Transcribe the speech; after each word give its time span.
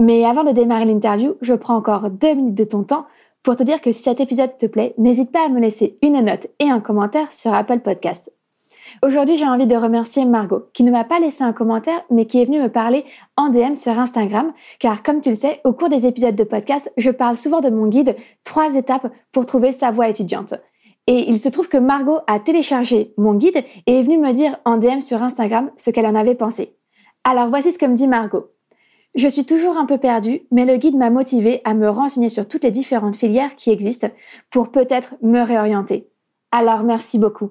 Mais 0.00 0.24
avant 0.24 0.44
de 0.44 0.52
démarrer 0.52 0.86
l'interview, 0.86 1.34
je 1.42 1.52
prends 1.52 1.76
encore 1.76 2.08
deux 2.08 2.32
minutes 2.32 2.54
de 2.54 2.64
ton 2.64 2.84
temps 2.84 3.04
pour 3.42 3.54
te 3.54 3.62
dire 3.62 3.82
que 3.82 3.92
si 3.92 4.02
cet 4.02 4.18
épisode 4.18 4.56
te 4.56 4.64
plaît, 4.64 4.94
n'hésite 4.96 5.30
pas 5.30 5.44
à 5.44 5.50
me 5.50 5.60
laisser 5.60 5.98
une 6.00 6.18
note 6.22 6.46
et 6.58 6.70
un 6.70 6.80
commentaire 6.80 7.30
sur 7.34 7.52
Apple 7.52 7.80
Podcast. 7.80 8.32
Aujourd'hui, 9.02 9.36
j'ai 9.36 9.44
envie 9.44 9.66
de 9.66 9.76
remercier 9.76 10.24
Margot, 10.24 10.64
qui 10.72 10.84
ne 10.84 10.90
m'a 10.90 11.04
pas 11.04 11.18
laissé 11.18 11.44
un 11.44 11.52
commentaire, 11.52 12.02
mais 12.10 12.24
qui 12.24 12.40
est 12.40 12.46
venue 12.46 12.62
me 12.62 12.70
parler 12.70 13.04
en 13.36 13.50
DM 13.50 13.74
sur 13.74 13.98
Instagram, 13.98 14.54
car 14.78 15.02
comme 15.02 15.20
tu 15.20 15.28
le 15.28 15.34
sais, 15.34 15.60
au 15.64 15.74
cours 15.74 15.90
des 15.90 16.06
épisodes 16.06 16.34
de 16.34 16.44
podcast, 16.44 16.90
je 16.96 17.10
parle 17.10 17.36
souvent 17.36 17.60
de 17.60 17.68
mon 17.68 17.86
guide 17.86 18.16
Trois 18.42 18.76
étapes 18.76 19.12
pour 19.32 19.44
trouver 19.44 19.70
sa 19.70 19.90
voie 19.90 20.08
étudiante. 20.08 20.54
Et 21.08 21.28
il 21.28 21.38
se 21.38 21.50
trouve 21.50 21.68
que 21.68 21.76
Margot 21.76 22.20
a 22.26 22.40
téléchargé 22.40 23.12
mon 23.18 23.34
guide 23.34 23.62
et 23.86 23.98
est 23.98 24.02
venue 24.02 24.16
me 24.16 24.32
dire 24.32 24.56
en 24.64 24.78
DM 24.78 25.02
sur 25.02 25.22
Instagram 25.22 25.70
ce 25.76 25.90
qu'elle 25.90 26.06
en 26.06 26.14
avait 26.14 26.34
pensé. 26.34 26.74
Alors 27.22 27.50
voici 27.50 27.70
ce 27.70 27.78
que 27.78 27.84
me 27.84 27.94
dit 27.94 28.08
Margot. 28.08 28.46
Je 29.14 29.26
suis 29.26 29.44
toujours 29.44 29.76
un 29.76 29.86
peu 29.86 29.98
perdue, 29.98 30.42
mais 30.52 30.64
le 30.64 30.76
guide 30.76 30.96
m'a 30.96 31.10
motivée 31.10 31.60
à 31.64 31.74
me 31.74 31.88
renseigner 31.88 32.28
sur 32.28 32.46
toutes 32.46 32.62
les 32.62 32.70
différentes 32.70 33.16
filières 33.16 33.56
qui 33.56 33.70
existent 33.70 34.08
pour 34.50 34.70
peut-être 34.70 35.14
me 35.20 35.40
réorienter. 35.42 36.08
Alors 36.52 36.84
merci 36.84 37.18
beaucoup. 37.18 37.50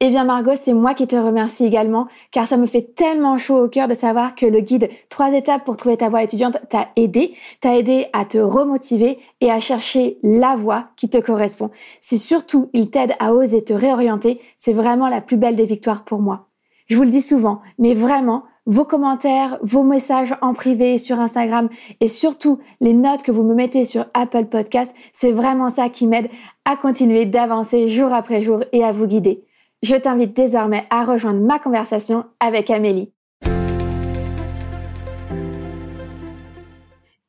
Eh 0.00 0.10
bien 0.10 0.22
Margot, 0.22 0.54
c'est 0.54 0.74
moi 0.74 0.94
qui 0.94 1.08
te 1.08 1.16
remercie 1.16 1.64
également, 1.64 2.06
car 2.30 2.46
ça 2.46 2.56
me 2.56 2.66
fait 2.66 2.94
tellement 2.94 3.36
chaud 3.36 3.64
au 3.64 3.68
cœur 3.68 3.88
de 3.88 3.94
savoir 3.94 4.36
que 4.36 4.46
le 4.46 4.60
guide 4.60 4.90
Trois 5.08 5.32
étapes 5.32 5.64
pour 5.64 5.76
trouver 5.76 5.96
ta 5.96 6.08
voie 6.08 6.22
étudiante 6.22 6.56
t'a 6.68 6.88
aidé, 6.94 7.34
t'a 7.60 7.76
aidé 7.76 8.06
à 8.12 8.24
te 8.24 8.38
remotiver 8.38 9.18
et 9.40 9.50
à 9.50 9.58
chercher 9.58 10.18
la 10.22 10.54
voie 10.54 10.90
qui 10.96 11.08
te 11.08 11.18
correspond. 11.18 11.70
Si 12.00 12.18
surtout 12.18 12.70
il 12.74 12.90
t'aide 12.90 13.14
à 13.18 13.34
oser 13.34 13.64
te 13.64 13.72
réorienter, 13.72 14.40
c'est 14.56 14.72
vraiment 14.72 15.08
la 15.08 15.20
plus 15.20 15.36
belle 15.36 15.56
des 15.56 15.66
victoires 15.66 16.04
pour 16.04 16.20
moi. 16.20 16.46
Je 16.86 16.96
vous 16.96 17.02
le 17.02 17.10
dis 17.10 17.20
souvent, 17.20 17.60
mais 17.78 17.94
vraiment, 17.94 18.44
vos 18.68 18.84
commentaires, 18.84 19.58
vos 19.62 19.82
messages 19.82 20.36
en 20.40 20.54
privé 20.54 20.96
sur 20.96 21.18
Instagram 21.18 21.68
et 22.00 22.06
surtout 22.06 22.60
les 22.80 22.94
notes 22.94 23.24
que 23.24 23.32
vous 23.32 23.42
me 23.42 23.54
mettez 23.56 23.84
sur 23.84 24.06
Apple 24.14 24.44
Podcast, 24.44 24.94
c'est 25.12 25.32
vraiment 25.32 25.68
ça 25.68 25.88
qui 25.88 26.06
m'aide 26.06 26.28
à 26.64 26.76
continuer 26.76 27.24
d'avancer 27.24 27.88
jour 27.88 28.14
après 28.14 28.42
jour 28.42 28.62
et 28.70 28.84
à 28.84 28.92
vous 28.92 29.08
guider 29.08 29.44
je 29.82 29.94
t'invite 29.94 30.34
désormais 30.34 30.86
à 30.90 31.04
rejoindre 31.04 31.40
ma 31.40 31.58
conversation 31.58 32.24
avec 32.40 32.70
Amélie. 32.70 33.12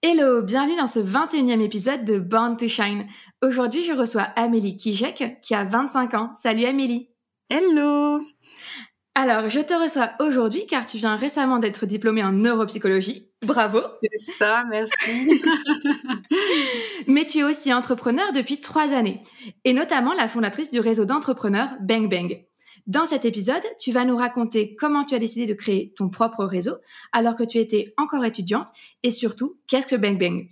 Hello, 0.02 0.42
bienvenue 0.42 0.78
dans 0.78 0.88
ce 0.88 1.00
21e 1.00 1.62
épisode 1.62 2.06
de 2.06 2.18
Born 2.18 2.56
to 2.58 2.68
Shine. 2.68 3.06
Aujourd'hui, 3.44 3.84
je 3.84 3.94
reçois 3.94 4.28
Amélie 4.36 4.78
Kijek 4.78 5.40
qui 5.42 5.54
a 5.54 5.66
25 5.66 6.14
ans. 6.14 6.32
Salut 6.36 6.66
Amélie. 6.66 7.10
Hello. 7.50 8.22
Alors, 9.22 9.50
je 9.50 9.60
te 9.60 9.74
reçois 9.74 10.12
aujourd'hui 10.22 10.66
car 10.66 10.86
tu 10.86 10.96
viens 10.96 11.18
récemment 11.18 11.60
d'être 11.60 11.86
diplômée 11.86 12.24
en 12.24 12.32
neuropsychologie. 12.32 13.30
Bravo. 13.46 13.82
C'est 14.02 14.32
ça, 14.38 14.64
merci. 14.70 15.44
Mais 17.08 17.26
tu 17.26 17.40
es 17.40 17.44
aussi 17.44 17.74
entrepreneur 17.74 18.32
depuis 18.32 18.62
trois 18.62 18.94
années 18.94 19.22
et 19.66 19.74
notamment 19.74 20.14
la 20.14 20.30
fondatrice 20.30 20.72
du 20.72 20.80
réseau 20.80 21.04
d'entrepreneurs 21.04 21.72
Bang 21.82 22.10
Bang. 22.10 22.46
Dans 22.88 23.06
cet 23.06 23.26
épisode, 23.26 23.62
tu 23.78 23.92
vas 23.92 24.06
nous 24.06 24.16
raconter 24.16 24.78
comment 24.78 25.04
tu 25.04 25.16
as 25.16 25.20
décidé 25.20 25.46
de 25.46 25.54
créer 25.54 25.94
ton 25.98 26.08
propre 26.08 26.46
réseau 26.46 26.78
alors 27.12 27.36
que 27.36 27.44
tu 27.44 27.58
étais 27.58 27.94
encore 27.98 28.24
étudiante 28.24 28.70
et 29.04 29.12
surtout, 29.12 29.60
qu'est-ce 29.68 29.88
que 29.88 29.98
Bang 29.98 30.18
Bang? 30.18 30.48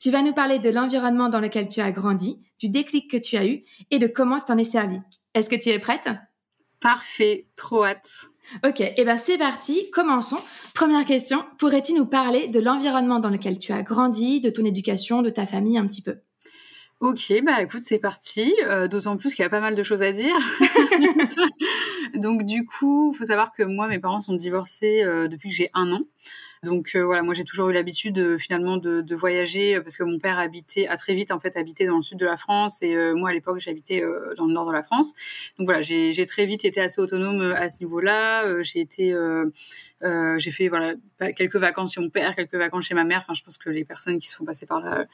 Tu 0.00 0.10
vas 0.10 0.22
nous 0.22 0.32
parler 0.32 0.58
de 0.58 0.70
l'environnement 0.70 1.28
dans 1.28 1.40
lequel 1.40 1.68
tu 1.68 1.82
as 1.82 1.92
grandi, 1.92 2.40
du 2.58 2.70
déclic 2.70 3.10
que 3.10 3.18
tu 3.18 3.36
as 3.36 3.44
eu 3.44 3.64
et 3.90 3.98
de 3.98 4.06
comment 4.06 4.38
tu 4.38 4.46
t'en 4.46 4.56
es 4.56 4.64
servi. 4.64 4.96
Est-ce 5.34 5.50
que 5.50 5.56
tu 5.56 5.68
es 5.68 5.78
prête? 5.78 6.08
Parfait, 6.80 7.46
trop 7.56 7.84
hâte. 7.84 8.28
Ok, 8.64 8.80
et 8.80 8.94
eh 8.96 9.04
ben 9.04 9.18
c'est 9.18 9.36
parti, 9.36 9.90
commençons. 9.90 10.38
Première 10.74 11.04
question, 11.04 11.44
pourrais-tu 11.58 11.92
nous 11.92 12.06
parler 12.06 12.48
de 12.48 12.60
l'environnement 12.60 13.20
dans 13.20 13.28
lequel 13.28 13.58
tu 13.58 13.72
as 13.72 13.82
grandi, 13.82 14.40
de 14.40 14.48
ton 14.48 14.64
éducation, 14.64 15.20
de 15.20 15.28
ta 15.28 15.46
famille 15.46 15.76
un 15.76 15.86
petit 15.86 16.00
peu? 16.00 16.16
Ok, 17.00 17.32
bah 17.44 17.62
écoute, 17.62 17.82
c'est 17.84 17.98
parti. 17.98 18.52
Euh, 18.66 18.88
d'autant 18.88 19.16
plus 19.16 19.34
qu'il 19.34 19.44
y 19.44 19.46
a 19.46 19.50
pas 19.50 19.60
mal 19.60 19.76
de 19.76 19.82
choses 19.82 20.02
à 20.02 20.12
dire. 20.12 20.34
Donc 22.14 22.44
du 22.44 22.64
coup, 22.64 23.14
faut 23.16 23.24
savoir 23.24 23.52
que 23.52 23.62
moi, 23.62 23.86
mes 23.86 24.00
parents 24.00 24.20
sont 24.20 24.34
divorcés 24.34 25.02
euh, 25.04 25.28
depuis 25.28 25.50
que 25.50 25.54
j'ai 25.54 25.70
un 25.74 25.92
an. 25.92 26.00
Donc 26.64 26.92
euh, 26.96 27.04
voilà, 27.04 27.22
moi 27.22 27.34
j'ai 27.34 27.44
toujours 27.44 27.68
eu 27.70 27.72
l'habitude 27.72 28.18
euh, 28.18 28.38
finalement 28.38 28.78
de, 28.78 29.00
de, 29.00 29.14
voyager 29.14 29.76
euh, 29.76 29.80
parce 29.80 29.96
que 29.96 30.02
mon 30.02 30.18
père 30.18 30.38
habitait, 30.38 30.88
a 30.88 30.96
très 30.96 31.14
vite 31.14 31.30
en 31.30 31.38
fait 31.38 31.56
habité 31.56 31.86
dans 31.86 31.96
le 31.96 32.02
sud 32.02 32.18
de 32.18 32.26
la 32.26 32.36
France 32.36 32.82
et 32.82 32.96
moi 33.14 33.30
à 33.30 33.32
l'époque 33.32 33.60
j'habitais 33.60 34.02
dans 34.36 34.46
le 34.46 34.52
nord 34.52 34.66
de 34.66 34.72
la 34.72 34.82
France. 34.82 35.14
Donc 35.58 35.66
voilà, 35.66 35.82
j'ai 35.82 36.26
très 36.26 36.46
vite 36.46 36.64
été 36.64 36.80
assez 36.80 37.00
autonome 37.00 37.52
à 37.56 37.68
ce 37.68 37.80
niveau-là. 37.80 38.62
j'ai 38.62 38.80
été 38.80 39.14
euh, 40.04 40.38
j'ai 40.38 40.52
fait 40.52 40.68
voilà 40.68 40.94
quelques 41.36 41.56
vacances 41.56 41.94
chez 41.94 42.00
mon 42.00 42.08
père, 42.08 42.36
quelques 42.36 42.54
vacances 42.54 42.84
chez 42.86 42.94
ma 42.94 43.04
mère. 43.04 43.20
Enfin, 43.24 43.34
je 43.34 43.42
pense 43.42 43.58
que 43.58 43.68
les 43.68 43.84
personnes 43.84 44.20
qui 44.20 44.28
sont 44.28 44.44
passées 44.44 44.66
par 44.66 44.80
là 44.80 45.06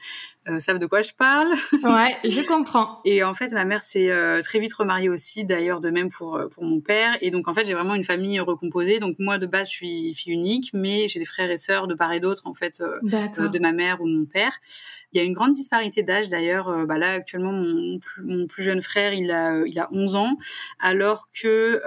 euh, 0.47 0.59
savent 0.59 0.77
de 0.77 0.85
quoi 0.85 1.01
je 1.01 1.13
parle. 1.13 1.53
Ouais, 1.85 2.17
je 2.23 2.41
comprends. 2.41 2.97
Et 3.05 3.23
en 3.23 3.33
fait, 3.35 3.51
ma 3.51 3.63
mère 3.63 3.83
s'est 3.83 4.09
euh, 4.09 4.41
très 4.41 4.59
vite 4.59 4.73
remariée 4.73 5.09
aussi, 5.09 5.45
d'ailleurs 5.45 5.81
de 5.81 5.89
même 5.89 6.09
pour 6.09 6.39
pour 6.51 6.63
mon 6.63 6.81
père. 6.81 7.17
Et 7.21 7.31
donc 7.31 7.47
en 7.47 7.53
fait, 7.53 7.65
j'ai 7.65 7.73
vraiment 7.73 7.95
une 7.95 8.03
famille 8.03 8.39
recomposée. 8.39 8.99
Donc 8.99 9.15
moi 9.19 9.37
de 9.37 9.45
base, 9.45 9.69
je 9.69 9.73
suis 9.73 10.13
fille 10.13 10.33
unique, 10.33 10.71
mais 10.73 11.07
j'ai 11.07 11.19
des 11.19 11.25
frères 11.25 11.49
et 11.49 11.57
sœurs 11.57 11.87
de 11.87 11.95
part 11.95 12.11
et 12.11 12.19
d'autre 12.19 12.43
en 12.45 12.53
fait 12.53 12.81
de 12.81 13.59
ma 13.59 13.71
mère 13.71 14.01
ou 14.01 14.09
de 14.09 14.15
mon 14.15 14.25
père. 14.25 14.53
Il 15.13 15.17
y 15.17 15.21
a 15.21 15.23
une 15.23 15.33
grande 15.33 15.53
disparité 15.53 16.03
d'âge 16.03 16.27
d'ailleurs. 16.27 16.85
bah 16.85 16.97
là 16.97 17.11
actuellement, 17.11 17.53
mon, 17.53 17.99
mon, 18.23 18.47
plus 18.47 18.63
jeune 18.63 18.81
frère, 18.81 19.13
il 19.13 19.31
a 19.31 19.61
il 19.65 19.79
a 19.79 19.87
11 19.91 20.15
ans, 20.15 20.37
alors 20.79 21.29
que 21.33 21.81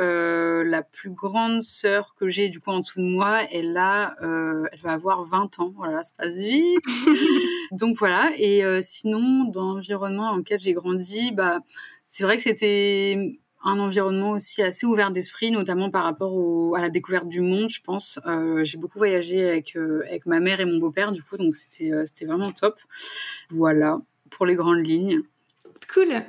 la 0.64 0.82
plus 0.82 1.10
grande 1.10 1.62
sœur 1.62 2.14
que 2.18 2.28
j'ai 2.28 2.48
du 2.48 2.60
coup 2.60 2.70
en 2.70 2.80
de 2.96 3.02
moi, 3.02 3.42
elle 3.52 3.76
a, 3.76 4.16
euh, 4.22 4.64
elle 4.72 4.80
va 4.80 4.92
avoir 4.92 5.24
20 5.24 5.58
ans. 5.60 5.72
Voilà, 5.76 6.02
ça 6.02 6.12
passe 6.16 6.36
vite. 6.36 6.84
Donc 7.72 7.98
voilà. 7.98 8.30
Et 8.36 8.64
euh, 8.64 8.80
sinon, 8.82 9.44
dans 9.44 9.74
l'environnement 9.74 10.30
dans 10.30 10.36
lequel 10.36 10.60
j'ai 10.60 10.72
grandi, 10.72 11.32
bah, 11.32 11.60
c'est 12.08 12.24
vrai 12.24 12.36
que 12.36 12.42
c'était 12.42 13.38
un 13.64 13.80
environnement 13.80 14.30
aussi 14.32 14.62
assez 14.62 14.86
ouvert 14.86 15.10
d'esprit, 15.10 15.50
notamment 15.50 15.90
par 15.90 16.04
rapport 16.04 16.76
à 16.76 16.80
la 16.80 16.90
découverte 16.90 17.28
du 17.28 17.40
monde, 17.40 17.68
je 17.68 17.80
pense. 17.82 18.18
Euh, 18.26 18.64
j'ai 18.64 18.78
beaucoup 18.78 18.98
voyagé 18.98 19.48
avec, 19.48 19.76
avec 19.76 20.26
ma 20.26 20.40
mère 20.40 20.60
et 20.60 20.64
mon 20.64 20.78
beau-père, 20.78 21.12
du 21.12 21.22
coup, 21.22 21.36
donc 21.36 21.56
c'était 21.56 21.90
c'était 22.06 22.24
vraiment 22.24 22.52
top. 22.52 22.78
Voilà, 23.50 23.98
pour 24.30 24.46
les 24.46 24.54
grandes 24.54 24.86
lignes. 24.86 25.22
Cool. 25.92 26.22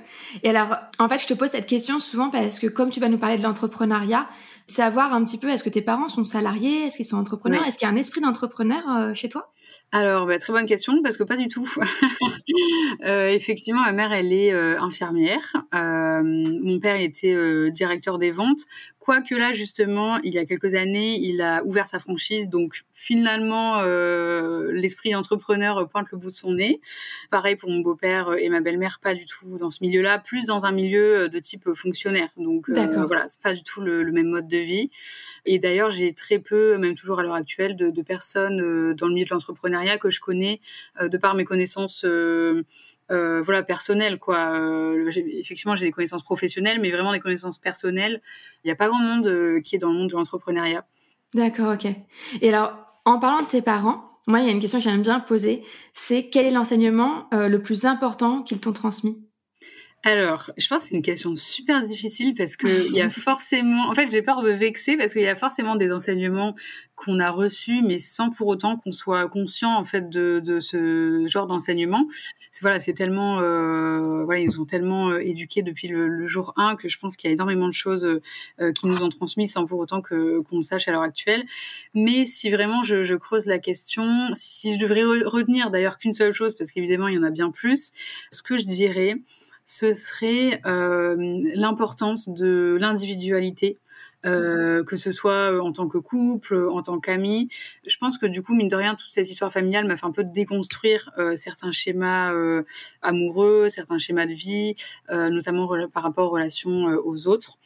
Et 0.44 0.50
alors, 0.50 0.78
en 1.00 1.10
fait, 1.10 1.18
je 1.18 1.28
te 1.28 1.34
pose 1.34 1.50
cette 1.50 1.68
question 1.68 2.00
souvent 2.00 2.30
parce 2.30 2.60
que 2.60 2.68
comme 2.68 2.92
tu 2.92 3.00
vas 3.00 3.10
nous 3.10 3.18
parler 3.18 3.38
de 3.38 3.44
l'entrepreneuriat, 3.44 4.28
savoir 4.68 5.14
un 5.14 5.24
petit 5.26 5.38
peu, 5.38 5.50
est-ce 5.50 5.64
que 5.64 5.70
tes 5.70 5.82
parents 5.82 6.08
sont 6.08 6.24
salariés? 6.24 6.86
Est-ce 6.86 6.98
qu'ils 6.98 7.06
sont 7.06 7.18
entrepreneurs? 7.18 7.66
Est-ce 7.66 7.78
qu'il 7.78 7.88
y 7.88 7.92
a 7.92 7.94
un 7.94 7.98
esprit 7.98 8.22
d'entrepreneur 8.22 8.84
euh, 8.90 9.14
chez 9.14 9.28
toi? 9.28 9.52
Alors, 9.92 10.26
bah, 10.26 10.38
très 10.38 10.54
bonne 10.54 10.66
question, 10.66 11.02
parce 11.04 11.18
que 11.18 11.24
pas 11.24 11.36
du 11.36 11.48
tout. 11.48 11.70
euh, 13.04 13.30
effectivement, 13.30 13.82
ma 13.82 13.92
mère, 13.92 14.14
elle 14.14 14.32
est 14.32 14.54
euh, 14.54 14.80
infirmière. 14.80 15.54
Mon 15.74 16.80
père, 16.80 16.96
il 16.96 17.04
était 17.04 17.36
directeur 17.72 18.18
des 18.18 18.32
ventes. 18.32 18.62
Quoique 19.10 19.34
là, 19.34 19.54
justement, 19.54 20.20
il 20.24 20.36
y 20.36 20.38
a 20.38 20.46
quelques 20.46 20.76
années, 20.76 21.18
il 21.20 21.42
a 21.42 21.64
ouvert 21.64 21.88
sa 21.88 22.00
franchise. 22.00 22.48
Donc, 22.48 22.84
finalement, 22.94 23.82
l'esprit 24.72 25.14
d'entrepreneur 25.14 25.90
pointe 25.90 26.06
le 26.12 26.20
bout 26.20 26.28
de 26.28 26.36
son 26.36 26.54
nez. 26.54 26.80
Pareil 27.32 27.56
pour 27.56 27.72
mon 27.72 27.80
beau-père 27.80 28.36
et 28.38 28.50
ma 28.50 28.60
belle-mère, 28.60 29.00
pas 29.02 29.16
du 29.16 29.26
tout 29.26 29.58
dans 29.58 29.72
ce 29.72 29.80
milieu-là, 29.84 30.20
plus 30.20 30.46
dans 30.46 30.68
un 30.68 30.72
milieu 30.72 31.28
de 31.28 31.40
type 31.40 31.74
fonctionnaire. 31.74 32.30
Donc, 32.38 32.70
voilà, 32.70 33.26
c'est 33.28 33.42
pas 33.42 33.56
du 33.56 33.64
tout 33.64 33.82
le, 33.82 34.04
le, 34.04 34.12
même 34.12 34.28
mode 34.28 34.48
de 34.48 34.60
vie. 34.60 34.92
Et 35.48 35.58
d'ailleurs, 35.58 35.90
j'ai 35.90 36.14
très 36.14 36.38
peu, 36.38 36.78
même 36.78 36.94
toujours 36.94 37.20
à 37.20 37.24
l'heure 37.24 37.34
actuelle, 37.34 37.76
de, 37.76 37.90
de 37.90 38.02
personnes 38.04 38.94
dans 38.94 39.08
le 39.08 39.14
milieu 39.16 39.26
de 39.26 39.32
l'entreprise 39.32 39.76
que 40.00 40.12
je 40.12 40.20
connais 40.20 40.62
euh, 41.02 41.10
de 41.10 41.18
par 41.18 41.34
mes 41.34 41.46
connaissances 41.46 42.06
euh, 43.12 43.40
euh, 43.40 43.42
voilà 43.42 43.64
personnelles 43.64 44.20
quoi. 44.20 44.60
Effectivement 45.16 45.76
j'ai 45.76 45.86
des 45.86 45.92
connaissances 45.92 46.24
professionnelles 46.24 46.80
mais 46.82 46.92
vraiment 46.92 47.12
des 47.12 47.20
connaissances 47.20 47.58
personnelles. 47.58 48.22
Il 48.64 48.68
n'y 48.68 48.72
a 48.72 48.76
pas 48.76 48.88
grand 48.88 49.00
monde 49.00 49.62
qui 49.64 49.76
est 49.76 49.80
dans 49.80 49.90
le 49.90 49.96
monde 49.96 50.10
de 50.10 50.16
l'entrepreneuriat. 50.16 50.86
D'accord 51.34 51.74
ok. 51.74 51.88
Et 52.42 52.50
alors 52.50 52.74
en 53.06 53.20
parlant 53.20 53.42
de 53.42 53.48
tes 53.48 53.62
parents 53.62 54.04
moi 54.28 54.40
il 54.40 54.46
y 54.46 54.50
a 54.50 54.52
une 54.52 54.60
question 54.60 54.80
que 54.80 54.84
j'aime 54.84 55.02
bien 55.02 55.20
poser. 55.20 55.64
C'est 55.94 56.30
quel 56.30 56.46
est 56.46 56.52
l'enseignement 56.52 57.28
le 57.32 57.58
plus 57.58 57.86
important 57.86 58.44
qu'ils 58.44 58.60
t'ont 58.60 58.74
transmis? 58.74 59.29
Alors, 60.04 60.50
je 60.58 60.66
pense 60.70 60.84
que 60.84 60.90
c'est 60.90 60.96
une 60.96 61.02
question 61.02 61.36
super 61.36 61.84
difficile 61.84 62.34
parce 62.34 62.56
qu'il 62.56 62.94
y 62.94 63.02
a 63.02 63.10
forcément, 63.10 63.90
en 63.90 63.96
fait, 63.96 64.10
j'ai 64.10 64.22
peur 64.22 64.42
de 64.42 64.50
vexer 64.50 64.96
parce 64.96 65.12
qu'il 65.12 65.24
y 65.24 65.28
a 65.28 65.36
forcément 65.36 65.76
des 65.76 65.92
enseignements 65.92 66.56
qu'on 66.96 67.20
a 67.20 67.30
reçus, 67.30 67.82
mais 67.82 68.00
sans 68.00 68.30
pour 68.30 68.48
autant 68.48 68.78
qu'on 68.78 68.94
soit 68.94 69.28
conscient 69.28 69.74
en 69.76 69.86
fait 69.86 70.10
de, 70.10 70.42
de 70.44 70.60
ce 70.60 71.26
genre 71.28 71.48
d'enseignement. 71.48 72.08
Voilà, 72.62 72.80
c'est 72.80 72.94
tellement, 72.94 73.40
euh, 73.40 74.24
voilà, 74.26 74.42
ils 74.42 74.60
ont 74.60 74.66
tellement 74.66 75.10
euh, 75.10 75.20
éduqué 75.20 75.62
depuis 75.62 75.88
le, 75.88 76.28
jour 76.28 76.54
1 76.58 76.76
que 76.76 76.90
je 76.90 76.98
pense 76.98 77.16
qu'il 77.16 77.30
y 77.30 77.32
a 77.32 77.34
énormément 77.34 77.68
de 77.68 77.74
choses 77.74 78.06
euh, 78.60 78.74
qui 78.74 78.88
nous 78.88 79.02
ont 79.02 79.10
transmis 79.10 79.48
sans 79.48 79.66
pour 79.66 79.80
autant 79.80 80.02
que 80.02 80.40
qu'on 80.42 80.58
le 80.58 80.64
sache 80.64 80.88
à 80.88 80.92
l'heure 80.92 81.04
actuelle. 81.04 81.46
Mais 81.94 82.26
si 82.26 82.50
vraiment 82.50 82.84
je, 82.84 83.04
je, 83.04 83.16
creuse 83.16 83.46
la 83.46 83.60
question, 83.60 84.04
si 84.34 84.76
je 84.76 84.80
devrais 84.80 85.04
retenir 85.04 85.72
d'ailleurs 85.72 86.00
qu'une 86.00 86.14
seule 86.14 86.34
chose, 86.34 86.56
parce 86.56 86.72
qu'évidemment 86.72 87.08
il 87.08 87.16
y 87.16 87.18
en 87.18 87.24
a 87.24 87.32
bien 87.32 87.52
plus, 87.52 87.92
ce 88.32 88.44
que 88.44 88.58
je 88.58 88.66
dirais 88.66 89.22
ce 89.70 89.94
serait 89.94 90.60
euh, 90.66 91.16
l'importance 91.54 92.28
de 92.28 92.76
l'individualité. 92.82 93.78
Euh, 94.26 94.84
que 94.84 94.98
ce 94.98 95.14
soit 95.14 95.50
euh, 95.50 95.62
en 95.62 95.72
tant 95.72 95.88
que 95.88 95.98
couple, 95.98 96.68
en 96.70 96.82
tant 96.82 97.00
qu'ami. 97.00 97.48
Je 97.88 97.96
pense 97.96 98.18
que 98.18 98.26
du 98.26 98.44
coup, 98.44 98.54
mine 98.54 98.68
de 98.68 98.76
rien, 98.76 98.96
toute 98.96 99.14
cette 99.14 99.30
histoire 99.30 99.54
familiale 99.54 99.86
m'a 99.88 99.96
fait 99.96 100.06
un 100.06 100.12
peu 100.12 100.26
déconstruire 100.26 101.10
certains 101.36 101.72
schémas 101.72 102.34
amoureux, 103.02 103.70
certains 103.70 103.98
schémas 103.98 104.26
de 104.26 104.34
vie, 104.34 104.76
notamment 105.10 105.70
par 105.94 106.04
rapport 106.04 106.28
aux 106.28 106.34
relations 106.34 106.88
aux 107.06 107.28
autres. 107.28 107.60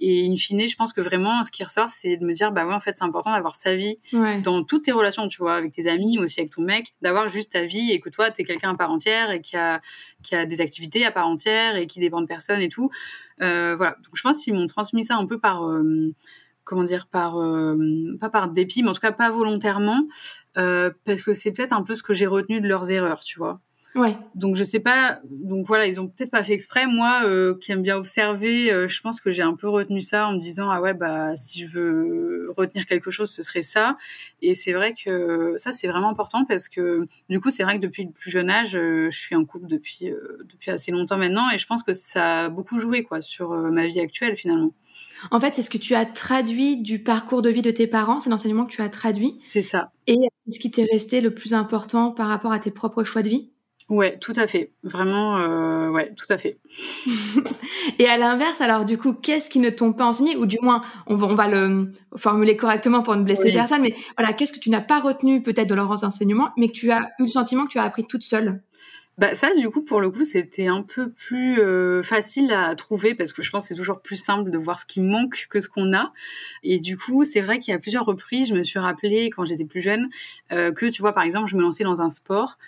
Et 0.00 0.26
in 0.30 0.36
fine, 0.36 0.68
je 0.68 0.76
pense 0.76 0.92
que 0.92 1.00
vraiment, 1.00 1.42
ce 1.42 1.50
qui 1.50 1.64
ressort, 1.64 1.88
c'est 1.88 2.16
de 2.16 2.24
me 2.24 2.32
dire, 2.32 2.52
bah 2.52 2.66
ouais, 2.66 2.72
en 2.74 2.80
fait, 2.80 2.94
c'est 2.96 3.04
important 3.04 3.32
d'avoir 3.32 3.56
sa 3.56 3.74
vie 3.74 3.98
dans 4.42 4.62
toutes 4.62 4.84
tes 4.84 4.92
relations, 4.92 5.26
tu 5.28 5.38
vois, 5.38 5.56
avec 5.56 5.72
tes 5.72 5.88
amis, 5.88 6.16
mais 6.18 6.24
aussi 6.24 6.40
avec 6.40 6.52
ton 6.52 6.62
mec, 6.62 6.94
d'avoir 7.02 7.28
juste 7.30 7.52
ta 7.52 7.64
vie 7.64 7.90
et 7.90 8.00
que 8.00 8.08
toi, 8.08 8.30
tu 8.30 8.42
es 8.42 8.44
quelqu'un 8.44 8.70
à 8.70 8.76
part 8.76 8.90
entière 8.92 9.30
et 9.30 9.40
qui 9.40 9.56
a, 9.56 9.80
qui 10.22 10.36
a 10.36 10.46
des 10.46 10.60
activités 10.60 11.04
à 11.04 11.10
part 11.10 11.26
entière 11.26 11.76
et 11.76 11.86
qui 11.86 11.98
dépend 12.00 12.20
de 12.20 12.26
personne 12.26 12.60
et 12.60 12.68
tout. 12.68 12.90
Euh, 13.42 13.74
voilà. 13.76 13.96
Donc, 14.04 14.14
je 14.14 14.22
pense 14.22 14.44
qu'ils 14.44 14.54
m'ont 14.54 14.66
transmis 14.66 15.04
ça 15.04 15.16
un 15.16 15.26
peu 15.26 15.38
par, 15.38 15.66
euh, 15.66 16.14
comment 16.64 16.84
dire, 16.84 17.08
par, 17.10 17.40
euh, 17.40 17.76
pas 18.20 18.30
par 18.30 18.50
dépit, 18.50 18.82
mais 18.82 18.90
en 18.90 18.92
tout 18.92 19.00
cas 19.00 19.12
pas 19.12 19.30
volontairement, 19.30 20.06
parce 20.54 21.22
que 21.24 21.34
c'est 21.34 21.52
peut-être 21.52 21.72
un 21.72 21.82
peu 21.82 21.94
ce 21.94 22.02
que 22.02 22.14
j'ai 22.14 22.26
retenu 22.26 22.60
de 22.60 22.68
leurs 22.68 22.90
erreurs, 22.90 23.20
tu 23.20 23.38
vois. 23.38 23.60
Ouais. 23.98 24.16
Donc 24.36 24.54
je 24.54 24.62
sais 24.62 24.78
pas. 24.78 25.18
Donc 25.28 25.66
voilà, 25.66 25.86
ils 25.86 26.00
ont 26.00 26.06
peut-être 26.06 26.30
pas 26.30 26.44
fait 26.44 26.52
exprès. 26.52 26.86
Moi, 26.86 27.22
euh, 27.24 27.56
qui 27.58 27.72
aime 27.72 27.82
bien 27.82 27.96
observer, 27.96 28.70
euh, 28.72 28.86
je 28.86 29.00
pense 29.00 29.20
que 29.20 29.32
j'ai 29.32 29.42
un 29.42 29.54
peu 29.54 29.68
retenu 29.68 30.02
ça 30.02 30.28
en 30.28 30.34
me 30.34 30.38
disant 30.38 30.70
ah 30.70 30.80
ouais 30.80 30.94
bah 30.94 31.36
si 31.36 31.60
je 31.62 31.66
veux 31.66 32.52
retenir 32.56 32.86
quelque 32.86 33.10
chose, 33.10 33.28
ce 33.30 33.42
serait 33.42 33.64
ça. 33.64 33.96
Et 34.40 34.54
c'est 34.54 34.72
vrai 34.72 34.94
que 34.94 35.54
ça 35.56 35.72
c'est 35.72 35.88
vraiment 35.88 36.10
important 36.10 36.44
parce 36.44 36.68
que 36.68 37.08
du 37.28 37.40
coup 37.40 37.50
c'est 37.50 37.64
vrai 37.64 37.76
que 37.78 37.82
depuis 37.82 38.04
le 38.04 38.12
plus 38.12 38.30
jeune 38.30 38.50
âge, 38.50 38.76
euh, 38.76 39.08
je 39.10 39.18
suis 39.18 39.34
en 39.34 39.44
couple 39.44 39.66
depuis 39.66 40.12
depuis 40.48 40.70
assez 40.70 40.92
longtemps 40.92 41.18
maintenant 41.18 41.50
et 41.52 41.58
je 41.58 41.66
pense 41.66 41.82
que 41.82 41.92
ça 41.92 42.44
a 42.44 42.48
beaucoup 42.50 42.78
joué 42.78 43.02
quoi 43.02 43.20
sur 43.20 43.50
ma 43.50 43.88
vie 43.88 43.98
actuelle 43.98 44.36
finalement. 44.36 44.72
En 45.32 45.40
fait, 45.40 45.54
c'est 45.54 45.62
ce 45.62 45.70
que 45.70 45.78
tu 45.78 45.94
as 45.94 46.06
traduit 46.06 46.76
du 46.76 47.02
parcours 47.02 47.42
de 47.42 47.50
vie 47.50 47.62
de 47.62 47.70
tes 47.70 47.86
parents, 47.88 48.20
c'est 48.20 48.30
l'enseignement 48.30 48.64
que 48.64 48.72
tu 48.72 48.82
as 48.82 48.88
traduit. 48.88 49.34
C'est 49.40 49.62
ça. 49.62 49.90
Et 50.06 50.16
ce 50.48 50.58
qui 50.60 50.70
t'est 50.70 50.86
resté 50.90 51.20
le 51.20 51.34
plus 51.34 51.54
important 51.54 52.12
par 52.12 52.28
rapport 52.28 52.52
à 52.52 52.58
tes 52.60 52.70
propres 52.70 53.04
choix 53.04 53.22
de 53.22 53.28
vie? 53.28 53.50
Ouais, 53.88 54.18
tout 54.18 54.34
à 54.36 54.46
fait. 54.46 54.72
Vraiment, 54.82 55.38
euh, 55.38 55.88
ouais, 55.88 56.12
tout 56.14 56.26
à 56.28 56.36
fait. 56.36 56.58
et 57.98 58.06
à 58.06 58.18
l'inverse, 58.18 58.60
alors 58.60 58.84
du 58.84 58.98
coup, 58.98 59.14
qu'est-ce 59.14 59.48
qui 59.48 59.60
ne 59.60 59.70
t'ont 59.70 59.94
pas 59.94 60.04
enseigné, 60.04 60.36
ou 60.36 60.44
du 60.44 60.58
moins, 60.60 60.82
on 61.06 61.16
va, 61.16 61.26
on 61.26 61.34
va 61.34 61.48
le 61.48 61.92
formuler 62.16 62.56
correctement 62.56 63.02
pour 63.02 63.16
ne 63.16 63.22
blesser 63.22 63.50
personne, 63.50 63.80
mais 63.80 63.94
voilà, 64.18 64.34
qu'est-ce 64.34 64.52
que 64.52 64.60
tu 64.60 64.68
n'as 64.68 64.82
pas 64.82 65.00
retenu 65.00 65.42
peut-être 65.42 65.68
de 65.68 65.74
leurs 65.74 66.04
enseignements, 66.04 66.50
mais 66.58 66.68
que 66.68 66.74
tu 66.74 66.90
as 66.90 67.12
eu 67.18 67.22
le 67.22 67.28
sentiment 67.28 67.64
que 67.64 67.72
tu 67.72 67.78
as 67.78 67.82
appris 67.84 68.06
toute 68.06 68.24
seule? 68.24 68.60
Bah 69.18 69.34
ça, 69.34 69.52
du 69.52 69.68
coup, 69.68 69.82
pour 69.82 70.00
le 70.00 70.12
coup, 70.12 70.22
c'était 70.22 70.68
un 70.68 70.82
peu 70.82 71.10
plus 71.10 71.58
euh, 71.58 72.04
facile 72.04 72.52
à 72.52 72.72
trouver 72.76 73.16
parce 73.16 73.32
que 73.32 73.42
je 73.42 73.50
pense 73.50 73.64
que 73.64 73.68
c'est 73.68 73.74
toujours 73.74 74.00
plus 74.00 74.14
simple 74.14 74.52
de 74.52 74.58
voir 74.58 74.78
ce 74.78 74.86
qui 74.86 75.00
manque 75.00 75.48
que 75.50 75.60
ce 75.60 75.68
qu'on 75.68 75.92
a. 75.92 76.12
Et 76.62 76.78
du 76.78 76.96
coup, 76.96 77.24
c'est 77.24 77.40
vrai 77.40 77.58
qu'il 77.58 77.72
y 77.72 77.74
a 77.74 77.80
plusieurs 77.80 78.04
reprises, 78.04 78.50
je 78.50 78.54
me 78.54 78.62
suis 78.62 78.78
rappelé 78.78 79.28
quand 79.30 79.44
j'étais 79.44 79.64
plus 79.64 79.82
jeune 79.82 80.08
euh, 80.52 80.70
que, 80.70 80.86
tu 80.86 81.02
vois, 81.02 81.12
par 81.12 81.24
exemple, 81.24 81.48
je 81.48 81.56
me 81.56 81.62
lançais 81.62 81.82
dans 81.82 82.00
un 82.00 82.10
sport 82.10 82.58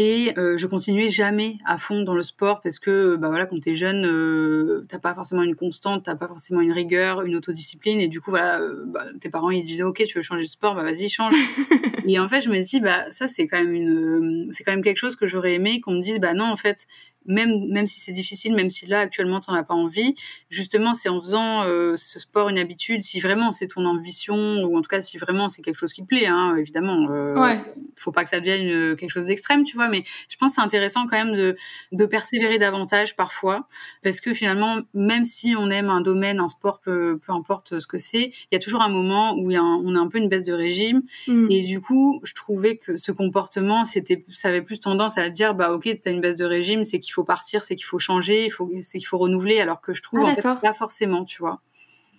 et 0.00 0.32
euh, 0.38 0.56
je 0.56 0.68
continuais 0.68 1.08
jamais 1.08 1.58
à 1.64 1.76
fond 1.76 2.02
dans 2.02 2.14
le 2.14 2.22
sport 2.22 2.60
parce 2.60 2.78
que 2.78 3.16
bah 3.16 3.30
voilà 3.30 3.46
quand 3.46 3.58
t'es 3.58 3.74
jeune 3.74 4.06
euh, 4.06 4.86
t'as 4.88 5.00
pas 5.00 5.12
forcément 5.12 5.42
une 5.42 5.56
constante 5.56 6.04
t'as 6.04 6.14
pas 6.14 6.28
forcément 6.28 6.60
une 6.60 6.70
rigueur 6.70 7.22
une 7.22 7.34
autodiscipline. 7.34 7.98
Et 7.98 8.06
du 8.06 8.20
coup 8.20 8.30
voilà 8.30 8.60
euh, 8.60 8.84
bah, 8.86 9.06
tes 9.20 9.28
parents 9.28 9.50
ils 9.50 9.66
disaient 9.66 9.82
ok 9.82 10.04
tu 10.06 10.16
veux 10.16 10.22
changer 10.22 10.44
de 10.44 10.48
sport 10.48 10.76
bah 10.76 10.84
vas-y 10.84 11.10
change. 11.10 11.34
Et 12.06 12.20
en 12.20 12.28
fait 12.28 12.42
je 12.42 12.48
me 12.48 12.62
dis 12.62 12.78
bah 12.78 13.10
ça 13.10 13.26
c'est 13.26 13.48
quand 13.48 13.58
même 13.58 13.74
une 13.74 14.50
c'est 14.52 14.62
quand 14.62 14.70
même 14.70 14.84
quelque 14.84 14.98
chose 14.98 15.16
que 15.16 15.26
j'aurais 15.26 15.54
aimé 15.54 15.80
qu'on 15.80 15.94
me 15.94 16.00
dise 16.00 16.20
bah 16.20 16.32
non 16.32 16.44
en 16.44 16.56
fait 16.56 16.86
même, 17.28 17.68
même 17.68 17.86
si 17.86 18.00
c'est 18.00 18.12
difficile, 18.12 18.54
même 18.54 18.70
si 18.70 18.86
là 18.86 19.00
actuellement 19.00 19.38
tu 19.38 19.50
n'en 19.50 19.56
as 19.56 19.62
pas 19.62 19.74
envie, 19.74 20.16
justement 20.50 20.94
c'est 20.94 21.08
en 21.08 21.20
faisant 21.20 21.62
euh, 21.64 21.94
ce 21.96 22.18
sport 22.18 22.48
une 22.48 22.58
habitude, 22.58 23.02
si 23.02 23.20
vraiment 23.20 23.52
c'est 23.52 23.68
ton 23.68 23.84
ambition, 23.84 24.34
ou 24.64 24.76
en 24.76 24.80
tout 24.80 24.88
cas 24.88 25.02
si 25.02 25.18
vraiment 25.18 25.48
c'est 25.48 25.62
quelque 25.62 25.76
chose 25.78 25.92
qui 25.92 26.02
te 26.02 26.06
plaît, 26.06 26.26
hein, 26.26 26.56
évidemment, 26.56 27.08
euh, 27.10 27.54
faut 27.96 28.12
pas 28.12 28.24
que 28.24 28.30
ça 28.30 28.40
devienne 28.40 28.68
euh, 28.70 28.96
quelque 28.96 29.10
chose 29.10 29.26
d'extrême, 29.26 29.62
tu 29.62 29.76
vois, 29.76 29.88
mais 29.88 30.04
je 30.28 30.36
pense 30.36 30.50
que 30.50 30.54
c'est 30.56 30.64
intéressant 30.64 31.06
quand 31.06 31.22
même 31.22 31.36
de, 31.36 31.56
de 31.92 32.04
persévérer 32.06 32.58
davantage 32.58 33.14
parfois, 33.14 33.68
parce 34.02 34.20
que 34.20 34.32
finalement, 34.32 34.78
même 34.94 35.26
si 35.26 35.54
on 35.56 35.70
aime 35.70 35.90
un 35.90 36.00
domaine, 36.00 36.40
un 36.40 36.48
sport, 36.48 36.80
peu, 36.80 37.20
peu 37.24 37.32
importe 37.32 37.78
ce 37.78 37.86
que 37.86 37.98
c'est, 37.98 38.32
il 38.50 38.52
y 38.52 38.56
a 38.56 38.58
toujours 38.58 38.80
un 38.80 38.88
moment 38.88 39.34
où 39.36 39.50
y 39.50 39.56
a 39.56 39.62
on 39.62 39.94
a 39.94 39.98
un 39.98 40.08
peu 40.08 40.18
une 40.18 40.28
baisse 40.28 40.44
de 40.44 40.54
régime, 40.54 41.02
mm. 41.26 41.48
et 41.50 41.62
du 41.62 41.82
coup, 41.82 42.20
je 42.24 42.32
trouvais 42.32 42.78
que 42.78 42.96
ce 42.96 43.12
comportement, 43.12 43.84
c'était, 43.84 44.24
ça 44.30 44.48
avait 44.48 44.62
plus 44.62 44.80
tendance 44.80 45.18
à 45.18 45.28
dire, 45.28 45.54
bah 45.54 45.72
ok, 45.72 45.82
tu 45.82 46.08
as 46.08 46.12
une 46.12 46.22
baisse 46.22 46.36
de 46.36 46.46
régime, 46.46 46.84
c'est 46.84 47.00
qu'il 47.00 47.12
faut 47.12 47.17
partir, 47.24 47.62
c'est 47.62 47.76
qu'il 47.76 47.86
faut 47.86 47.98
changer, 47.98 48.46
il 48.46 48.50
faut, 48.50 48.70
c'est 48.82 48.98
qu'il 48.98 49.06
faut 49.06 49.18
renouveler, 49.18 49.60
alors 49.60 49.80
que 49.80 49.94
je 49.94 50.02
trouve 50.02 50.20
ah, 50.22 50.30
en 50.30 50.34
fait, 50.34 50.42
pas 50.42 50.74
forcément, 50.74 51.24
tu 51.24 51.38
vois. 51.38 51.60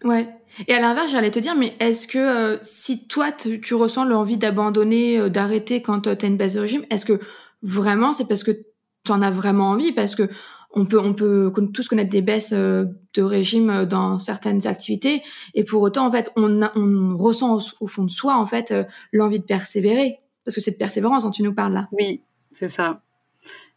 Ouais. 0.04 0.30
Et 0.68 0.74
à 0.74 0.80
l'inverse, 0.80 1.12
j'allais 1.12 1.32
te 1.32 1.40
dire, 1.40 1.56
mais 1.56 1.76
est-ce 1.80 2.08
que 2.08 2.18
euh, 2.18 2.58
si 2.62 3.08
toi 3.08 3.32
tu 3.32 3.76
ressens 3.76 4.06
l'envie 4.06 4.38
d'abandonner, 4.38 5.20
euh, 5.20 5.30
d'arrêter 5.30 5.82
quand 5.82 6.08
euh, 6.08 6.16
tu 6.16 6.26
as 6.26 6.30
une 6.30 6.38
baisse 6.38 6.54
de 6.54 6.62
régime, 6.62 6.86
est-ce 6.90 7.06
que 7.06 7.20
vraiment 7.62 8.14
c'est 8.14 8.28
parce 8.28 8.44
que 8.44 8.52
tu 8.52 9.12
en 9.12 9.22
as 9.22 9.32
vraiment 9.32 9.70
envie? 9.72 9.92
Parce 9.92 10.16
que 10.16 10.30
on 10.72 10.86
peut, 10.86 11.00
on 11.00 11.16
peut 11.16 11.52
tous 11.74 11.88
connaître 11.88 12.12
des 12.12 12.22
baisses 12.22 12.54
de 12.54 13.22
régime 13.22 13.86
dans 13.86 14.20
certaines 14.20 14.68
activités, 14.68 15.24
et 15.56 15.64
pour 15.64 15.82
autant, 15.82 16.06
en 16.06 16.12
fait, 16.12 16.32
on, 16.36 16.62
on 16.76 17.18
ressent 17.18 17.56
au, 17.56 17.60
au, 17.82 17.88
fond 17.88 18.04
de 18.04 18.12
soi, 18.12 18.38
en 18.38 18.46
fait, 18.46 18.72
l'envie 19.12 19.40
de 19.40 19.46
persévérer, 19.46 20.20
parce 20.46 20.54
que 20.54 20.62
c'est 20.62 20.74
de 20.74 20.78
persévérance 20.78 21.24
dont 21.24 21.32
tu 21.32 21.42
nous 21.42 21.56
parles 21.56 21.74
là. 21.74 21.88
Oui, 21.92 22.22
c'est 22.52 22.70
ça. 22.70 23.02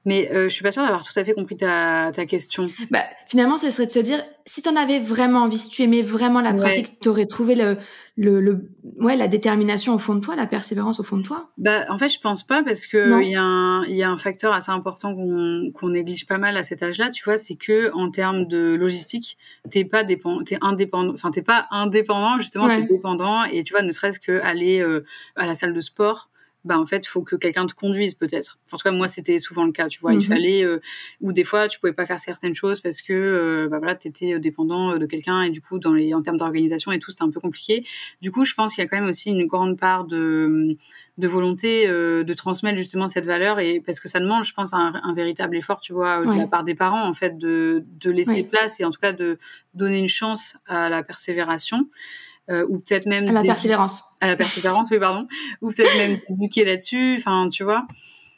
Mais 0.04 0.30
euh, 0.32 0.44
je 0.44 0.48
suis 0.48 0.62
pas 0.64 0.72
sûre 0.72 0.82
d'avoir 0.82 1.04
tout 1.04 1.16
à 1.16 1.24
fait 1.24 1.32
compris 1.32 1.56
ta, 1.56 2.10
ta 2.12 2.26
question. 2.26 2.66
Bah, 2.90 3.04
finalement, 3.28 3.56
ce 3.56 3.70
serait 3.70 3.86
de 3.86 3.92
se 3.92 4.00
dire, 4.00 4.22
si 4.44 4.60
tu 4.60 4.68
en 4.68 4.74
avais 4.74 4.98
vraiment 4.98 5.42
envie, 5.42 5.58
si 5.58 5.70
tu 5.70 5.82
aimais 5.82 6.02
vraiment 6.02 6.40
la 6.40 6.52
pratique, 6.54 6.98
tu 7.00 7.08
aurais 7.08 7.26
trouvé 7.26 7.54
le, 7.54 7.78
le, 8.16 8.40
le, 8.40 8.68
ouais, 8.98 9.14
la 9.16 9.28
détermination 9.28 9.94
au 9.94 9.98
fond 9.98 10.16
de 10.16 10.20
toi, 10.20 10.34
la 10.34 10.46
persévérance 10.46 10.98
au 10.98 11.04
fond 11.04 11.18
de 11.18 11.22
toi? 11.22 11.50
Bah, 11.56 11.84
En 11.88 11.98
fait, 11.98 12.08
je 12.08 12.18
pense 12.18 12.42
pas 12.44 12.64
parce 12.64 12.88
que 12.88 13.22
il 13.22 13.30
y, 13.30 13.36
a 13.36 13.42
un, 13.42 13.84
y 13.86 14.02
a 14.02 14.10
un 14.10 14.18
facteur 14.18 14.52
assez 14.52 14.72
important 14.72 15.14
qu'on 15.14 15.70
qu'on 15.72 15.90
néglige 15.90 16.26
pas 16.26 16.38
mal 16.38 16.56
à 16.56 16.64
cet 16.64 16.82
âge-là, 16.82 17.10
tu 17.10 17.22
vois, 17.24 17.38
c'est 17.38 17.54
que 17.54 17.92
en 17.94 18.10
termes 18.10 18.46
de 18.46 18.74
logistique, 18.74 19.38
t'es 19.70 19.84
pas 19.84 20.02
dépend, 20.02 20.42
t'es 20.42 20.58
indépendant, 20.62 21.14
enfin 21.14 21.30
t'es 21.30 21.42
pas 21.42 21.68
indépendant 21.70 22.38
justement, 22.40 22.68
tu 22.68 22.80
t'es 22.86 22.94
dépendant 22.94 23.44
et 23.44 23.62
tu 23.62 23.72
vois, 23.72 23.82
ne 23.82 23.92
serait-ce 23.92 24.18
que 24.18 24.40
aller 24.42 24.80
euh, 24.80 25.04
à 25.36 25.46
la 25.46 25.54
salle 25.54 25.72
de 25.72 25.80
sport, 25.80 26.28
bah 26.64 26.78
en 26.78 26.86
fait, 26.86 26.98
il 27.04 27.08
faut 27.08 27.22
que 27.22 27.34
quelqu'un 27.36 27.66
te 27.66 27.74
conduise 27.74 28.14
peut-être. 28.14 28.58
en 28.70 28.76
tout 28.76 28.84
cas, 28.84 28.92
moi, 28.92 29.08
c'était 29.08 29.38
souvent 29.38 29.64
le 29.64 29.72
cas, 29.72 29.88
tu 29.88 30.00
vois. 30.00 30.12
Il 30.12 30.18
mhm. 30.18 30.22
fallait, 30.22 30.64
euh, 30.64 30.80
ou 31.20 31.32
des 31.32 31.44
fois, 31.44 31.66
tu 31.68 31.80
pouvais 31.80 31.92
pas 31.92 32.06
faire 32.06 32.20
certaines 32.20 32.54
choses 32.54 32.80
parce 32.80 33.02
que, 33.02 33.12
euh, 33.12 33.68
bah 33.68 33.78
voilà, 33.78 33.94
tu 33.94 34.08
étais 34.08 34.38
dépendant 34.38 34.96
de 34.96 35.06
quelqu'un 35.06 35.42
et 35.42 35.50
du 35.50 35.60
coup, 35.60 35.78
dans 35.78 35.92
les, 35.92 36.14
en 36.14 36.22
termes 36.22 36.38
d'organisation 36.38 36.92
et 36.92 36.98
tout, 36.98 37.10
c'était 37.10 37.24
un 37.24 37.30
peu 37.30 37.40
compliqué. 37.40 37.84
Du 38.20 38.30
coup, 38.30 38.44
je 38.44 38.54
pense 38.54 38.74
qu'il 38.74 38.82
y 38.82 38.86
a 38.86 38.88
quand 38.88 39.00
même 39.00 39.10
aussi 39.10 39.30
une 39.30 39.46
grande 39.46 39.78
part 39.78 40.04
de, 40.04 40.76
de 41.18 41.28
volonté 41.28 41.88
euh, 41.88 42.24
de 42.24 42.34
transmettre 42.34 42.78
justement 42.78 43.08
cette 43.08 43.26
valeur 43.26 43.58
et 43.58 43.80
parce 43.80 44.00
que 44.00 44.08
ça 44.08 44.20
demande, 44.20 44.44
je 44.44 44.54
pense, 44.54 44.72
un, 44.72 44.92
un 45.02 45.14
véritable 45.14 45.56
effort, 45.56 45.80
tu 45.80 45.92
vois, 45.92 46.24
de 46.24 46.38
la 46.38 46.46
part 46.46 46.64
des 46.64 46.74
parents, 46.74 47.06
en 47.06 47.14
fait, 47.14 47.36
de, 47.38 47.84
de 48.00 48.10
laisser 48.10 48.44
place 48.44 48.80
et 48.80 48.84
en 48.84 48.90
tout 48.90 49.00
cas 49.00 49.12
de 49.12 49.38
donner 49.74 49.98
une 49.98 50.08
chance 50.08 50.56
à 50.66 50.88
la 50.88 51.02
persévération. 51.02 51.88
Euh, 52.50 52.66
ou 52.68 52.78
peut-être 52.80 53.06
même 53.06 53.28
à 53.28 53.32
la 53.32 53.42
persévérance. 53.42 54.04
À 54.20 54.26
la 54.26 54.36
persévérance, 54.36 54.88
oui, 54.90 54.98
pardon. 54.98 55.26
Ou 55.60 55.70
peut-être 55.70 55.96
même 55.96 56.18
d'éduquer 56.28 56.64
là-dessus. 56.64 57.16
Enfin, 57.18 57.48
tu 57.48 57.62
vois. 57.62 57.86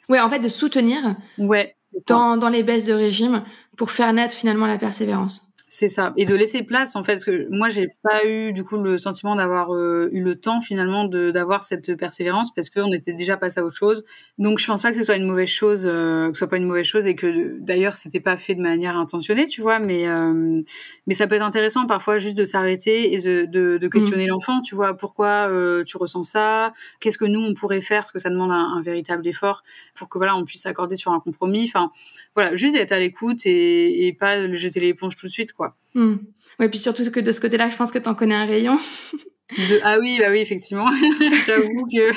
Ouais, 0.09 0.19
en 0.19 0.29
fait, 0.29 0.39
de 0.39 0.47
soutenir. 0.47 1.15
Ouais. 1.39 1.75
Dans, 2.07 2.37
dans 2.37 2.49
les 2.49 2.61
baisses 2.61 2.85
de 2.85 2.93
régime 2.93 3.43
pour 3.77 3.89
faire 3.89 4.11
naître 4.13 4.35
finalement 4.35 4.67
la 4.67 4.77
persévérance. 4.77 5.51
C'est 5.77 5.89
ça. 5.89 6.13
Et 6.15 6.23
de 6.23 6.33
laisser 6.33 6.63
place, 6.63 6.95
en 6.95 7.03
fait, 7.03 7.15
parce 7.15 7.25
que 7.25 7.47
moi, 7.51 7.67
j'ai 7.67 7.89
pas 8.01 8.25
eu, 8.25 8.53
du 8.53 8.63
coup, 8.63 8.77
le 8.77 8.97
sentiment 8.97 9.35
d'avoir 9.35 9.75
euh, 9.75 10.07
eu 10.13 10.21
le 10.21 10.39
temps, 10.39 10.61
finalement, 10.61 11.03
d'avoir 11.03 11.63
cette 11.63 11.97
persévérance, 11.97 12.53
parce 12.53 12.69
qu'on 12.69 12.93
était 12.93 13.11
déjà 13.11 13.35
passé 13.35 13.59
à 13.59 13.65
autre 13.65 13.75
chose. 13.75 14.05
Donc, 14.37 14.59
je 14.59 14.67
pense 14.67 14.83
pas 14.83 14.91
que 14.91 14.97
ce 14.97 15.03
soit 15.03 15.17
une 15.17 15.27
mauvaise 15.27 15.49
chose, 15.49 15.83
euh, 15.85 16.27
que 16.29 16.35
ce 16.35 16.39
soit 16.39 16.47
pas 16.47 16.55
une 16.55 16.65
mauvaise 16.65 16.85
chose, 16.85 17.05
et 17.05 17.15
que, 17.15 17.59
d'ailleurs, 17.59 17.95
c'était 17.95 18.21
pas 18.21 18.37
fait 18.37 18.55
de 18.55 18.61
manière 18.61 18.95
intentionnée, 18.95 19.47
tu 19.47 19.59
vois, 19.59 19.79
mais, 19.79 20.07
euh, 20.07 20.61
mais 21.07 21.13
ça 21.13 21.27
peut 21.27 21.35
être 21.35 21.45
intéressant, 21.45 21.85
parfois, 21.87 22.19
juste 22.19 22.37
de 22.37 22.45
s'arrêter 22.45 23.13
et 23.13 23.17
de, 23.17 23.43
de, 23.43 23.77
de 23.77 23.87
questionner 23.89 24.27
mmh. 24.27 24.29
l'enfant, 24.29 24.61
tu 24.61 24.75
vois, 24.75 24.93
pourquoi 24.93 25.49
tu 25.85 25.97
ressens 25.97 26.23
ça, 26.23 26.73
qu'est-ce 27.01 27.17
que 27.17 27.25
nous, 27.25 27.41
on 27.41 27.53
pourrait 27.53 27.81
faire, 27.81 28.03
parce 28.03 28.13
que 28.13 28.19
ça 28.19 28.29
demande 28.29 28.53
un, 28.53 28.77
un, 28.77 28.81
véritable 28.81 29.27
effort 29.27 29.61
pour 29.93 30.07
que, 30.07 30.17
voilà, 30.17 30.37
on 30.37 30.45
puisse 30.45 30.61
s'accorder 30.61 30.95
sur 30.95 31.11
un 31.11 31.19
compromis. 31.19 31.65
Enfin, 31.67 31.91
voilà, 32.33 32.55
juste 32.55 32.75
d'être 32.75 32.93
à 32.93 32.99
l'écoute 32.99 33.45
et, 33.45 34.07
et 34.07 34.13
pas 34.13 34.49
jeter 34.55 34.79
l'éponge 34.79 35.17
tout 35.17 35.27
de 35.27 35.31
suite, 35.31 35.51
quoi. 35.51 35.64
Hmm. 35.93 36.15
Ouais, 36.59 36.69
puis 36.69 36.79
surtout 36.79 37.09
que 37.11 37.19
de 37.19 37.31
ce 37.31 37.41
côté-là, 37.41 37.69
je 37.69 37.77
pense 37.77 37.91
que 37.91 37.99
tu 37.99 38.09
en 38.09 38.15
connais 38.15 38.35
un 38.35 38.45
rayon. 38.45 38.77
de... 39.57 39.79
Ah 39.83 39.97
oui, 39.99 40.17
bah 40.19 40.27
oui, 40.29 40.39
effectivement. 40.39 40.87
J'avoue 41.45 41.85
que. 41.85 42.11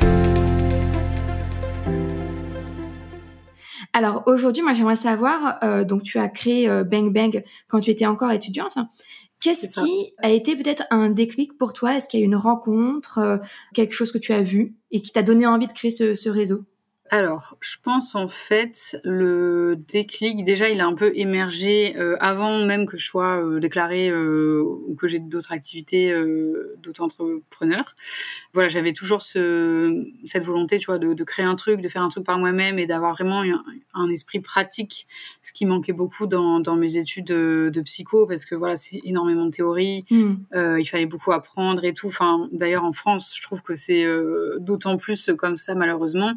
Alors 3.92 4.24
aujourd'hui, 4.26 4.62
moi 4.62 4.74
j'aimerais 4.74 4.94
savoir, 4.94 5.58
euh, 5.62 5.82
donc 5.82 6.02
tu 6.02 6.18
as 6.18 6.28
créé 6.28 6.68
euh, 6.68 6.84
Bang 6.84 7.10
Bang 7.10 7.42
quand 7.66 7.80
tu 7.80 7.90
étais 7.90 8.04
encore 8.04 8.30
étudiante. 8.30 8.76
Qu'est-ce 9.40 9.80
qui 9.80 10.12
a 10.22 10.30
été 10.30 10.54
peut-être 10.54 10.84
un 10.90 11.08
déclic 11.08 11.56
pour 11.56 11.72
toi? 11.72 11.96
Est-ce 11.96 12.08
qu'il 12.08 12.20
y 12.20 12.22
a 12.22 12.24
eu 12.24 12.28
une 12.28 12.36
rencontre, 12.36 13.18
euh, 13.18 13.38
quelque 13.74 13.94
chose 13.94 14.12
que 14.12 14.18
tu 14.18 14.34
as 14.34 14.42
vu 14.42 14.74
et 14.90 15.00
qui 15.00 15.12
t'a 15.12 15.22
donné 15.22 15.46
envie 15.46 15.66
de 15.66 15.72
créer 15.72 15.90
ce, 15.90 16.14
ce 16.14 16.28
réseau? 16.28 16.64
Alors, 17.10 17.56
je 17.60 17.76
pense 17.82 18.14
en 18.14 18.28
fait 18.28 18.96
le 19.04 19.76
déclic, 19.76 20.44
déjà 20.44 20.68
il 20.68 20.80
a 20.80 20.86
un 20.86 20.94
peu 20.94 21.12
émergé 21.14 21.96
euh, 21.96 22.16
avant 22.20 22.64
même 22.64 22.86
que 22.86 22.96
je 22.96 23.04
sois 23.04 23.42
euh, 23.42 23.60
déclarée 23.60 24.08
euh, 24.08 24.62
ou 24.64 24.94
que 24.96 25.06
j'ai 25.06 25.20
d'autres 25.20 25.52
activités 25.52 26.12
d'auto-entrepreneur. 26.82 27.94
Voilà, 28.54 28.68
j'avais 28.68 28.92
toujours 28.92 29.22
ce, 29.22 30.04
cette 30.24 30.44
volonté, 30.44 30.78
tu 30.78 30.86
vois, 30.86 30.98
de, 30.98 31.14
de, 31.14 31.24
créer 31.24 31.44
un 31.44 31.54
truc, 31.54 31.80
de 31.80 31.88
faire 31.88 32.02
un 32.02 32.08
truc 32.08 32.24
par 32.24 32.38
moi-même 32.38 32.78
et 32.78 32.86
d'avoir 32.86 33.12
vraiment 33.12 33.42
un, 33.94 34.08
esprit 34.08 34.40
pratique, 34.40 35.06
ce 35.42 35.52
qui 35.52 35.66
manquait 35.66 35.92
beaucoup 35.92 36.26
dans, 36.26 36.60
dans 36.60 36.76
mes 36.76 36.96
études 36.96 37.26
de, 37.26 37.70
de, 37.72 37.80
psycho 37.82 38.26
parce 38.26 38.44
que 38.44 38.54
voilà, 38.54 38.76
c'est 38.76 39.00
énormément 39.04 39.46
de 39.46 39.50
théorie, 39.50 40.04
hmm. 40.10 40.34
il 40.78 40.86
fallait 40.86 41.06
beaucoup 41.06 41.32
apprendre 41.32 41.84
et 41.84 41.92
tout. 41.92 42.08
Enfin, 42.08 42.48
d'ailleurs 42.52 42.84
en 42.84 42.92
France, 42.92 43.32
je 43.36 43.42
trouve 43.42 43.62
que 43.62 43.76
c'est 43.76 44.06
d'autant 44.58 44.96
plus 44.96 45.30
comme 45.36 45.56
ça 45.56 45.74
malheureusement. 45.74 46.32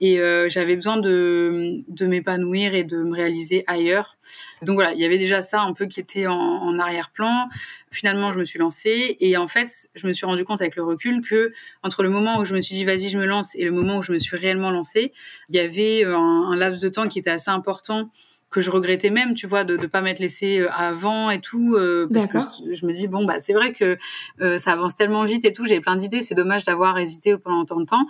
Et 0.00 0.20
euh, 0.20 0.48
j'avais 0.48 0.76
besoin 0.76 0.98
de, 0.98 1.82
de 1.88 2.06
m'épanouir 2.06 2.74
et 2.74 2.84
de 2.84 2.98
me 2.98 3.14
réaliser 3.14 3.64
ailleurs. 3.66 4.16
Donc 4.62 4.76
voilà, 4.76 4.92
il 4.92 5.00
y 5.00 5.04
avait 5.04 5.18
déjà 5.18 5.42
ça 5.42 5.62
un 5.62 5.72
peu 5.72 5.86
qui 5.86 5.98
était 5.98 6.26
en, 6.26 6.34
en 6.34 6.78
arrière-plan. 6.78 7.48
Finalement, 7.90 8.32
je 8.32 8.38
me 8.38 8.44
suis 8.44 8.58
lancée 8.58 9.16
et 9.20 9.36
en 9.36 9.48
fait, 9.48 9.88
je 9.94 10.06
me 10.06 10.12
suis 10.12 10.26
rendu 10.26 10.44
compte 10.44 10.60
avec 10.60 10.76
le 10.76 10.84
recul 10.84 11.20
que 11.20 11.52
entre 11.82 12.02
le 12.02 12.10
moment 12.10 12.38
où 12.38 12.44
je 12.44 12.54
me 12.54 12.60
suis 12.60 12.74
dit 12.74 12.84
vas-y, 12.84 13.10
je 13.10 13.18
me 13.18 13.26
lance 13.26 13.54
et 13.56 13.64
le 13.64 13.72
moment 13.72 13.98
où 13.98 14.02
je 14.02 14.12
me 14.12 14.18
suis 14.18 14.36
réellement 14.36 14.70
lancée, 14.70 15.12
il 15.48 15.56
y 15.56 15.58
avait 15.58 16.04
un, 16.04 16.14
un 16.14 16.56
laps 16.56 16.80
de 16.80 16.88
temps 16.88 17.08
qui 17.08 17.18
était 17.18 17.30
assez 17.30 17.50
important 17.50 18.10
que 18.50 18.60
je 18.60 18.70
regrettais 18.70 19.10
même, 19.10 19.34
tu 19.34 19.46
vois, 19.46 19.64
de 19.64 19.76
ne 19.76 19.86
pas 19.86 20.00
m'être 20.00 20.20
laissée 20.20 20.60
euh, 20.60 20.70
avant 20.72 21.30
et 21.30 21.40
tout. 21.40 21.74
Euh, 21.74 22.08
parce 22.12 22.26
que 22.26 22.38
je 22.74 22.86
me 22.86 22.92
dis, 22.92 23.06
bon, 23.06 23.26
bah, 23.26 23.40
c'est 23.40 23.52
vrai 23.52 23.72
que 23.72 23.98
euh, 24.40 24.58
ça 24.58 24.72
avance 24.72 24.96
tellement 24.96 25.24
vite 25.24 25.44
et 25.44 25.52
tout, 25.52 25.66
j'ai 25.66 25.80
plein 25.80 25.96
d'idées, 25.96 26.22
c'est 26.22 26.34
dommage 26.34 26.64
d'avoir 26.64 26.98
hésité 26.98 27.36
pendant 27.36 27.64
tant 27.64 27.80
de 27.80 27.84
temps. 27.84 28.06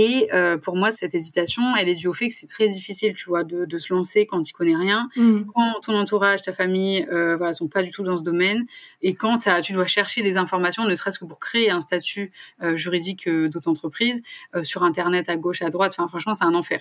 Et 0.00 0.28
euh, 0.32 0.56
pour 0.56 0.76
moi, 0.76 0.92
cette 0.92 1.12
hésitation, 1.16 1.60
elle 1.76 1.88
est 1.88 1.96
due 1.96 2.06
au 2.06 2.12
fait 2.12 2.28
que 2.28 2.34
c'est 2.34 2.46
très 2.46 2.68
difficile, 2.68 3.14
tu 3.14 3.24
vois, 3.24 3.42
de, 3.42 3.64
de 3.64 3.78
se 3.78 3.92
lancer 3.92 4.26
quand 4.26 4.40
tu 4.42 4.52
connais 4.52 4.76
rien, 4.76 5.10
mm. 5.16 5.40
quand 5.52 5.80
ton 5.82 5.94
entourage, 5.96 6.42
ta 6.42 6.52
famille, 6.52 7.04
euh, 7.10 7.36
voilà, 7.36 7.52
sont 7.52 7.66
pas 7.66 7.82
du 7.82 7.90
tout 7.90 8.04
dans 8.04 8.16
ce 8.16 8.22
domaine, 8.22 8.64
et 9.02 9.14
quand 9.14 9.38
tu 9.64 9.72
dois 9.72 9.86
chercher 9.86 10.22
des 10.22 10.36
informations, 10.36 10.84
ne 10.84 10.94
serait-ce 10.94 11.18
que 11.18 11.24
pour 11.24 11.40
créer 11.40 11.72
un 11.72 11.80
statut 11.80 12.30
euh, 12.62 12.76
juridique 12.76 13.26
euh, 13.26 13.48
d'auto-entreprise 13.48 14.22
sur 14.62 14.84
Internet 14.84 15.28
à 15.28 15.36
gauche, 15.36 15.62
à 15.62 15.70
droite. 15.70 15.96
Enfin, 15.98 16.06
franchement, 16.06 16.34
c'est 16.34 16.44
un 16.44 16.54
enfer. 16.54 16.80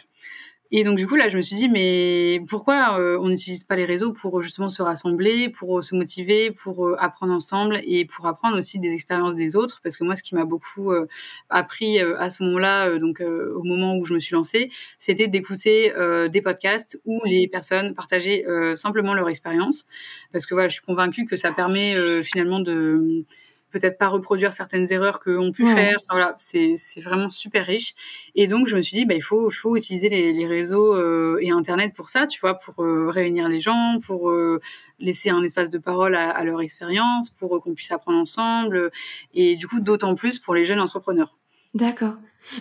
Et 0.72 0.84
donc 0.84 0.98
du 0.98 1.08
coup 1.08 1.16
là, 1.16 1.30
je 1.30 1.38
me 1.38 1.42
suis 1.42 1.56
dit 1.56 1.70
mais 1.70 2.42
pourquoi 2.48 3.00
euh, 3.00 3.18
on 3.22 3.30
n'utilise 3.30 3.64
pas 3.64 3.76
les 3.76 3.86
réseaux 3.86 4.12
pour 4.12 4.42
justement 4.42 4.70
se 4.70 4.82
rassembler, 4.82 5.50
pour 5.50 5.84
se 5.84 5.96
motiver, 5.96 6.52
pour 6.52 6.88
euh, 6.88 6.96
apprendre 7.00 7.34
ensemble 7.34 7.80
et 7.86 8.06
pour 8.06 8.26
apprendre 8.28 8.58
aussi 8.58 8.78
des 8.80 8.94
expériences 8.94 9.36
des 9.36 9.56
autres? 9.56 9.80
Parce 9.82 9.96
que 9.98 10.04
moi 10.04 10.16
ce 10.16 10.24
qui 10.24 10.36
m'a 10.36 10.44
beaucoup 10.46 10.92
euh, 10.92 11.08
appris 11.50 12.00
à 12.00 12.30
ce 12.30 12.44
moment-là, 12.44 13.00
donc 13.00 13.22
au 13.22 13.64
moment 13.64 13.96
où 13.98 14.06
je 14.06 14.14
me 14.14 14.20
suis 14.20 14.34
lancée, 14.34 14.70
c'était 15.00 15.28
d'écouter 15.28 15.94
des 16.30 16.42
podcasts 16.42 17.00
où 17.06 17.22
les 17.26 17.48
personnes 17.48 17.94
partageaient 17.96 18.46
simplement 18.76 19.14
leur 19.14 19.30
expérience. 19.30 19.86
Parce 20.32 20.46
que 20.46 20.54
voilà, 20.54 20.70
je 20.70 20.74
suis 20.74 20.84
convaincue 20.84 21.26
que 21.26 21.36
ça 21.36 21.52
permet 21.52 21.96
finalement 22.24 22.60
de 22.60 23.26
peut-être 23.72 23.98
pas 23.98 24.08
reproduire 24.08 24.54
certaines 24.54 24.92
erreurs 24.92 25.20
qu'on 25.20 25.52
pu 25.52 25.66
faire. 25.66 25.98
voilà, 26.10 26.36
c'est 26.38 26.76
vraiment 27.02 27.30
super 27.30 27.66
riche. 27.66 27.96
Et 28.36 28.48
donc, 28.48 28.68
je 28.68 28.76
me 28.76 28.82
suis 28.82 28.96
dit, 28.96 29.06
bah, 29.06 29.14
il 29.14 29.22
faut, 29.22 29.50
faut 29.50 29.76
utiliser 29.76 30.10
les, 30.10 30.34
les 30.34 30.48
réseaux 30.48 30.96
euh, 30.96 31.38
et 31.42 31.52
Internet 31.52 31.94
pour 31.96 32.10
ça, 32.10 32.28
tu 32.28 32.40
vois, 32.40 32.56
pour 32.56 32.84
euh, 32.84 33.10
réunir 33.10 33.50
les 33.50 33.62
gens, 33.62 34.00
pour 34.06 34.30
euh, 34.30 34.62
laisser 35.00 35.30
un 35.30 35.44
espace 35.44 35.70
de 35.70 35.78
parole 35.78 36.16
à, 36.16 36.30
à 36.30 36.44
leur 36.44 36.62
expérience, 36.62 37.30
pour 37.30 37.62
qu'on 37.62 37.74
puisse 37.74 37.92
apprendre 37.92 38.20
ensemble. 38.20 38.92
Et 39.34 39.56
du 39.56 39.68
coup, 39.68 39.80
d'autant 39.80 40.16
plus 40.16 40.40
pour 40.40 40.56
les 40.56 40.66
jeunes 40.66 40.80
entrepreneurs. 40.80 41.38
D'accord. 41.74 42.16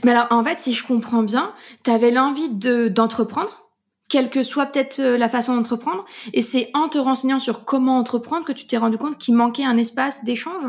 Mais 0.05 0.11
alors, 0.11 0.27
en 0.31 0.43
fait, 0.43 0.59
si 0.59 0.75
je 0.75 0.85
comprends 0.85 1.23
bien, 1.23 1.55
tu 1.85 1.91
avais 1.91 2.11
l'envie 2.11 2.49
d'entreprendre 2.49 3.63
quelle 4.09 4.31
que 4.31 4.43
soit 4.43 4.67
peut-être 4.67 5.03
la 5.03 5.29
façon 5.29 5.57
d'entreprendre, 5.57 6.05
et 6.33 6.41
c'est 6.41 6.71
en 6.75 6.89
te 6.89 6.97
renseignant 6.97 7.41
sur 7.41 7.65
comment 7.65 7.99
entreprendre 7.99 8.45
que 8.45 8.53
tu 8.53 8.67
t'es 8.67 8.77
rendu 8.77 8.99
compte 8.99 9.19
qu'il 9.19 9.35
manquait 9.35 9.65
un 9.65 9.77
espace 9.77 10.25
d'échange? 10.25 10.65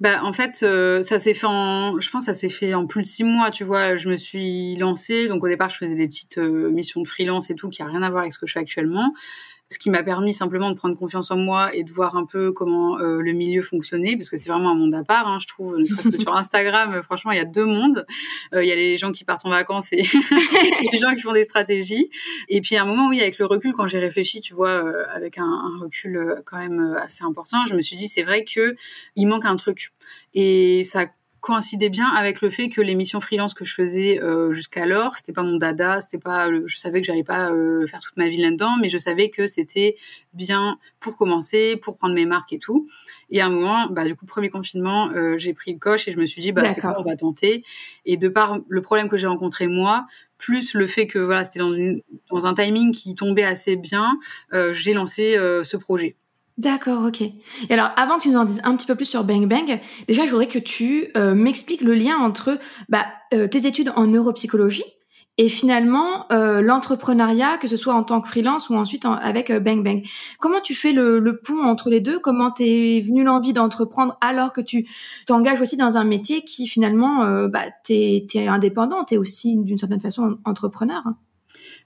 Bah, 0.00 0.24
en 0.24 0.32
fait, 0.32 0.62
euh, 0.62 1.02
ça 1.02 1.18
s'est 1.18 1.34
fait 1.34 1.46
en, 1.46 2.00
je 2.00 2.10
pense, 2.10 2.24
ça 2.24 2.34
s'est 2.34 2.48
fait 2.48 2.72
en 2.72 2.86
plus 2.86 3.02
de 3.02 3.06
six 3.06 3.24
mois. 3.24 3.50
Tu 3.50 3.64
vois, 3.64 3.96
je 3.96 4.08
me 4.08 4.16
suis 4.16 4.76
lancée. 4.76 5.28
Donc 5.28 5.44
au 5.44 5.48
départ, 5.48 5.68
je 5.68 5.76
faisais 5.76 5.94
des 5.94 6.08
petites 6.08 6.38
euh, 6.38 6.70
missions 6.70 7.02
de 7.02 7.08
freelance 7.08 7.50
et 7.50 7.54
tout, 7.54 7.68
qui 7.68 7.82
a 7.82 7.84
rien 7.84 8.02
à 8.02 8.08
voir 8.08 8.22
avec 8.22 8.32
ce 8.32 8.38
que 8.38 8.46
je 8.46 8.52
fais 8.52 8.60
actuellement 8.60 9.12
ce 9.72 9.78
qui 9.78 9.88
m'a 9.88 10.02
permis 10.02 10.34
simplement 10.34 10.70
de 10.72 10.76
prendre 10.76 10.96
confiance 10.96 11.30
en 11.30 11.36
moi 11.36 11.72
et 11.74 11.84
de 11.84 11.92
voir 11.92 12.16
un 12.16 12.24
peu 12.24 12.50
comment 12.50 12.98
euh, 12.98 13.20
le 13.20 13.32
milieu 13.32 13.62
fonctionnait, 13.62 14.16
parce 14.16 14.28
que 14.28 14.36
c'est 14.36 14.50
vraiment 14.50 14.72
un 14.72 14.74
monde 14.74 14.94
à 14.94 15.04
part, 15.04 15.28
hein, 15.28 15.38
je 15.40 15.46
trouve, 15.46 15.78
ne 15.78 15.84
serait-ce 15.84 16.10
que 16.10 16.18
sur 16.18 16.34
Instagram, 16.34 16.94
euh, 16.94 17.02
franchement, 17.04 17.30
il 17.30 17.36
y 17.36 17.40
a 17.40 17.44
deux 17.44 17.64
mondes. 17.64 18.04
Euh, 18.52 18.64
il 18.64 18.68
y 18.68 18.72
a 18.72 18.74
les 18.74 18.98
gens 18.98 19.12
qui 19.12 19.24
partent 19.24 19.46
en 19.46 19.50
vacances 19.50 19.92
et 19.92 20.02
les 20.92 20.98
gens 20.98 21.14
qui 21.14 21.22
font 21.22 21.32
des 21.32 21.44
stratégies. 21.44 22.10
Et 22.48 22.60
puis 22.60 22.76
à 22.76 22.82
un 22.82 22.84
moment, 22.84 23.08
oui, 23.08 23.20
avec 23.20 23.38
le 23.38 23.46
recul, 23.46 23.72
quand 23.72 23.86
j'ai 23.86 24.00
réfléchi, 24.00 24.40
tu 24.40 24.54
vois, 24.54 24.82
avec 25.14 25.38
un, 25.38 25.44
un, 25.44 25.78
recul 25.80 26.42
quand 26.46 26.58
même 26.58 26.96
assez 27.00 27.22
important, 27.22 27.64
je 27.68 27.74
me 27.74 27.80
suis 27.80 27.96
dit, 27.96 28.08
c'est 28.08 28.24
vrai 28.24 28.44
que 28.44 28.74
il 29.14 29.26
manque 29.26 29.44
un 29.44 29.56
truc. 29.56 29.92
Et 30.34 30.82
ça 30.82 31.06
coïncidait 31.40 31.88
bien 31.88 32.06
avec 32.06 32.40
le 32.40 32.50
fait 32.50 32.68
que 32.68 32.80
les 32.80 32.94
missions 32.94 33.20
freelance 33.20 33.54
que 33.54 33.64
je 33.64 33.74
faisais 33.74 34.22
euh, 34.22 34.52
jusqu'alors, 34.52 35.16
c'était 35.16 35.32
pas 35.32 35.42
mon 35.42 35.56
dada, 35.56 36.00
c'était 36.00 36.18
pas, 36.18 36.48
je 36.66 36.76
savais 36.76 37.00
que 37.00 37.06
j'allais 37.06 37.24
pas 37.24 37.50
euh, 37.50 37.86
faire 37.86 38.00
toute 38.00 38.16
ma 38.16 38.28
vie 38.28 38.36
là-dedans, 38.36 38.76
mais 38.80 38.88
je 38.88 38.98
savais 38.98 39.30
que 39.30 39.46
c'était 39.46 39.96
bien 40.34 40.78
pour 41.00 41.16
commencer, 41.16 41.76
pour 41.76 41.96
prendre 41.96 42.14
mes 42.14 42.26
marques 42.26 42.52
et 42.52 42.58
tout. 42.58 42.88
Et 43.30 43.40
à 43.40 43.46
un 43.46 43.50
moment, 43.50 43.88
bah 43.90 44.04
du 44.04 44.14
coup, 44.14 44.26
premier 44.26 44.50
confinement, 44.50 45.10
euh, 45.10 45.38
j'ai 45.38 45.54
pris 45.54 45.72
le 45.72 45.78
coche 45.78 46.08
et 46.08 46.12
je 46.12 46.18
me 46.18 46.26
suis 46.26 46.42
dit, 46.42 46.52
bah 46.52 46.72
c'est 46.72 46.82
bon, 46.82 46.92
on 46.98 47.02
va 47.02 47.16
tenter. 47.16 47.64
Et 48.04 48.16
de 48.16 48.28
par 48.28 48.58
le 48.68 48.82
problème 48.82 49.08
que 49.08 49.16
j'ai 49.16 49.26
rencontré 49.26 49.66
moi, 49.66 50.06
plus 50.36 50.74
le 50.74 50.86
fait 50.86 51.06
que 51.06 51.18
voilà, 51.18 51.44
c'était 51.44 51.58
dans, 51.58 51.72
une, 51.72 52.02
dans 52.30 52.46
un 52.46 52.54
timing 52.54 52.92
qui 52.92 53.14
tombait 53.14 53.44
assez 53.44 53.76
bien, 53.76 54.18
j'ai 54.72 54.94
lancé 54.94 55.36
ce 55.64 55.76
projet. 55.76 56.16
D'accord, 56.60 57.06
ok. 57.06 57.22
Et 57.22 57.32
alors, 57.70 57.90
avant 57.96 58.18
que 58.18 58.24
tu 58.24 58.28
nous 58.28 58.36
en 58.36 58.44
dises 58.44 58.60
un 58.64 58.76
petit 58.76 58.86
peu 58.86 58.94
plus 58.94 59.06
sur 59.06 59.24
Bang 59.24 59.48
Bang, 59.48 59.80
déjà, 60.06 60.26
je 60.26 60.30
voudrais 60.30 60.46
que 60.46 60.58
tu 60.58 61.08
euh, 61.16 61.34
m'expliques 61.34 61.80
le 61.80 61.94
lien 61.94 62.18
entre 62.18 62.58
bah, 62.90 63.06
euh, 63.32 63.48
tes 63.48 63.66
études 63.66 63.90
en 63.96 64.06
neuropsychologie 64.06 64.84
et 65.38 65.48
finalement 65.48 66.26
l'entrepreneuriat, 66.30 67.56
que 67.56 67.66
ce 67.66 67.78
soit 67.78 67.94
en 67.94 68.02
tant 68.02 68.20
que 68.20 68.28
freelance 68.28 68.68
ou 68.68 68.74
ensuite 68.74 69.06
avec 69.06 69.50
Bang 69.50 69.82
Bang. 69.82 70.02
Comment 70.38 70.60
tu 70.60 70.74
fais 70.74 70.92
le, 70.92 71.18
le 71.18 71.40
pont 71.40 71.62
entre 71.62 71.88
les 71.88 72.00
deux? 72.00 72.18
Comment 72.18 72.50
t'es 72.50 73.02
venu 73.02 73.24
l'envie 73.24 73.54
d'entreprendre 73.54 74.18
alors 74.20 74.52
que 74.52 74.60
tu 74.60 74.86
t'engages 75.26 75.62
aussi 75.62 75.78
dans 75.78 75.96
un 75.96 76.04
métier 76.04 76.42
qui 76.42 76.66
finalement, 76.66 77.46
bah, 77.48 77.62
t'es 77.84 78.26
es 78.34 78.48
indépendant, 78.48 79.02
t'es 79.04 79.16
aussi 79.16 79.56
d'une 79.56 79.78
certaine 79.78 80.00
façon 80.00 80.36
entrepreneur 80.44 81.04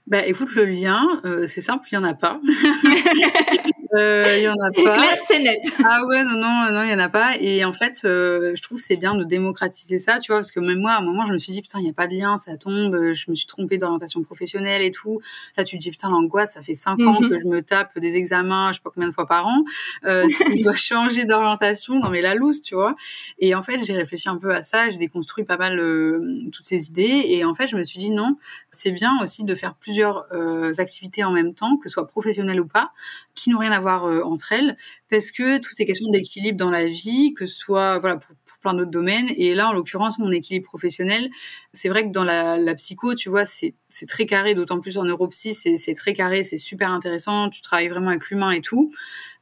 bah 0.07 0.23
écoute, 0.27 0.53
le 0.53 0.65
lien, 0.65 1.03
euh, 1.25 1.47
c'est 1.47 1.61
simple, 1.61 1.87
il 1.91 1.97
n'y 1.97 2.05
en 2.05 2.07
a 2.07 2.13
pas. 2.13 2.39
Euh, 3.95 4.35
il 4.37 4.43
y 4.43 4.47
en 4.47 4.53
a 4.53 4.71
pas. 4.83 5.15
c'est 5.27 5.39
net. 5.39 5.59
Ah 5.83 6.01
ouais, 6.05 6.23
non, 6.23 6.35
non, 6.35 6.71
non, 6.71 6.83
il 6.83 6.91
y 6.91 6.93
en 6.93 6.99
a 6.99 7.09
pas. 7.09 7.37
Et 7.39 7.63
en 7.65 7.73
fait, 7.73 8.01
euh, 8.05 8.53
je 8.55 8.61
trouve 8.61 8.79
c'est 8.79 8.97
bien 8.97 9.15
de 9.15 9.23
démocratiser 9.23 9.99
ça, 9.99 10.19
tu 10.19 10.31
vois, 10.31 10.39
parce 10.39 10.51
que 10.51 10.59
même 10.59 10.79
moi, 10.79 10.91
à 10.91 10.99
un 10.99 11.01
moment, 11.01 11.25
je 11.25 11.33
me 11.33 11.39
suis 11.39 11.51
dit, 11.51 11.61
putain, 11.61 11.79
il 11.79 11.83
n'y 11.83 11.89
a 11.89 11.93
pas 11.93 12.07
de 12.07 12.15
lien, 12.15 12.37
ça 12.37 12.57
tombe, 12.57 13.13
je 13.13 13.31
me 13.31 13.35
suis 13.35 13.47
trompée 13.47 13.77
d'orientation 13.77 14.21
professionnelle 14.23 14.81
et 14.81 14.91
tout. 14.91 15.21
Là, 15.57 15.63
tu 15.63 15.77
te 15.77 15.81
dis, 15.81 15.91
putain, 15.91 16.09
l'angoisse, 16.09 16.53
ça 16.53 16.61
fait 16.61 16.75
cinq 16.75 16.99
ans 17.01 17.19
mhm. 17.19 17.29
que 17.29 17.39
je 17.39 17.45
me 17.45 17.61
tape 17.61 17.97
des 17.99 18.17
examens, 18.17 18.69
je 18.71 18.75
sais 18.75 18.81
pas 18.83 18.91
combien 18.93 19.09
de 19.09 19.13
fois 19.13 19.27
par 19.27 19.47
an. 19.47 19.63
Euh, 20.05 20.27
il 20.53 20.63
doit 20.63 20.75
changer 20.75 21.25
d'orientation, 21.25 21.99
non 21.99 22.09
mais 22.09 22.21
la 22.21 22.35
loose, 22.35 22.61
tu 22.61 22.75
vois. 22.75 22.95
Et 23.39 23.55
en 23.55 23.61
fait, 23.61 23.83
j'ai 23.83 23.93
réfléchi 23.93 24.29
un 24.29 24.37
peu 24.37 24.53
à 24.53 24.63
ça, 24.63 24.89
j'ai 24.89 24.97
déconstruit 24.97 25.43
pas 25.43 25.57
mal 25.57 25.79
euh, 25.79 26.49
toutes 26.51 26.65
ces 26.65 26.87
idées. 26.89 27.23
Et 27.27 27.45
en 27.45 27.53
fait, 27.53 27.67
je 27.67 27.75
me 27.75 27.83
suis 27.83 27.99
dit, 27.99 28.09
non, 28.09 28.37
c'est 28.71 28.91
bien 28.91 29.11
aussi 29.21 29.43
de 29.43 29.55
faire 29.55 29.75
plusieurs 29.75 30.25
euh, 30.33 30.73
activités 30.77 31.23
en 31.23 31.31
même 31.31 31.53
temps, 31.53 31.77
que 31.77 31.89
ce 31.89 31.93
soit 31.93 32.07
professionnelles 32.07 32.59
ou 32.59 32.67
pas, 32.67 32.91
qui 33.33 33.49
n'ont 33.49 33.59
rien 33.59 33.71
à 33.71 33.79
voir 33.79 33.84
euh, 33.87 34.21
entre 34.23 34.51
elles, 34.51 34.77
parce 35.09 35.31
que 35.31 35.57
tout 35.59 35.71
est 35.79 35.85
question 35.85 36.09
d'équilibre 36.09 36.57
dans 36.57 36.69
la 36.69 36.87
vie, 36.87 37.33
que 37.33 37.45
ce 37.45 37.55
soit 37.55 37.99
voilà 37.99 38.17
pour, 38.17 38.35
plein 38.61 38.73
d'autres 38.73 38.91
domaines. 38.91 39.29
Et 39.37 39.53
là, 39.53 39.69
en 39.69 39.73
l'occurrence, 39.73 40.17
mon 40.17 40.31
équilibre 40.31 40.65
professionnel, 40.65 41.29
c'est 41.71 41.87
vrai 41.87 42.03
que 42.03 42.11
dans 42.11 42.23
la, 42.23 42.75
psycho, 42.75 43.13
tu 43.13 43.29
vois, 43.29 43.45
c'est 43.45 43.75
très 44.07 44.25
carré, 44.25 44.55
d'autant 44.55 44.79
plus 44.79 44.97
en 44.97 45.03
neuropsy, 45.03 45.53
c'est 45.53 45.93
très 45.93 46.15
carré, 46.15 46.43
c'est 46.43 46.57
super 46.57 46.89
intéressant, 46.89 47.49
tu 47.49 47.61
travailles 47.61 47.89
vraiment 47.89 48.09
avec 48.09 48.27
l'humain 48.29 48.51
et 48.51 48.61
tout, 48.61 48.91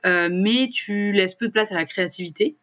euh, 0.05 0.27
mais 0.29 0.69
tu 0.73 1.13
laisses 1.13 1.35
peu 1.35 1.47
de 1.47 1.53
place 1.53 1.71
à 1.71 1.75
la 1.75 1.85
créativité. 1.85 2.57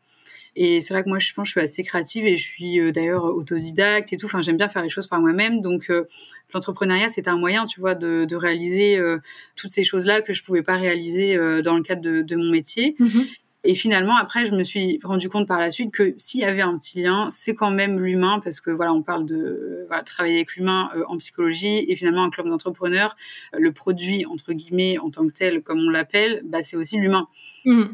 Et 0.57 0.81
c'est 0.81 0.95
vrai 0.95 1.05
que 1.05 1.09
moi, 1.09 1.19
je 1.19 1.33
pense, 1.33 1.49
je 1.49 1.53
suis 1.53 1.61
assez 1.61 1.83
créative 1.83 2.27
et 2.27 2.37
je 2.37 2.47
suis 2.47 2.81
euh, 2.81 2.93
d'ailleurs 2.93 3.25
autodidacte 3.25 4.13
et 4.13 4.17
tout. 4.17 4.27
Enfin, 4.27 4.43
j'aime 4.43 4.57
bien 4.57 4.69
faire 4.69 4.83
les 4.83 4.91
choses 4.91 5.07
par 5.07 5.21
moi-même. 5.21 5.61
Donc, 5.61 5.91
euh, 5.91 6.05
l'entrepreneuriat, 6.53 7.09
c'est 7.09 7.29
un 7.29 7.37
moyen, 7.37 7.67
tu 7.67 7.81
vois, 7.81 7.95
de, 7.95 8.25
de 8.25 8.37
réaliser 8.37 8.99
euh, 8.99 9.19
toutes 9.57 9.71
ces 9.71 9.85
choses-là 9.85 10.23
que 10.23 10.33
je 10.33 10.43
pouvais 10.43 10.63
pas 10.63 10.77
réaliser 10.77 11.37
dans 11.63 11.77
le 11.77 11.83
cadre 11.83 12.03
de, 12.03 12.23
de 12.23 12.37
mon 12.37 12.51
métier. 12.51 12.97
Mmh 12.99 13.21
et 13.63 13.75
finalement, 13.75 14.17
après, 14.17 14.47
je 14.47 14.53
me 14.53 14.63
suis 14.63 14.99
rendu 15.05 15.29
compte 15.29 15.47
par 15.47 15.61
la 15.61 15.71
suite 15.71 15.91
que 15.91 16.15
s'il 16.17 16.41
y 16.41 16.45
avait 16.45 16.63
un 16.63 16.79
petit 16.79 17.03
lien, 17.03 17.29
c'est 17.31 17.55
quand 17.55 17.71
même 17.71 18.01
l'humain, 18.01 18.41
parce 18.43 18.59
que 18.59 18.71
voilà, 18.71 18.95
on 18.95 19.03
parle 19.03 19.27
de 19.27 19.85
voilà, 19.87 20.03
travailler 20.03 20.37
avec 20.37 20.57
l'humain 20.57 20.91
en 21.09 21.19
psychologie, 21.19 21.85
et 21.87 21.95
finalement, 21.95 22.23
un 22.23 22.31
club 22.31 22.49
d'entrepreneurs, 22.49 23.17
le 23.53 23.71
produit 23.71 24.25
entre 24.25 24.55
guillemets 24.55 24.97
en 24.97 25.11
tant 25.11 25.27
que 25.27 25.35
tel, 25.35 25.63
comme 25.63 25.79
on 25.81 25.91
l'appelle, 25.91 26.41
bah, 26.47 26.63
c'est 26.63 26.79
aussi 26.79 26.97
l'humain. 26.97 27.29
Mmh 27.67 27.89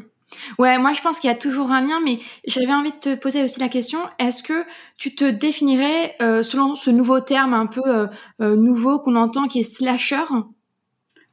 Ouais, 0.57 0.77
moi 0.77 0.93
je 0.93 1.01
pense 1.01 1.19
qu'il 1.19 1.29
y 1.29 1.33
a 1.33 1.37
toujours 1.37 1.71
un 1.71 1.81
lien, 1.81 1.99
mais 2.03 2.19
j'avais 2.45 2.73
envie 2.73 2.91
de 2.91 2.97
te 2.97 3.15
poser 3.15 3.43
aussi 3.43 3.59
la 3.59 3.69
question 3.69 3.99
est-ce 4.19 4.43
que 4.43 4.65
tu 4.97 5.15
te 5.15 5.25
définirais 5.25 6.15
euh, 6.21 6.43
selon 6.43 6.75
ce 6.75 6.89
nouveau 6.89 7.19
terme 7.21 7.53
un 7.53 7.65
peu 7.65 7.81
euh, 7.85 8.07
euh, 8.41 8.55
nouveau 8.55 8.99
qu'on 8.99 9.15
entend 9.15 9.47
qui 9.47 9.59
est 9.59 9.63
slasher? 9.63 10.25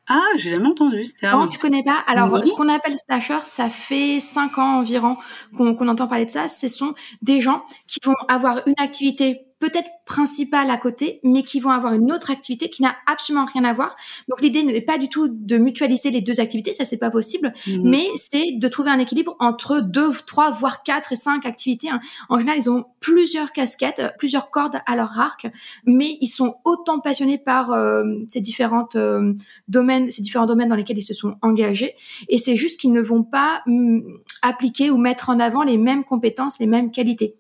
Ah, 0.07 0.21
j'ai 0.37 0.51
jamais 0.51 0.67
entendu 0.67 1.03
ce 1.05 1.15
terme. 1.15 1.41
Non, 1.41 1.49
tu 1.49 1.59
connais 1.59 1.83
pas? 1.83 2.05
Alors, 2.07 2.47
ce 2.47 2.53
qu'on 2.53 2.69
appelle 2.69 2.99
slasher, 2.99 3.39
ça 3.43 3.71
fait 3.71 4.21
cinq 4.21 4.59
ans 4.59 4.79
environ 4.79 5.17
qu'on 5.57 5.89
entend 5.89 6.07
parler 6.07 6.27
de 6.27 6.31
ça. 6.31 6.47
Ce 6.47 6.69
sont 6.69 6.95
des 7.23 7.41
gens 7.41 7.65
qui 7.87 8.01
vont 8.05 8.15
avoir 8.29 8.61
une 8.67 8.75
activité 8.77 9.47
peut-être 9.65 9.89
principales 10.05 10.69
à 10.69 10.77
côté, 10.77 11.21
mais 11.23 11.43
qui 11.43 11.59
vont 11.59 11.71
avoir 11.71 11.95
une 11.95 12.13
autre 12.13 12.31
activité 12.31 12.69
qui 12.69 12.83
n'a 12.83 12.95
absolument 13.07 13.47
rien 13.47 13.65
à 13.65 13.73
voir. 13.73 13.97
Donc 14.29 14.43
l'idée 14.43 14.63
n'est 14.63 14.83
pas 14.83 14.99
du 14.99 15.09
tout 15.09 15.29
de 15.31 15.57
mutualiser 15.57 16.11
les 16.11 16.21
deux 16.21 16.39
activités, 16.39 16.75
ça 16.75 16.85
c'est 16.85 16.99
pas 16.99 17.11
possible, 17.11 17.55
mhm. 17.67 17.81
mais 17.83 18.07
c'est 18.15 18.53
de 18.53 18.69
trouver 18.69 18.91
un 18.91 18.99
équilibre 18.99 19.37
entre 19.39 19.81
deux, 19.81 20.11
trois, 20.27 20.51
voire 20.51 20.83
quatre 20.83 21.13
et 21.13 21.17
cinq 21.17 21.47
activités. 21.47 21.89
Hein. 21.89 22.01
En 22.29 22.37
général, 22.37 22.59
ils 22.59 22.69
ont 22.69 22.85
plusieurs 23.01 23.53
casquettes, 23.53 24.03
plusieurs 24.19 24.51
cordes 24.51 24.81
à 24.85 24.97
leur 24.97 25.19
arc, 25.19 25.47
mais 25.87 26.19
ils 26.21 26.29
sont 26.29 26.57
autant 26.65 27.01
passionnés 27.01 27.39
par 27.39 27.73
euh, 27.73 28.05
ces 28.29 28.43
différentes 28.43 28.97
euh, 28.97 29.33
domaines, 29.69 30.11
ces 30.11 30.21
différents 30.21 30.47
domaines 30.47 30.69
dans 30.69 30.77
lesquels 30.77 30.99
ils 30.99 31.03
se 31.03 31.15
sont 31.15 31.37
engagés, 31.41 31.95
et 32.29 32.37
c'est 32.37 32.57
juste 32.57 32.79
qu'ils 32.79 32.93
ne 32.93 33.01
vont 33.01 33.23
pas 33.23 33.63
mm, 33.65 34.01
appliquer 34.43 34.91
ou 34.91 34.99
mettre 34.99 35.31
en 35.31 35.41
avant 35.41 35.63
les 35.63 35.79
mêmes 35.79 36.05
compétences, 36.05 36.59
les 36.59 36.67
mêmes 36.67 36.91
qualités. 36.91 37.37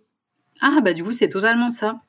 Ah 0.62 0.80
bah 0.82 0.94
du 0.94 1.04
coup 1.04 1.12
c'est 1.12 1.28
totalement 1.28 1.70
ça. 1.70 2.00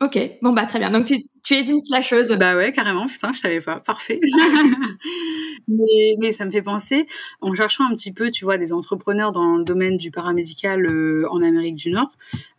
Ok, 0.00 0.18
bon 0.42 0.52
bah 0.52 0.66
très 0.66 0.80
bien. 0.80 0.90
Donc 0.90 1.06
tu, 1.06 1.14
tu 1.44 1.54
es 1.54 1.68
une 1.68 1.78
slasheuse. 1.78 2.32
Bah 2.32 2.56
ouais, 2.56 2.72
carrément. 2.72 3.06
Putain, 3.06 3.32
je 3.32 3.38
savais 3.38 3.60
pas. 3.60 3.78
Parfait. 3.78 4.18
mais, 5.68 6.16
mais, 6.18 6.32
ça 6.32 6.44
me 6.44 6.50
fait 6.50 6.62
penser, 6.62 7.06
en 7.40 7.54
cherchant 7.54 7.84
un 7.84 7.94
petit 7.94 8.12
peu, 8.12 8.30
tu 8.30 8.44
vois, 8.44 8.58
des 8.58 8.72
entrepreneurs 8.72 9.30
dans 9.30 9.56
le 9.56 9.62
domaine 9.62 9.96
du 9.96 10.10
paramédical 10.10 10.84
euh, 10.84 11.28
en 11.30 11.42
Amérique 11.42 11.76
du 11.76 11.90
Nord, 11.90 12.10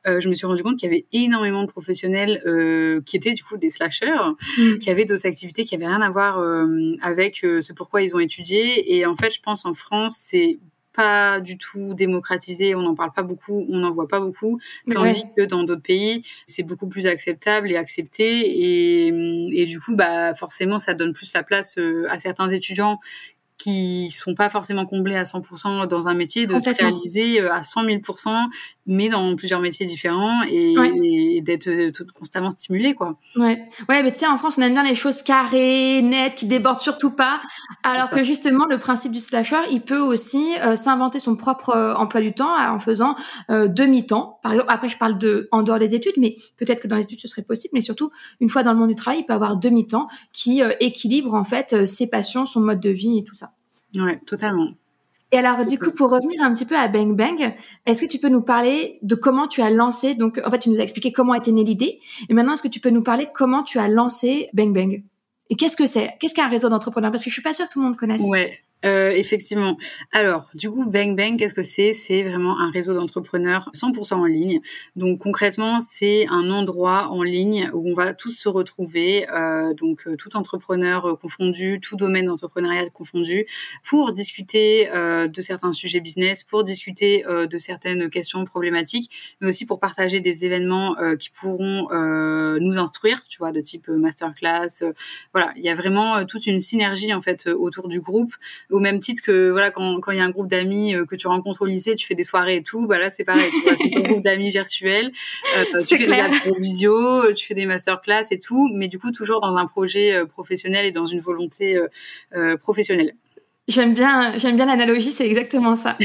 euh, 0.07 0.21
je 0.21 0.29
me 0.29 0.33
suis 0.33 0.47
rendu 0.47 0.63
compte 0.63 0.77
qu'il 0.77 0.89
y 0.89 0.93
avait 0.93 1.05
énormément 1.11 1.63
de 1.63 1.67
professionnels 1.67 2.41
euh, 2.45 3.01
qui 3.05 3.17
étaient 3.17 3.33
du 3.33 3.43
coup 3.43 3.57
des 3.57 3.69
slashers, 3.69 4.31
mm. 4.57 4.77
qui 4.77 4.89
avaient 4.89 5.05
d'autres 5.05 5.27
activités 5.27 5.65
qui 5.65 5.75
avaient 5.75 5.87
rien 5.87 6.01
à 6.01 6.09
voir 6.09 6.39
avec 7.01 7.39
ce 7.41 7.73
pourquoi 7.73 8.01
ils 8.01 8.15
ont 8.15 8.19
étudié. 8.19 8.95
Et 8.95 9.05
en 9.05 9.17
fait, 9.17 9.33
je 9.33 9.41
pense 9.41 9.65
en 9.65 9.73
France, 9.73 10.17
c'est 10.21 10.57
pas 10.95 11.39
du 11.39 11.57
tout 11.57 11.93
démocratisé, 11.93 12.75
on 12.75 12.81
n'en 12.81 12.95
parle 12.95 13.11
pas 13.11 13.23
beaucoup, 13.23 13.65
on 13.69 13.77
n'en 13.77 13.91
voit 13.91 14.07
pas 14.07 14.19
beaucoup, 14.19 14.59
tandis 14.91 15.23
que 15.35 15.43
dans 15.43 15.63
d'autres 15.63 15.81
pays, 15.81 16.23
c'est 16.47 16.63
beaucoup 16.63 16.87
plus 16.87 17.07
acceptable 17.07 17.71
et 17.71 17.77
accepté. 17.77 18.41
Et, 18.41 19.07
et, 19.61 19.65
du 19.65 19.79
coup, 19.79 19.95
bah, 19.95 20.35
forcément, 20.35 20.79
ça 20.79 20.93
donne 20.93 21.13
plus 21.13 21.33
la 21.33 21.43
place 21.43 21.77
euh, 21.77 22.05
à 22.09 22.19
certains 22.19 22.49
étudiants 22.49 22.99
qui 23.57 24.11
sont 24.11 24.35
pas 24.35 24.49
forcément 24.49 24.85
comblés 24.85 25.15
à 25.15 25.23
100% 25.23 25.87
dans 25.87 26.07
un 26.07 26.13
métier, 26.13 26.45
de 26.45 26.59
se 26.59 26.69
réaliser 26.69 27.41
euh, 27.41 27.53
à 27.53 27.63
100 27.63 27.85
000%, 27.85 28.47
mais 28.85 29.09
dans 29.09 29.35
plusieurs 29.35 29.61
métiers 29.61 29.85
différents 29.85 30.43
et, 30.43 31.41
d'être 31.41 31.67
euh, 31.67 31.91
constamment 32.13 32.51
stimulé, 32.51 32.93
quoi. 32.93 33.17
Ouais, 33.35 33.67
ouais, 33.89 34.03
mais 34.03 34.11
tu 34.11 34.19
sais, 34.19 34.27
en 34.27 34.37
France, 34.37 34.57
on 34.57 34.61
aime 34.61 34.73
bien 34.73 34.83
les 34.83 34.95
choses 34.95 35.23
carrées, 35.23 36.01
nettes, 36.01 36.35
qui 36.35 36.45
débordent 36.45 36.79
surtout 36.79 37.11
pas, 37.11 37.41
alors 37.83 38.09
que 38.09 38.23
justement, 38.23 38.65
le 38.65 38.77
principe 38.77 39.11
du 39.11 39.19
slasher, 39.19 39.61
il 39.71 39.81
peut 39.81 39.99
aussi 39.99 40.55
euh, 40.59 40.75
s'inventer 40.75 41.19
son 41.19 41.35
propre 41.35 41.95
emploi 41.97 42.21
du 42.21 42.33
temps 42.33 42.55
en 42.55 42.79
faisant 42.79 43.15
demi-temps. 43.49 44.39
Par 44.43 44.53
exemple, 44.53 44.71
après, 44.71 44.89
je 44.89 44.97
parle 44.97 45.17
de 45.17 45.47
en 45.51 45.63
dehors 45.63 45.79
des 45.79 45.95
études, 45.95 46.15
mais 46.17 46.37
peut-être 46.57 46.81
que 46.81 46.87
dans 46.87 46.95
les 46.95 47.03
études, 47.03 47.19
ce 47.19 47.27
serait 47.27 47.43
possible, 47.43 47.71
mais 47.73 47.81
surtout, 47.81 48.11
une 48.39 48.49
fois 48.49 48.63
dans 48.63 48.73
le 48.73 48.79
monde 48.79 48.89
du 48.89 48.95
travail, 48.95 49.21
il 49.21 49.25
peut 49.25 49.33
avoir 49.33 49.57
demi-temps 49.57 50.07
qui 50.31 50.61
équilibre 50.79 51.33
en 51.33 51.43
fait 51.43 51.85
ses 51.85 52.09
passions, 52.09 52.45
son 52.45 52.61
mode 52.61 52.79
de 52.79 52.89
vie 52.89 53.17
et 53.17 53.23
tout 53.23 53.35
ça. 53.35 53.51
Ouais, 53.95 54.19
totalement. 54.25 54.69
Et 55.31 55.37
alors, 55.37 55.65
du 55.65 55.79
coup, 55.79 55.91
pour 55.91 56.11
revenir 56.11 56.41
un 56.41 56.53
petit 56.53 56.65
peu 56.65 56.77
à 56.77 56.87
Bang 56.87 57.15
Bang, 57.15 57.55
est-ce 57.85 58.01
que 58.01 58.09
tu 58.09 58.19
peux 58.19 58.29
nous 58.29 58.41
parler 58.41 58.99
de 59.01 59.15
comment 59.15 59.47
tu 59.47 59.61
as 59.61 59.69
lancé 59.69 60.15
Donc, 60.15 60.39
en 60.45 60.51
fait, 60.51 60.59
tu 60.59 60.69
nous 60.69 60.79
as 60.79 60.83
expliqué 60.83 61.11
comment 61.11 61.33
était 61.33 61.51
née 61.51 61.63
l'idée. 61.63 61.99
Et 62.29 62.33
maintenant, 62.33 62.53
est-ce 62.53 62.63
que 62.63 62.67
tu 62.67 62.79
peux 62.79 62.91
nous 62.91 63.03
parler 63.03 63.27
comment 63.33 63.63
tu 63.63 63.79
as 63.79 63.87
lancé 63.87 64.49
Bang 64.53 64.73
Bang? 64.73 65.03
Et 65.49 65.55
qu'est-ce 65.55 65.75
que 65.75 65.85
c'est? 65.85 66.13
Qu'est-ce 66.19 66.33
qu'un 66.33 66.47
réseau 66.47 66.69
d'entrepreneurs? 66.69 67.11
Parce 67.11 67.23
que 67.23 67.29
je 67.29 67.33
suis 67.33 67.43
pas 67.43 67.53
sûre 67.53 67.67
que 67.67 67.73
tout 67.73 67.79
le 67.79 67.85
monde 67.85 67.97
connaisse. 67.97 68.23
Euh, 68.83 69.09
effectivement. 69.09 69.77
Alors, 70.11 70.47
du 70.53 70.69
coup, 70.69 70.85
Bang 70.85 71.15
Bang, 71.17 71.39
qu'est-ce 71.39 71.55
que 71.55 71.63
c'est? 71.63 71.93
C'est 71.93 72.21
vraiment 72.21 72.59
un 72.59 72.69
réseau 72.69 72.93
d'entrepreneurs 72.93 73.71
100% 73.73 74.13
en 74.13 74.25
ligne. 74.25 74.61
Donc, 74.95 75.19
concrètement, 75.19 75.79
c'est 75.89 76.27
un 76.29 76.51
endroit 76.51 77.07
en 77.09 77.23
ligne 77.23 77.69
où 77.73 77.89
on 77.89 77.95
va 77.95 78.13
tous 78.13 78.29
se 78.29 78.47
retrouver, 78.47 79.27
euh, 79.31 79.73
donc 79.73 80.05
euh, 80.05 80.15
tout 80.17 80.37
entrepreneur 80.37 81.17
confondu, 81.19 81.79
tout 81.81 81.95
domaine 81.95 82.27
d'entrepreneuriat 82.27 82.87
confondu, 82.91 83.47
pour 83.83 84.11
discuter 84.11 84.87
de 84.93 85.41
certains 85.41 85.73
sujets 85.73 85.99
business, 85.99 86.43
pour 86.43 86.63
discuter 86.63 87.23
de 87.23 87.57
certaines 87.57 88.09
questions 88.09 88.45
problématiques, 88.45 89.09
mais 89.41 89.49
aussi 89.49 89.65
pour 89.65 89.79
partager 89.79 90.19
des 90.19 90.45
événements 90.45 90.95
qui 91.19 91.29
pourront 91.29 91.87
nous 92.59 92.77
instruire, 92.77 93.23
tu 93.29 93.39
vois, 93.39 93.51
de 93.51 93.61
type 93.61 93.87
masterclass. 93.87 94.83
voilà, 95.33 95.51
il 95.55 95.63
y 95.63 95.69
a 95.69 95.75
vraiment 95.75 96.25
toute 96.25 96.47
une 96.47 96.61
synergie 96.61 97.13
en 97.13 97.21
fait 97.21 97.47
autour 97.47 97.87
du 97.87 97.99
groupe 97.99 98.33
au 98.69 98.79
même 98.79 98.99
titre 98.99 99.21
que 99.23 99.49
voilà 99.51 99.71
quand 99.71 100.11
il 100.11 100.17
y 100.17 100.19
a 100.19 100.23
un 100.23 100.29
groupe 100.29 100.49
d'amis 100.49 100.95
euh, 100.95 101.05
que 101.05 101.15
tu 101.15 101.27
rencontres 101.27 101.61
au 101.61 101.65
lycée, 101.65 101.95
tu 101.95 102.07
fais 102.07 102.15
des 102.15 102.23
soirées 102.23 102.57
et 102.57 102.63
tout, 102.63 102.87
bah 102.87 102.97
là 102.97 103.09
c'est 103.09 103.23
pareil, 103.23 103.49
c'est 103.77 103.89
ton 103.89 104.01
groupe 104.01 104.23
d'amis 104.23 104.49
virtuel, 104.49 105.11
euh, 105.57 105.81
tu 105.81 105.97
fais 105.97 106.07
des 106.07 106.59
visio, 106.59 106.95
euh, 106.95 107.33
tu 107.33 107.45
fais 107.45 107.53
des 107.53 107.65
masterclass 107.65 108.25
et 108.31 108.39
tout, 108.39 108.69
mais 108.73 108.87
du 108.87 108.99
coup 108.99 109.11
toujours 109.11 109.41
dans 109.41 109.55
un 109.55 109.65
projet 109.65 110.25
professionnel 110.27 110.85
et 110.85 110.91
dans 110.91 111.05
une 111.05 111.21
volonté 111.21 111.79
professionnelle. 112.61 113.13
J'aime 113.67 113.95
bien, 113.95 114.37
j'aime 114.37 114.55
bien 114.57 114.67
l'analogie, 114.67 115.11
c'est 115.11 115.25
exactement 115.25 115.75
ça. 115.75 115.97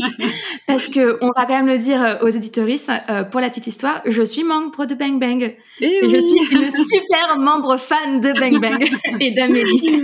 Parce 0.66 0.88
que 0.88 1.18
on 1.20 1.28
va 1.28 1.46
quand 1.46 1.54
même 1.54 1.68
le 1.68 1.78
dire 1.78 2.18
aux 2.22 2.28
éditoristes, 2.28 2.90
pour 3.30 3.40
la 3.40 3.48
petite 3.48 3.68
histoire, 3.68 4.02
je 4.06 4.22
suis 4.22 4.42
membre 4.42 4.86
de 4.86 4.94
Bang 4.94 5.20
Bang. 5.20 5.54
Eh 5.80 5.84
et, 5.84 6.10
je 6.10 6.20
suis 6.20 6.38
une 6.50 6.70
super 6.70 7.38
membre 7.38 7.76
fan 7.76 8.20
de 8.20 8.32
Bang 8.40 8.60
Bang 8.60 8.90
et 9.20 9.30
d'Amélie. 9.30 10.02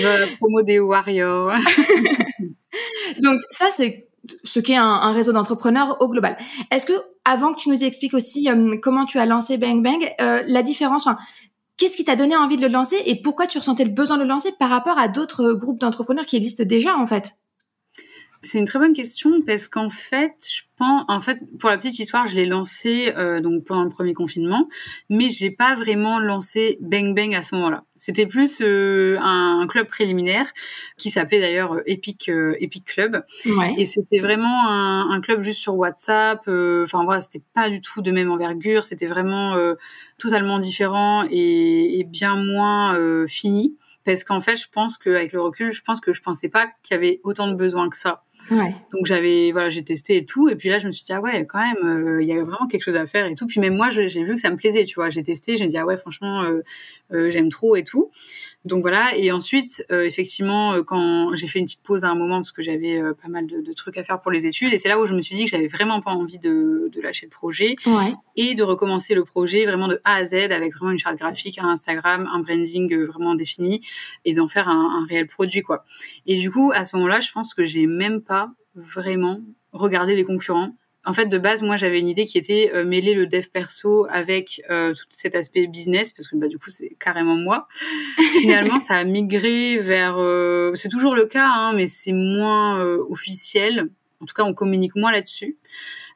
la 0.00 0.26
promo 0.38 0.62
des 0.62 0.78
Warriors. 0.78 1.52
Donc 3.22 3.40
ça, 3.50 3.66
c'est 3.76 4.08
ce 4.44 4.60
qu'est 4.60 4.76
un, 4.76 5.12
réseau 5.12 5.32
d'entrepreneurs 5.32 5.96
au 6.00 6.08
global. 6.08 6.36
Est-ce 6.70 6.86
que, 6.86 6.92
avant 7.24 7.52
que 7.52 7.60
tu 7.60 7.68
nous 7.68 7.84
expliques 7.84 8.14
aussi 8.14 8.48
euh, 8.50 8.76
comment 8.82 9.06
tu 9.06 9.18
as 9.18 9.26
lancé 9.26 9.56
Bang 9.56 9.82
Bang, 9.82 10.14
euh, 10.20 10.42
la 10.46 10.62
différence, 10.62 11.08
Qu'est-ce 11.78 11.96
qui 11.96 12.04
t'a 12.04 12.14
donné 12.14 12.36
envie 12.36 12.58
de 12.58 12.62
le 12.62 12.68
lancer 12.68 13.00
et 13.06 13.22
pourquoi 13.22 13.46
tu 13.46 13.56
ressentais 13.56 13.84
le 13.84 13.90
besoin 13.90 14.18
de 14.18 14.22
le 14.22 14.28
lancer 14.28 14.52
par 14.58 14.68
rapport 14.68 14.98
à 14.98 15.08
d'autres 15.08 15.54
groupes 15.54 15.80
d'entrepreneurs 15.80 16.26
qui 16.26 16.36
existent 16.36 16.64
déjà 16.64 16.94
en 16.98 17.06
fait? 17.06 17.38
C'est 18.42 18.58
une 18.58 18.66
très 18.66 18.78
bonne 18.78 18.92
question 18.92 19.42
parce 19.42 19.68
qu'en 19.68 19.90
fait, 19.90 20.34
je 20.48 20.62
pense, 20.76 21.04
en 21.08 21.20
fait, 21.20 21.40
pour 21.58 21.70
la 21.70 21.78
petite 21.78 21.98
histoire, 21.98 22.28
je 22.28 22.36
l'ai 22.36 22.46
lancé 22.46 23.12
euh, 23.16 23.40
donc 23.40 23.64
pendant 23.64 23.82
le 23.82 23.90
premier 23.90 24.14
confinement, 24.14 24.68
mais 25.10 25.28
j'ai 25.28 25.50
pas 25.50 25.74
vraiment 25.74 26.20
lancé 26.20 26.78
Bang 26.80 27.14
Bang 27.16 27.34
à 27.34 27.42
ce 27.42 27.54
moment-là. 27.56 27.84
C'était 27.96 28.26
plus 28.26 28.60
euh, 28.60 29.18
un, 29.20 29.66
club 29.66 29.88
préliminaire 29.88 30.52
qui 30.96 31.10
s'appelait 31.10 31.40
d'ailleurs 31.40 31.74
euh, 31.74 31.82
Epic 31.86 32.30
Epic 32.60 32.84
Club, 32.84 33.24
ouais. 33.44 33.74
et 33.76 33.86
c'était 33.86 34.20
vraiment 34.20 34.68
un, 34.68 35.10
un, 35.10 35.20
club 35.20 35.42
juste 35.42 35.60
sur 35.60 35.74
WhatsApp. 35.76 36.40
Enfin 36.46 37.04
voilà, 37.04 37.20
c'était 37.20 37.42
pas 37.54 37.68
du 37.68 37.80
tout 37.80 38.02
de 38.02 38.12
même 38.12 38.30
envergure, 38.30 38.84
c'était 38.84 39.08
vraiment 39.08 39.56
totalement 40.18 40.58
différent 40.58 41.24
et, 41.30 41.98
et 41.98 42.04
bien 42.04 42.36
moins 42.36 43.26
fini 43.26 43.76
parce 44.08 44.24
qu'en 44.24 44.40
fait, 44.40 44.56
je 44.56 44.68
pense 44.72 44.96
qu'avec 44.96 45.34
le 45.34 45.42
recul, 45.42 45.70
je 45.70 45.82
pense 45.82 46.00
que 46.00 46.14
je 46.14 46.22
pensais 46.22 46.48
pas 46.48 46.66
qu'il 46.82 46.94
y 46.94 46.98
avait 46.98 47.20
autant 47.24 47.46
de 47.46 47.52
besoins 47.54 47.90
que 47.90 47.96
ça 47.98 48.24
donc 48.50 49.06
j'avais 49.06 49.52
voilà, 49.52 49.70
j'ai 49.70 49.84
testé 49.84 50.16
et 50.16 50.24
tout 50.24 50.48
et 50.48 50.56
puis 50.56 50.68
là 50.68 50.78
je 50.78 50.86
me 50.86 50.92
suis 50.92 51.04
dit 51.04 51.12
ah 51.12 51.20
ouais, 51.20 51.46
quand 51.46 51.60
même 51.60 51.84
euh, 51.84 52.22
il 52.22 52.28
y 52.28 52.32
a 52.32 52.42
vraiment 52.42 52.66
quelque 52.68 52.82
chose 52.82 52.96
à 52.96 53.06
faire 53.06 53.26
et 53.26 53.34
tout. 53.34 53.46
Puis 53.46 53.60
même 53.60 53.76
moi 53.76 53.90
j'ai 53.90 54.06
vu 54.06 54.34
que 54.34 54.40
ça 54.40 54.50
me 54.50 54.56
plaisait, 54.56 54.84
tu 54.84 54.94
vois, 54.96 55.10
j'ai 55.10 55.22
testé, 55.22 55.56
j'ai 55.56 55.66
dit 55.66 55.76
ah 55.76 55.86
ouais, 55.86 55.96
franchement 55.96 56.42
euh, 56.42 56.60
euh, 57.12 57.30
j'aime 57.30 57.50
trop 57.50 57.76
et 57.76 57.84
tout. 57.84 58.10
Donc 58.64 58.82
voilà, 58.82 59.16
et 59.16 59.30
ensuite, 59.30 59.84
euh, 59.92 60.04
effectivement, 60.04 60.72
euh, 60.72 60.82
quand 60.82 61.34
j'ai 61.36 61.46
fait 61.46 61.60
une 61.60 61.66
petite 61.66 61.82
pause 61.82 62.04
à 62.04 62.10
un 62.10 62.16
moment 62.16 62.38
parce 62.38 62.50
que 62.50 62.60
j'avais 62.60 63.00
euh, 63.00 63.14
pas 63.14 63.28
mal 63.28 63.46
de, 63.46 63.60
de, 63.60 63.72
trucs 63.72 63.96
à 63.96 64.02
faire 64.02 64.20
pour 64.20 64.32
les 64.32 64.46
études, 64.46 64.72
et 64.72 64.78
c'est 64.78 64.88
là 64.88 65.00
où 65.00 65.06
je 65.06 65.14
me 65.14 65.22
suis 65.22 65.36
dit 65.36 65.44
que 65.44 65.50
j'avais 65.50 65.68
vraiment 65.68 66.00
pas 66.00 66.10
envie 66.10 66.38
de, 66.38 66.90
de 66.92 67.00
lâcher 67.00 67.26
le 67.26 67.30
projet 67.30 67.76
ouais. 67.86 68.12
et 68.34 68.54
de 68.56 68.62
recommencer 68.64 69.14
le 69.14 69.24
projet 69.24 69.64
vraiment 69.64 69.86
de 69.86 70.00
A 70.02 70.16
à 70.16 70.26
Z 70.26 70.34
avec 70.34 70.74
vraiment 70.74 70.90
une 70.90 70.98
charte 70.98 71.16
graphique, 71.16 71.58
un 71.58 71.68
Instagram, 71.68 72.28
un 72.32 72.40
branding 72.40 72.94
vraiment 73.04 73.36
défini 73.36 73.80
et 74.24 74.34
d'en 74.34 74.48
faire 74.48 74.68
un, 74.68 75.02
un 75.02 75.06
réel 75.06 75.28
produit 75.28 75.62
quoi. 75.62 75.84
Et 76.26 76.36
du 76.36 76.50
coup, 76.50 76.72
à 76.74 76.84
ce 76.84 76.96
moment-là, 76.96 77.20
je 77.20 77.30
pense 77.30 77.54
que 77.54 77.64
j'ai 77.64 77.86
même 77.86 78.20
pas 78.22 78.50
vraiment 78.74 79.40
regardé 79.72 80.16
les 80.16 80.24
concurrents 80.24 80.74
en 81.08 81.14
fait, 81.14 81.24
de 81.24 81.38
base, 81.38 81.62
moi, 81.62 81.78
j'avais 81.78 82.00
une 82.00 82.08
idée 82.08 82.26
qui 82.26 82.36
était 82.36 82.70
euh, 82.74 82.84
mêler 82.84 83.14
le 83.14 83.26
dev 83.26 83.46
perso 83.50 84.06
avec 84.10 84.60
euh, 84.68 84.92
tout 84.92 85.06
cet 85.10 85.34
aspect 85.34 85.66
business, 85.66 86.12
parce 86.12 86.28
que 86.28 86.36
bah, 86.36 86.48
du 86.48 86.58
coup, 86.58 86.68
c'est 86.68 86.98
carrément 87.00 87.34
moi. 87.34 87.66
Finalement, 88.40 88.78
ça 88.78 88.96
a 88.96 89.04
migré 89.04 89.78
vers... 89.78 90.18
Euh, 90.18 90.72
c'est 90.74 90.90
toujours 90.90 91.14
le 91.14 91.24
cas, 91.24 91.48
hein, 91.48 91.72
mais 91.74 91.86
c'est 91.86 92.12
moins 92.12 92.84
officiel. 93.08 93.88
En 94.20 94.26
tout 94.26 94.34
cas, 94.34 94.42
on 94.44 94.52
communique 94.52 94.96
moins 94.96 95.10
là-dessus. 95.10 95.56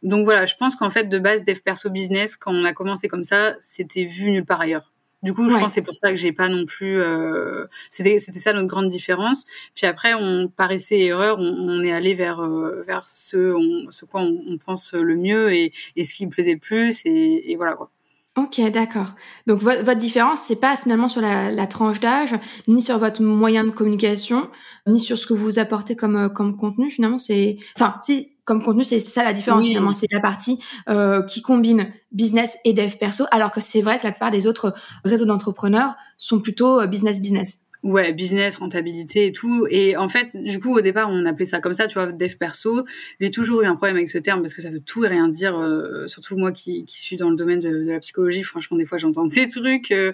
Donc 0.02 0.26
voilà, 0.26 0.44
je 0.44 0.56
pense 0.56 0.76
qu'en 0.76 0.90
fait, 0.90 1.04
de 1.04 1.18
base, 1.18 1.42
dev 1.42 1.60
perso 1.60 1.88
business, 1.88 2.36
quand 2.36 2.52
on 2.52 2.66
a 2.66 2.74
commencé 2.74 3.08
comme 3.08 3.24
ça, 3.24 3.54
c'était 3.62 4.04
vu 4.04 4.30
nulle 4.30 4.44
part 4.44 4.60
ailleurs. 4.60 4.91
Du 5.22 5.32
coup, 5.32 5.48
je 5.48 5.54
pense 5.54 5.66
que 5.66 5.72
c'est 5.72 5.82
pour 5.82 5.94
ça 5.94 6.10
que 6.10 6.16
j'ai 6.16 6.32
pas 6.32 6.48
non 6.48 6.64
plus. 6.66 7.00
Euh... 7.00 7.66
C'était 7.90 8.18
ça 8.18 8.52
notre 8.52 8.66
grande 8.66 8.88
différence. 8.88 9.46
Puis 9.74 9.86
après, 9.86 10.14
on 10.14 10.48
par 10.48 10.72
essai 10.72 10.98
erreur, 11.00 11.38
on, 11.38 11.44
on 11.44 11.82
est 11.82 11.92
allé 11.92 12.14
vers 12.14 12.40
euh, 12.40 12.82
vers 12.86 13.06
ce 13.06 13.36
on, 13.54 13.90
ce 13.90 14.04
quoi 14.04 14.22
on, 14.22 14.42
on, 14.48 14.58
pense 14.58 14.94
le 14.94 15.16
mieux 15.16 15.52
et, 15.52 15.72
et 15.96 16.04
ce 16.04 16.14
qui 16.14 16.26
me 16.26 16.30
plaisait 16.30 16.54
le 16.54 16.58
plus 16.58 17.00
et, 17.04 17.52
et 17.52 17.56
voilà 17.56 17.74
quoi. 17.74 17.90
Ok, 18.36 18.62
d'accord. 18.70 19.14
Donc 19.46 19.60
votre, 19.60 19.82
votre 19.82 19.98
différence, 20.00 20.40
c'est 20.40 20.58
pas 20.58 20.76
finalement 20.76 21.08
sur 21.08 21.20
la, 21.20 21.50
la 21.50 21.66
tranche 21.66 22.00
d'âge, 22.00 22.34
ni 22.66 22.80
sur 22.80 22.96
votre 22.96 23.22
moyen 23.22 23.62
de 23.62 23.70
communication, 23.70 24.48
ni 24.86 24.98
sur 24.98 25.18
ce 25.18 25.26
que 25.26 25.34
vous 25.34 25.58
apportez 25.58 25.96
comme 25.96 26.16
euh, 26.16 26.28
comme 26.30 26.56
contenu. 26.56 26.90
Finalement, 26.90 27.18
c'est, 27.18 27.58
enfin, 27.76 27.96
si 28.02 28.31
comme 28.52 28.62
contenu, 28.62 28.84
c'est 28.84 29.00
ça 29.00 29.24
la 29.24 29.32
différence. 29.32 29.64
Finalement, 29.64 29.94
c'est 29.94 30.08
la 30.10 30.20
partie 30.20 30.58
euh, 30.88 31.22
qui 31.22 31.40
combine 31.40 31.90
business 32.10 32.58
et 32.64 32.74
dev 32.74 32.96
perso, 32.98 33.24
alors 33.30 33.50
que 33.50 33.62
c'est 33.62 33.80
vrai 33.80 33.98
que 33.98 34.04
la 34.04 34.12
plupart 34.12 34.30
des 34.30 34.46
autres 34.46 34.74
réseaux 35.04 35.24
d'entrepreneurs 35.24 35.94
sont 36.18 36.38
plutôt 36.38 36.80
euh, 36.80 36.86
business 36.86 37.20
business. 37.20 37.60
Ouais, 37.82 38.12
business, 38.12 38.56
rentabilité 38.56 39.26
et 39.26 39.32
tout. 39.32 39.66
Et 39.68 39.96
en 39.96 40.08
fait, 40.08 40.36
du 40.36 40.60
coup, 40.60 40.72
au 40.72 40.80
départ, 40.80 41.08
on 41.10 41.26
appelait 41.26 41.46
ça 41.46 41.58
comme 41.58 41.74
ça, 41.74 41.88
tu 41.88 41.94
vois, 41.94 42.06
dev 42.06 42.36
perso. 42.36 42.84
J'ai 43.20 43.32
toujours 43.32 43.62
eu 43.62 43.66
un 43.66 43.74
problème 43.74 43.96
avec 43.96 44.08
ce 44.08 44.18
terme 44.18 44.40
parce 44.40 44.54
que 44.54 44.62
ça 44.62 44.70
veut 44.70 44.78
tout 44.78 45.04
et 45.04 45.08
rien 45.08 45.26
dire, 45.26 45.58
euh, 45.58 46.06
surtout 46.06 46.36
moi 46.36 46.52
qui, 46.52 46.84
qui 46.84 47.00
suis 47.00 47.16
dans 47.16 47.28
le 47.28 47.34
domaine 47.34 47.58
de, 47.58 47.90
la 47.90 47.98
psychologie. 47.98 48.44
Franchement, 48.44 48.76
des 48.76 48.84
fois, 48.84 48.98
j'entends 48.98 49.28
ces 49.28 49.48
trucs. 49.48 49.90
Euh. 49.90 50.12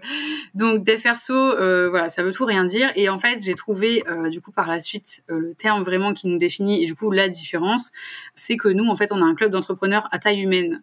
donc, 0.55 0.83
dev 0.83 0.99
perso, 1.03 1.35
euh, 1.35 1.91
voilà, 1.91 2.09
ça 2.09 2.23
veut 2.23 2.33
tout 2.33 2.47
rien 2.47 2.65
dire. 2.65 2.91
Et 2.97 3.11
en 3.11 3.19
fait, 3.19 3.43
j'ai 3.43 3.55
trouvé, 3.55 4.03
euh, 4.09 4.31
du 4.31 4.41
coup, 4.41 4.51
par 4.51 4.67
la 4.67 4.81
suite, 4.81 5.23
euh, 5.31 5.39
le 5.39 5.55
terme 5.55 5.85
vraiment 5.85 6.15
qui 6.15 6.27
nous 6.27 6.39
définit 6.39 6.83
et 6.83 6.87
du 6.87 6.95
coup, 6.95 7.11
la 7.11 7.29
différence, 7.29 7.93
c'est 8.35 8.57
que 8.57 8.69
nous, 8.69 8.87
en 8.87 8.97
fait, 8.97 9.13
on 9.13 9.21
a 9.21 9.27
un 9.27 9.35
club 9.35 9.53
d'entrepreneurs 9.53 10.09
à 10.11 10.19
taille 10.19 10.41
humaine 10.41 10.83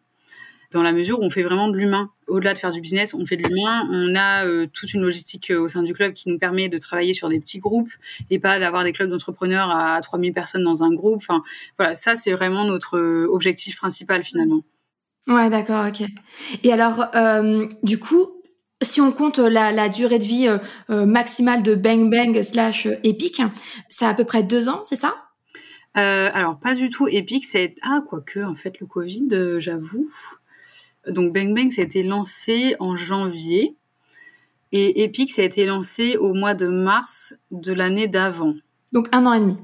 dans 0.76 0.84
la 0.84 0.92
mesure 0.92 1.20
où 1.20 1.24
on 1.24 1.30
fait 1.30 1.42
vraiment 1.42 1.70
de 1.70 1.78
l'humain. 1.78 2.12
Au-delà 2.28 2.54
de 2.54 2.60
faire 2.60 2.72
du 2.72 2.82
business, 2.82 3.14
on 3.14 3.26
fait 3.26 3.38
de 3.38 3.48
l'humain. 3.48 3.88
On 3.92 4.14
a 4.14 4.46
euh, 4.46 4.68
toute 4.74 4.94
une 4.94 5.04
logistique 5.04 5.50
euh, 5.50 5.62
au 5.62 5.70
sein 5.70 5.84
du 5.84 5.94
club 5.94 6.12
qui 6.12 6.28
nous 6.28 6.38
permet 6.38 6.68
de 6.68 6.78
travailler 6.78 7.14
sur 7.14 7.30
des 7.30 7.40
petits 7.40 7.60
groupes 7.60 7.90
et 8.30 8.40
pas 8.40 8.60
d'avoir 8.60 8.84
des 8.84 8.92
clubs 8.92 9.10
d'entrepreneurs 9.10 9.70
à 9.70 10.00
3000 10.02 10.34
personnes 10.34 10.66
dans 10.66 10.84
un 10.84 10.94
groupe. 10.94 11.24
Enfin, 11.24 11.44
voilà, 11.80 11.96
ça, 11.96 12.18
c'est 12.18 12.34
vraiment 12.34 12.66
notre 12.66 12.98
euh, 12.98 13.26
objectif 13.32 13.78
principal 13.78 14.26
finalement. 14.26 14.64
Ouais, 15.28 15.50
d'accord, 15.50 15.86
ok. 15.88 16.06
Et 16.64 16.74
alors, 16.74 17.06
euh, 17.16 17.68
du 17.84 17.98
coup, 17.98 18.42
si 18.82 19.00
on 19.00 19.14
compte 19.14 19.40
la, 19.40 19.72
la 19.72 19.88
durée 19.88 20.20
de 20.20 20.26
vie 20.26 20.50
maximale 20.90 21.64
de 21.64 21.74
Bang 21.74 22.12
Bang 22.12 22.42
slash 22.44 22.88
Epic, 23.04 23.42
c'est 23.88 24.06
à 24.06 24.14
peu 24.14 24.26
près 24.26 24.44
deux 24.44 24.68
ans, 24.68 24.82
c'est 24.84 24.98
ça? 24.98 25.16
Alors, 25.96 26.60
pas 26.60 26.76
du 26.76 26.90
tout 26.90 27.08
Epic, 27.08 27.46
c'est... 27.46 27.76
Ah, 27.82 28.04
quoique, 28.08 28.42
en 28.42 28.54
fait, 28.54 28.80
le 28.82 28.86
Covid, 28.86 29.30
j'avoue. 29.60 30.10
Donc 31.08 31.34
Bang 31.34 31.54
Bang, 31.54 31.72
ça 31.72 31.82
a 31.82 31.86
été 31.86 32.04
lancé 32.04 32.76
en 32.80 32.98
janvier. 32.98 33.76
Et 34.72 35.04
Epic, 35.04 35.32
ça 35.32 35.41
a 35.41 35.46
été 35.46 35.65
lancé 35.65 36.18
au 36.18 36.34
mois 36.34 36.54
de 36.54 36.68
mars 36.68 37.34
de 37.52 37.72
l'année 37.72 38.08
d'avant. 38.08 38.56
Donc 38.91 39.08
un 39.12 39.26
an 39.26 39.34
et 39.34 39.39
demi. 39.39 39.58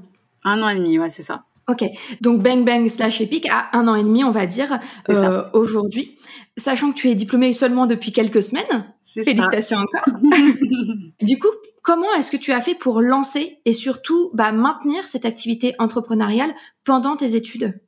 Un 0.44 0.62
an 0.62 0.68
et 0.68 0.76
demi, 0.76 0.98
ouais, 0.98 1.10
c'est 1.10 1.22
ça. 1.22 1.44
Ok, 1.68 1.84
donc 2.20 2.42
Bang 2.42 2.64
Bang 2.64 2.88
slash 2.88 3.20
Epic 3.20 3.46
à 3.48 3.68
un 3.72 3.86
an 3.86 3.94
et 3.94 4.02
demi, 4.02 4.24
on 4.24 4.32
va 4.32 4.46
dire, 4.46 4.80
euh, 5.08 5.44
aujourd'hui. 5.52 6.18
Sachant 6.56 6.90
que 6.92 6.96
tu 6.96 7.08
es 7.08 7.14
diplômée 7.14 7.52
seulement 7.52 7.86
depuis 7.86 8.12
quelques 8.12 8.42
semaines. 8.42 8.92
Félicitations 9.04 9.78
ça. 9.78 10.02
encore. 10.02 10.20
du 11.22 11.38
coup, 11.38 11.48
comment 11.82 12.12
est-ce 12.18 12.32
que 12.32 12.36
tu 12.36 12.52
as 12.52 12.60
fait 12.60 12.74
pour 12.74 13.00
lancer 13.00 13.58
et 13.64 13.72
surtout 13.72 14.30
bah, 14.34 14.50
maintenir 14.50 15.06
cette 15.06 15.24
activité 15.24 15.74
entrepreneuriale 15.78 16.52
pendant 16.84 17.16
tes 17.16 17.36
études? 17.36 17.78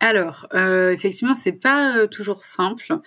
Alors, 0.00 0.46
euh, 0.54 0.92
effectivement, 0.92 1.34
c'est 1.34 1.52
pas 1.52 1.96
euh, 1.98 2.06
toujours 2.06 2.40
simple. 2.40 3.00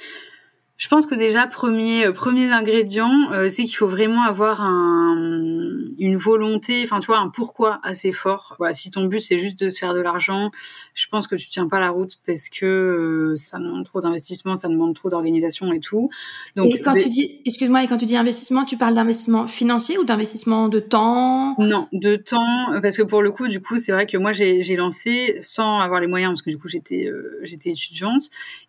Je 0.77 0.87
pense 0.87 1.05
que 1.05 1.13
déjà, 1.15 1.45
premier, 1.45 2.07
euh, 2.07 2.11
premier 2.11 2.51
ingrédient, 2.51 3.31
euh, 3.31 3.47
c'est 3.47 3.63
qu'il 3.63 3.75
faut 3.75 3.87
vraiment 3.87 4.23
avoir 4.23 4.61
un, 4.61 5.53
une 5.99 6.17
volonté, 6.17 6.81
enfin, 6.83 6.99
tu 6.99 7.07
vois, 7.07 7.19
un 7.19 7.29
pourquoi 7.29 7.79
assez 7.83 8.11
fort. 8.11 8.55
Voilà, 8.57 8.73
si 8.73 8.89
ton 8.89 9.05
but, 9.05 9.19
c'est 9.19 9.37
juste 9.37 9.59
de 9.59 9.69
se 9.69 9.77
faire 9.77 9.93
de 9.93 10.01
l'argent, 10.01 10.49
je 10.95 11.05
pense 11.11 11.27
que 11.27 11.35
tu 11.35 11.49
tiens 11.49 11.67
pas 11.67 11.79
la 11.79 11.91
route 11.91 12.17
parce 12.25 12.49
que 12.49 12.65
euh, 12.65 13.35
ça 13.35 13.59
demande 13.59 13.85
trop 13.85 14.01
d'investissement, 14.01 14.55
ça 14.55 14.67
demande 14.67 14.95
trop 14.95 15.09
d'organisation 15.09 15.71
et 15.73 15.79
tout. 15.79 16.09
Donc, 16.55 16.73
et 16.73 16.79
quand 16.79 16.95
tu 16.95 17.07
dis, 17.07 17.39
excuse-moi, 17.45 17.83
et 17.83 17.87
quand 17.87 17.97
tu 17.97 18.05
dis 18.05 18.17
investissement, 18.17 18.65
tu 18.65 18.75
parles 18.75 18.95
d'investissement 18.95 19.45
financier 19.45 19.99
ou 19.99 20.03
d'investissement 20.03 20.69
de 20.69 20.79
temps? 20.79 21.55
Non, 21.59 21.87
de 21.93 22.15
temps, 22.15 22.81
parce 22.81 22.97
que 22.97 23.03
pour 23.03 23.21
le 23.21 23.31
coup, 23.31 23.47
du 23.47 23.61
coup, 23.61 23.77
c'est 23.77 23.91
vrai 23.91 24.07
que 24.07 24.17
moi, 24.17 24.33
j'ai 24.33 24.75
lancé 24.75 25.37
sans 25.41 25.79
avoir 25.79 26.01
les 26.01 26.07
moyens, 26.07 26.33
parce 26.33 26.41
que 26.41 26.49
du 26.49 26.57
coup, 26.57 26.67
j'étais 26.67 27.05
euh, 27.05 27.39
j'étais 27.43 27.69
étudiante 27.69 28.23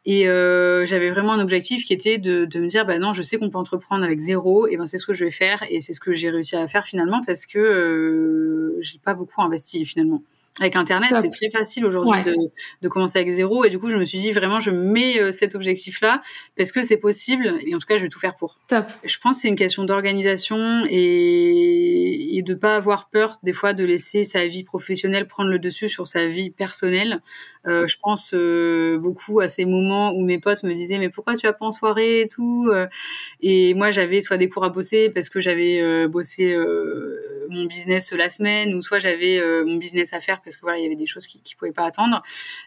et 0.05 0.25
j'avais 0.25 1.11
vraiment 1.11 1.33
un 1.33 1.41
objectif 1.41 1.85
qui 1.85 1.94
était 1.95 2.19
de, 2.19 2.45
de 2.45 2.61
me 2.61 2.67
dire, 2.67 2.85
bah 2.85 2.99
non, 2.99 3.13
je 3.13 3.23
sais 3.23 3.39
qu'on 3.39 3.51
peut 3.51 3.59
entreprendre 3.59 4.05
avec 4.05 4.21
zéro, 4.21 4.67
et 4.67 4.77
ben 4.77 4.87
c'est 4.87 4.99
ce 4.99 5.07
que 5.07 5.15
je 5.15 5.25
vais 5.25 5.31
faire, 5.31 5.65
et 5.71 5.81
c'est 5.81 5.95
ce 5.95 6.01
que 6.01 6.13
j'ai 6.13 6.31
réussi 6.31 6.57
à 6.57 6.69
faire 6.69 6.87
finalement 6.87 7.23
parce 7.25 7.47
que 7.47 7.59
euh, 7.59 8.79
j'ai 8.83 8.99
pas 8.99 9.15
beaucoup 9.15 9.41
investi 9.43 9.87
finalement. 9.87 10.23
Avec 10.61 10.77
Internet, 10.77 11.11
c'est 11.21 11.31
très 11.31 11.51
facile 11.51 11.85
aujourd'hui 11.85 12.13
ouais. 12.13 12.23
de, 12.23 12.37
de, 12.83 12.89
commencer 12.89 13.19
avec 13.19 13.29
zéro. 13.33 13.65
Et 13.65 13.71
du 13.71 13.81
coup, 13.81 13.91
je 13.91 13.97
me 13.97 14.05
suis 14.05 14.19
dit 14.19 14.31
vraiment, 14.31 14.61
je 14.61 14.71
mets 14.71 15.19
euh, 15.19 15.33
cet 15.33 15.57
objectif-là 15.57 16.23
parce 16.57 16.71
que 16.71 16.85
c'est 16.85 16.97
possible. 16.97 17.57
Et 17.67 17.75
en 17.75 17.79
tout 17.79 17.89
cas, 17.89 17.99
je 17.99 18.05
vais 18.05 18.09
tout 18.09 18.21
faire 18.21 18.37
pour. 18.37 18.61
Top. 18.69 18.87
Je 19.03 19.19
pense 19.19 19.37
que 19.37 19.43
c'est 19.43 19.49
une 19.49 19.57
question 19.57 19.83
d'organisation 19.83 20.57
et, 20.89 22.37
et 22.39 22.43
de 22.43 22.55
pas 22.55 22.77
avoir 22.77 23.09
peur 23.09 23.39
des 23.43 23.53
fois 23.53 23.73
de 23.73 23.83
laisser 23.83 24.23
sa 24.23 24.47
vie 24.47 24.63
professionnelle 24.63 25.27
prendre 25.27 25.51
le 25.51 25.59
dessus 25.59 25.89
sur 25.89 26.07
sa 26.07 26.29
vie 26.29 26.51
personnelle. 26.51 27.21
Euh, 27.67 27.87
je 27.87 27.97
pense 27.99 28.35
euh, 28.35 28.99
beaucoup 28.99 29.41
à 29.41 29.49
ces 29.49 29.65
moments 29.65 30.13
où 30.13 30.23
mes 30.23 30.39
potes 30.39 30.63
me 30.65 30.75
disaient 30.75 30.99
mais 30.99 31.09
pourquoi 31.09 31.35
tu 31.35 31.47
vas 31.47 31.53
pas 31.53 31.65
en 31.67 31.73
soirée 31.73 32.23
et 32.23 32.29
tout. 32.29 32.69
Euh. 32.71 32.87
Et 33.41 33.75
moi, 33.75 33.91
j'avais 33.91 34.21
soit 34.21 34.37
des 34.37 34.49
cours 34.49 34.65
à 34.65 34.69
bosser 34.69 35.11
parce 35.11 35.31
que 35.31 35.41
j'avais 35.41 35.81
euh, 35.81 36.09
bossé 36.09 36.57
mon 37.51 37.65
business 37.67 38.13
la 38.13 38.31
semaine 38.31 38.75
ou 38.75 38.83
soit 38.83 38.99
j'avais 38.99 39.41
mon 39.65 39.77
business 39.77 40.13
à 40.13 40.21
faire 40.21 40.41
parce 40.43 40.57
que 40.57 40.63
voilà, 40.63 40.79
il 40.79 40.83
y 40.83 40.87
avait 40.87 40.97
des 40.97 41.07
choses 41.07 41.27
qui, 41.27 41.41
qui 41.41 41.55
pouvaient 41.55 41.73
pas 41.73 41.85
attendre. 41.85 42.23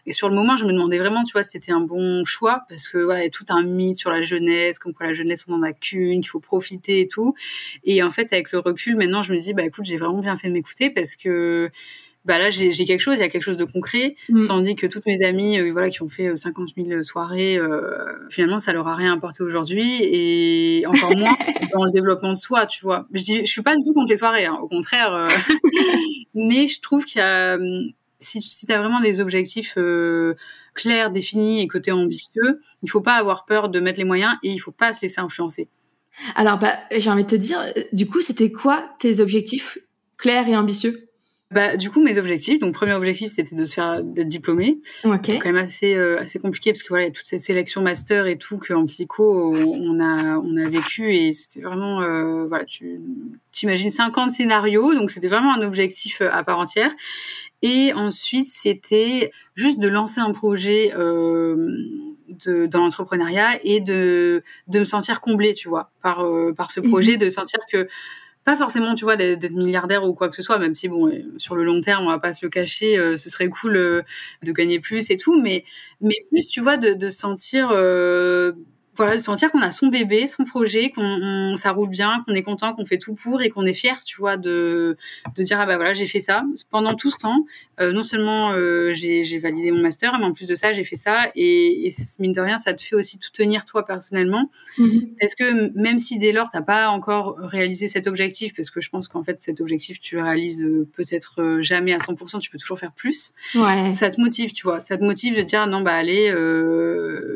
Et 0.06 0.12
sur 0.12 0.28
le 0.28 0.34
moment, 0.34 0.56
je 0.56 0.64
me 0.64 0.72
demandais 0.72 0.98
vraiment, 0.98 1.24
tu 1.24 1.32
vois, 1.32 1.42
si 1.42 1.50
c'était 1.52 1.72
un 1.72 1.80
bon 1.80 2.24
choix 2.24 2.64
parce 2.68 2.88
que 2.88 2.98
voilà, 2.98 3.20
il 3.20 3.24
y 3.24 3.26
a 3.26 3.30
tout 3.30 3.46
un 3.48 3.62
mythe 3.62 3.98
sur 3.98 4.10
la 4.10 4.22
jeunesse, 4.22 4.78
comme 4.78 4.94
quoi 4.94 5.06
la 5.06 5.14
jeunesse 5.14 5.44
on 5.48 5.54
en 5.54 5.62
a 5.62 5.72
qu'une, 5.72 6.20
qu'il 6.20 6.28
faut 6.28 6.40
profiter 6.40 7.00
et 7.00 7.08
tout. 7.08 7.34
Et 7.84 8.02
en 8.02 8.10
fait, 8.10 8.32
avec 8.32 8.52
le 8.52 8.58
recul, 8.60 8.96
maintenant, 8.96 9.22
je 9.22 9.32
me 9.32 9.38
dis 9.38 9.54
bah 9.54 9.64
écoute, 9.64 9.84
j'ai 9.84 9.96
vraiment 9.96 10.20
bien 10.20 10.36
fait 10.36 10.48
de 10.48 10.52
m'écouter 10.52 10.90
parce 10.90 11.16
que 11.16 11.70
bah 12.28 12.38
là 12.38 12.50
j'ai 12.50 12.72
quelque 12.84 13.00
chose, 13.00 13.14
il 13.14 13.20
y 13.20 13.22
a 13.22 13.30
quelque 13.30 13.42
chose 13.42 13.56
de 13.56 13.64
concret, 13.64 14.14
mm. 14.28 14.44
tandis 14.44 14.76
que 14.76 14.86
toutes 14.86 15.06
mes 15.06 15.24
amies, 15.24 15.58
euh, 15.58 15.72
voilà, 15.72 15.88
qui 15.88 16.02
ont 16.02 16.10
fait 16.10 16.36
50 16.36 16.68
euh, 16.76 16.84
000 16.86 17.02
soirées, 17.02 17.56
euh, 17.56 18.28
finalement 18.28 18.58
ça 18.58 18.74
leur 18.74 18.86
a 18.86 18.94
rien 18.94 19.14
apporté 19.14 19.42
aujourd'hui 19.42 20.02
et 20.02 20.86
encore 20.86 21.16
moins 21.16 21.34
dans 21.74 21.86
le 21.86 21.90
développement 21.90 22.34
de 22.34 22.38
soi, 22.38 22.66
tu 22.66 22.84
vois. 22.84 23.06
Je, 23.14 23.22
dis, 23.22 23.40
je 23.46 23.50
suis 23.50 23.62
pas 23.62 23.74
du 23.74 23.82
tout 23.82 23.94
contre 23.94 24.10
les 24.10 24.18
soirées, 24.18 24.44
hein, 24.44 24.58
au 24.60 24.68
contraire, 24.68 25.26
mais 26.34 26.66
je 26.66 26.82
trouve 26.82 27.06
qu'il 27.06 27.20
y 27.20 27.24
a, 27.24 27.56
si, 28.20 28.42
si 28.42 28.66
tu 28.66 28.72
as 28.74 28.78
vraiment 28.78 29.00
des 29.00 29.20
objectifs 29.20 29.78
clairs, 30.74 31.10
définis 31.10 31.62
et 31.62 31.66
côté 31.66 31.92
ambitieux, 31.92 32.60
il 32.82 32.90
faut 32.90 33.00
pas 33.00 33.14
avoir 33.14 33.46
peur 33.46 33.70
de 33.70 33.80
mettre 33.80 33.98
les 33.98 34.04
moyens 34.04 34.34
et 34.42 34.50
il 34.50 34.58
faut 34.58 34.70
pas 34.70 34.92
se 34.92 35.00
laisser 35.00 35.22
influencer. 35.22 35.70
Alors, 36.34 36.58
bah, 36.58 36.74
j'ai 36.94 37.08
envie 37.08 37.24
de 37.24 37.28
te 37.28 37.36
dire, 37.36 37.60
du 37.92 38.06
coup, 38.06 38.20
c'était 38.20 38.52
quoi 38.52 38.84
tes 38.98 39.20
objectifs 39.20 39.78
clairs 40.18 40.46
et 40.46 40.56
ambitieux? 40.56 41.07
Bah, 41.50 41.78
du 41.78 41.88
coup, 41.88 42.02
mes 42.02 42.18
objectifs. 42.18 42.58
Donc, 42.58 42.74
premier 42.74 42.92
objectif, 42.92 43.32
c'était 43.32 43.56
de 43.56 43.64
se 43.64 43.72
faire 43.72 44.02
d'être 44.04 44.28
diplômé. 44.28 44.80
C'est 45.22 45.38
quand 45.38 45.46
même 45.46 45.56
assez 45.56 45.94
euh, 45.94 46.18
assez 46.18 46.38
compliqué 46.38 46.72
parce 46.72 46.82
que 46.82 46.88
voilà, 46.88 47.04
il 47.04 47.08
y 47.08 47.10
a 47.10 47.14
toutes 47.14 47.26
ces 47.26 47.38
sélections 47.38 47.80
master 47.80 48.26
et 48.26 48.36
tout 48.36 48.58
qu'en 48.58 48.84
psycho 48.84 49.54
on 49.56 50.00
a 50.00 50.36
on 50.36 50.56
a 50.58 50.68
vécu 50.68 51.14
et 51.14 51.32
c'était 51.32 51.60
vraiment 51.60 52.02
euh, 52.02 52.44
voilà, 52.46 52.66
tu 52.66 53.00
t'imagines 53.50 53.90
50 53.90 54.30
scénarios, 54.30 54.94
donc 54.94 55.10
c'était 55.10 55.28
vraiment 55.28 55.54
un 55.54 55.62
objectif 55.62 56.20
euh, 56.20 56.28
à 56.30 56.44
part 56.44 56.58
entière. 56.58 56.90
Et 57.62 57.92
ensuite, 57.94 58.48
c'était 58.48 59.32
juste 59.54 59.80
de 59.80 59.88
lancer 59.88 60.20
un 60.20 60.32
projet 60.32 60.92
euh, 60.96 61.56
de, 62.44 62.66
dans 62.66 62.80
l'entrepreneuriat 62.80 63.58
et 63.64 63.80
de 63.80 64.42
de 64.68 64.80
me 64.80 64.84
sentir 64.84 65.22
comblée, 65.22 65.54
tu 65.54 65.70
vois, 65.70 65.90
par 66.02 66.26
par 66.56 66.70
ce 66.70 66.80
projet, 66.80 67.12
mhm. 67.12 67.20
de 67.20 67.30
sentir 67.30 67.60
que 67.72 67.88
pas 68.48 68.56
forcément, 68.56 68.94
tu 68.94 69.04
vois, 69.04 69.16
d'être 69.18 69.52
milliardaire 69.52 70.04
ou 70.04 70.14
quoi 70.14 70.30
que 70.30 70.34
ce 70.34 70.40
soit, 70.40 70.56
même 70.58 70.74
si, 70.74 70.88
bon, 70.88 71.12
sur 71.36 71.54
le 71.54 71.64
long 71.64 71.82
terme, 71.82 72.06
on 72.06 72.08
va 72.08 72.18
pas 72.18 72.32
se 72.32 72.46
le 72.46 72.48
cacher, 72.48 72.96
euh, 72.98 73.18
ce 73.18 73.28
serait 73.28 73.50
cool 73.50 73.76
euh, 73.76 74.00
de 74.42 74.52
gagner 74.52 74.80
plus 74.80 75.10
et 75.10 75.18
tout, 75.18 75.38
mais, 75.38 75.66
mais 76.00 76.14
plus, 76.30 76.48
tu 76.48 76.62
vois, 76.62 76.78
de, 76.78 76.94
de 76.94 77.10
sentir 77.10 77.68
euh, 77.72 78.52
voilà, 78.98 79.16
de 79.16 79.22
sentir 79.22 79.50
qu'on 79.52 79.62
a 79.62 79.70
son 79.70 79.86
bébé, 79.86 80.26
son 80.26 80.44
projet, 80.44 80.90
qu'on 80.90 81.54
ça 81.56 81.70
roule 81.70 81.88
bien, 81.88 82.24
qu'on 82.26 82.34
est 82.34 82.42
content, 82.42 82.74
qu'on 82.74 82.84
fait 82.84 82.98
tout 82.98 83.14
pour 83.14 83.40
et 83.42 83.48
qu'on 83.48 83.64
est 83.64 83.74
fier, 83.74 84.02
tu 84.04 84.16
vois, 84.18 84.36
de, 84.36 84.96
de 85.36 85.42
dire 85.44 85.60
ah 85.60 85.66
bah 85.66 85.76
voilà 85.76 85.94
j'ai 85.94 86.06
fait 86.06 86.20
ça 86.20 86.44
pendant 86.70 86.94
tout 86.94 87.10
ce 87.10 87.16
temps. 87.16 87.46
Euh, 87.80 87.92
non 87.92 88.02
seulement 88.02 88.50
euh, 88.52 88.92
j'ai 88.94 89.38
validé 89.38 89.70
mon 89.70 89.82
master, 89.82 90.18
mais 90.18 90.24
en 90.24 90.32
plus 90.32 90.48
de 90.48 90.54
ça 90.56 90.72
j'ai 90.72 90.82
fait 90.82 90.96
ça 90.96 91.30
et, 91.36 91.86
et, 91.86 91.94
mine 92.18 92.32
de 92.32 92.40
rien 92.40 92.58
ça 92.58 92.74
te 92.74 92.82
fait 92.82 92.96
aussi 92.96 93.18
tout 93.18 93.30
tenir 93.30 93.64
toi 93.64 93.84
personnellement. 93.84 94.50
Mm-hmm. 94.78 95.10
Est-ce 95.20 95.36
que 95.36 95.78
même 95.80 96.00
si 96.00 96.18
dès 96.18 96.32
lors 96.32 96.48
t'as 96.48 96.62
pas 96.62 96.88
encore 96.88 97.36
réalisé 97.38 97.86
cet 97.86 98.08
objectif, 98.08 98.52
parce 98.56 98.70
que 98.70 98.80
je 98.80 98.90
pense 98.90 99.06
qu'en 99.06 99.22
fait 99.22 99.40
cet 99.40 99.60
objectif 99.60 100.00
tu 100.00 100.16
le 100.16 100.22
réalises 100.22 100.60
euh, 100.60 100.88
peut-être 100.96 101.40
euh, 101.40 101.62
jamais 101.62 101.92
à 101.92 101.98
100%, 101.98 102.40
tu 102.40 102.50
peux 102.50 102.58
toujours 102.58 102.80
faire 102.80 102.92
plus. 102.92 103.32
Ouais. 103.54 103.94
Ça 103.94 104.10
te 104.10 104.20
motive, 104.20 104.52
tu 104.52 104.64
vois, 104.64 104.80
ça 104.80 104.98
te 104.98 105.04
motive 105.04 105.36
de 105.36 105.42
dire 105.42 105.68
non 105.68 105.82
bah 105.82 105.94
allez 105.94 106.34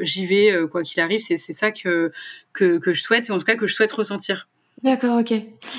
j'y 0.03 0.27
vais 0.27 0.53
quoi 0.71 0.83
qu'il 0.83 1.01
arrive, 1.01 1.21
c'est 1.21 1.52
c'est 1.53 1.59
ça 1.59 1.71
que, 1.71 2.13
que, 2.53 2.79
que, 2.79 2.93
je 2.93 3.03
souhaite, 3.03 3.29
et 3.29 3.33
en 3.33 3.39
tout 3.39 3.45
cas 3.45 3.57
que 3.57 3.67
je 3.67 3.75
souhaite 3.75 3.93
ressentir. 3.93 4.49
D'accord, 4.83 5.21
ok. 5.21 5.33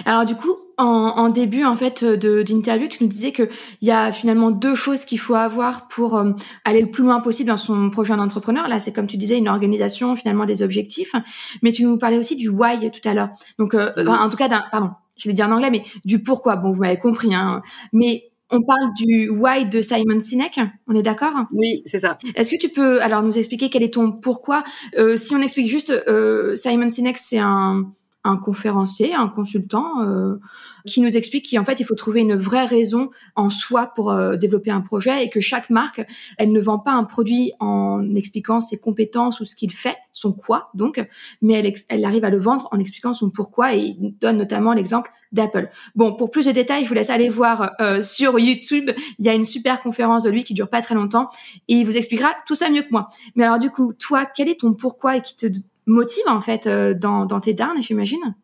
Alors 0.05 0.23
du 0.23 0.35
coup, 0.35 0.55
en, 0.77 0.85
en 0.85 1.29
début 1.29 1.65
en 1.65 1.75
fait 1.75 2.05
d'interview, 2.05 2.87
tu 2.87 3.03
nous 3.03 3.09
disais 3.09 3.31
que 3.31 3.49
il 3.81 3.87
y 3.87 3.91
a 3.91 4.11
finalement 4.11 4.49
deux 4.49 4.75
choses 4.75 5.03
qu'il 5.03 5.19
faut 5.19 5.35
avoir 5.35 5.87
pour 5.87 6.15
euh, 6.15 6.31
aller 6.63 6.81
le 6.81 6.89
plus 6.89 7.03
loin 7.03 7.19
possible 7.19 7.49
dans 7.49 7.57
son 7.57 7.89
projet 7.89 8.15
d'entrepreneur. 8.15 8.67
Là, 8.67 8.79
c'est 8.79 8.93
comme 8.93 9.07
tu 9.07 9.17
disais 9.17 9.37
une 9.37 9.49
organisation, 9.49 10.15
finalement 10.15 10.45
des 10.45 10.61
objectifs. 10.63 11.13
Mais 11.61 11.71
tu 11.71 11.83
nous 11.83 11.97
parlais 11.97 12.17
aussi 12.17 12.35
du 12.35 12.49
why 12.49 12.91
tout 12.91 13.07
à 13.07 13.13
l'heure. 13.13 13.29
Donc, 13.59 13.73
euh, 13.73 13.91
en 14.05 14.29
tout 14.29 14.37
cas, 14.37 14.47
d'un, 14.47 14.63
pardon, 14.71 14.91
je 15.17 15.27
vais 15.27 15.33
dire 15.33 15.47
en 15.47 15.51
anglais, 15.51 15.69
mais 15.69 15.83
du 16.05 16.23
pourquoi. 16.23 16.55
Bon, 16.55 16.71
vous 16.71 16.81
m'avez 16.81 16.99
compris. 16.99 17.35
Hein. 17.35 17.61
Mais 17.91 18.31
on 18.53 18.61
parle 18.61 18.93
du 18.95 19.29
why 19.29 19.65
de 19.65 19.81
Simon 19.81 20.19
Sinek, 20.19 20.59
on 20.87 20.95
est 20.95 21.01
d'accord? 21.01 21.33
Oui, 21.51 21.81
c'est 21.85 21.99
ça. 21.99 22.17
Est-ce 22.35 22.51
que 22.51 22.59
tu 22.59 22.69
peux 22.69 23.01
alors 23.01 23.23
nous 23.23 23.37
expliquer 23.37 23.69
quel 23.69 23.83
est 23.83 23.93
ton 23.93 24.11
pourquoi? 24.11 24.63
Euh, 24.97 25.17
Si 25.17 25.35
on 25.35 25.41
explique 25.41 25.67
juste, 25.67 25.89
euh, 25.89 26.55
Simon 26.55 26.89
Sinek, 26.89 27.17
c'est 27.17 27.39
un, 27.39 27.91
un 28.23 28.37
conférencier, 28.37 29.13
un 29.13 29.27
consultant 29.27 30.01
euh, 30.01 30.37
qui 30.85 31.01
nous 31.01 31.15
explique 31.17 31.49
qu'en 31.49 31.63
fait 31.63 31.79
il 31.79 31.85
faut 31.85 31.95
trouver 31.95 32.21
une 32.21 32.35
vraie 32.35 32.65
raison 32.65 33.09
en 33.35 33.49
soi 33.49 33.87
pour 33.95 34.11
euh, 34.11 34.35
développer 34.35 34.71
un 34.71 34.81
projet 34.81 35.25
et 35.25 35.29
que 35.29 35.39
chaque 35.39 35.69
marque 35.69 36.05
elle 36.37 36.51
ne 36.51 36.59
vend 36.59 36.79
pas 36.79 36.91
un 36.91 37.03
produit 37.03 37.51
en 37.59 38.15
expliquant 38.15 38.61
ses 38.61 38.79
compétences 38.79 39.39
ou 39.39 39.45
ce 39.45 39.55
qu'il 39.55 39.71
fait 39.71 39.97
son 40.11 40.33
quoi 40.33 40.69
donc 40.73 41.05
mais 41.41 41.53
elle, 41.53 41.73
elle 41.89 42.05
arrive 42.05 42.23
à 42.23 42.29
le 42.29 42.37
vendre 42.37 42.67
en 42.71 42.79
expliquant 42.79 43.13
son 43.13 43.29
pourquoi 43.29 43.75
et 43.75 43.79
il 43.79 44.15
donne 44.19 44.37
notamment 44.37 44.73
l'exemple 44.73 45.11
d'Apple. 45.33 45.69
Bon, 45.95 46.15
pour 46.15 46.31
plus 46.31 46.45
de 46.45 46.51
détails, 46.51 46.83
je 46.83 46.87
vous 46.87 46.93
laisse 46.93 47.09
aller 47.09 47.27
voir 47.27 47.71
euh, 47.81 48.01
sur 48.01 48.39
YouTube. 48.39 48.91
Il 49.19 49.25
y 49.25 49.29
a 49.29 49.33
une 49.33 49.43
super 49.43 49.81
conférence 49.81 50.23
de 50.23 50.29
lui 50.29 50.43
qui 50.43 50.53
dure 50.53 50.69
pas 50.69 50.81
très 50.81 50.95
longtemps 50.95 51.27
et 51.67 51.73
il 51.73 51.85
vous 51.85 51.97
expliquera 51.97 52.29
tout 52.45 52.55
ça 52.55 52.69
mieux 52.69 52.83
que 52.83 52.91
moi. 52.91 53.09
Mais 53.35 53.43
alors 53.43 53.59
du 53.59 53.69
coup, 53.69 53.93
toi, 53.93 54.25
quel 54.25 54.47
est 54.47 54.59
ton 54.59 54.73
pourquoi 54.73 55.17
et 55.17 55.21
qui 55.21 55.35
te 55.35 55.47
motive 55.85 56.23
en 56.27 56.41
fait 56.41 56.67
euh, 56.67 56.93
dans, 56.93 57.25
dans 57.25 57.39
tes 57.39 57.53
darnes, 57.53 57.81
j'imagine? 57.81 58.35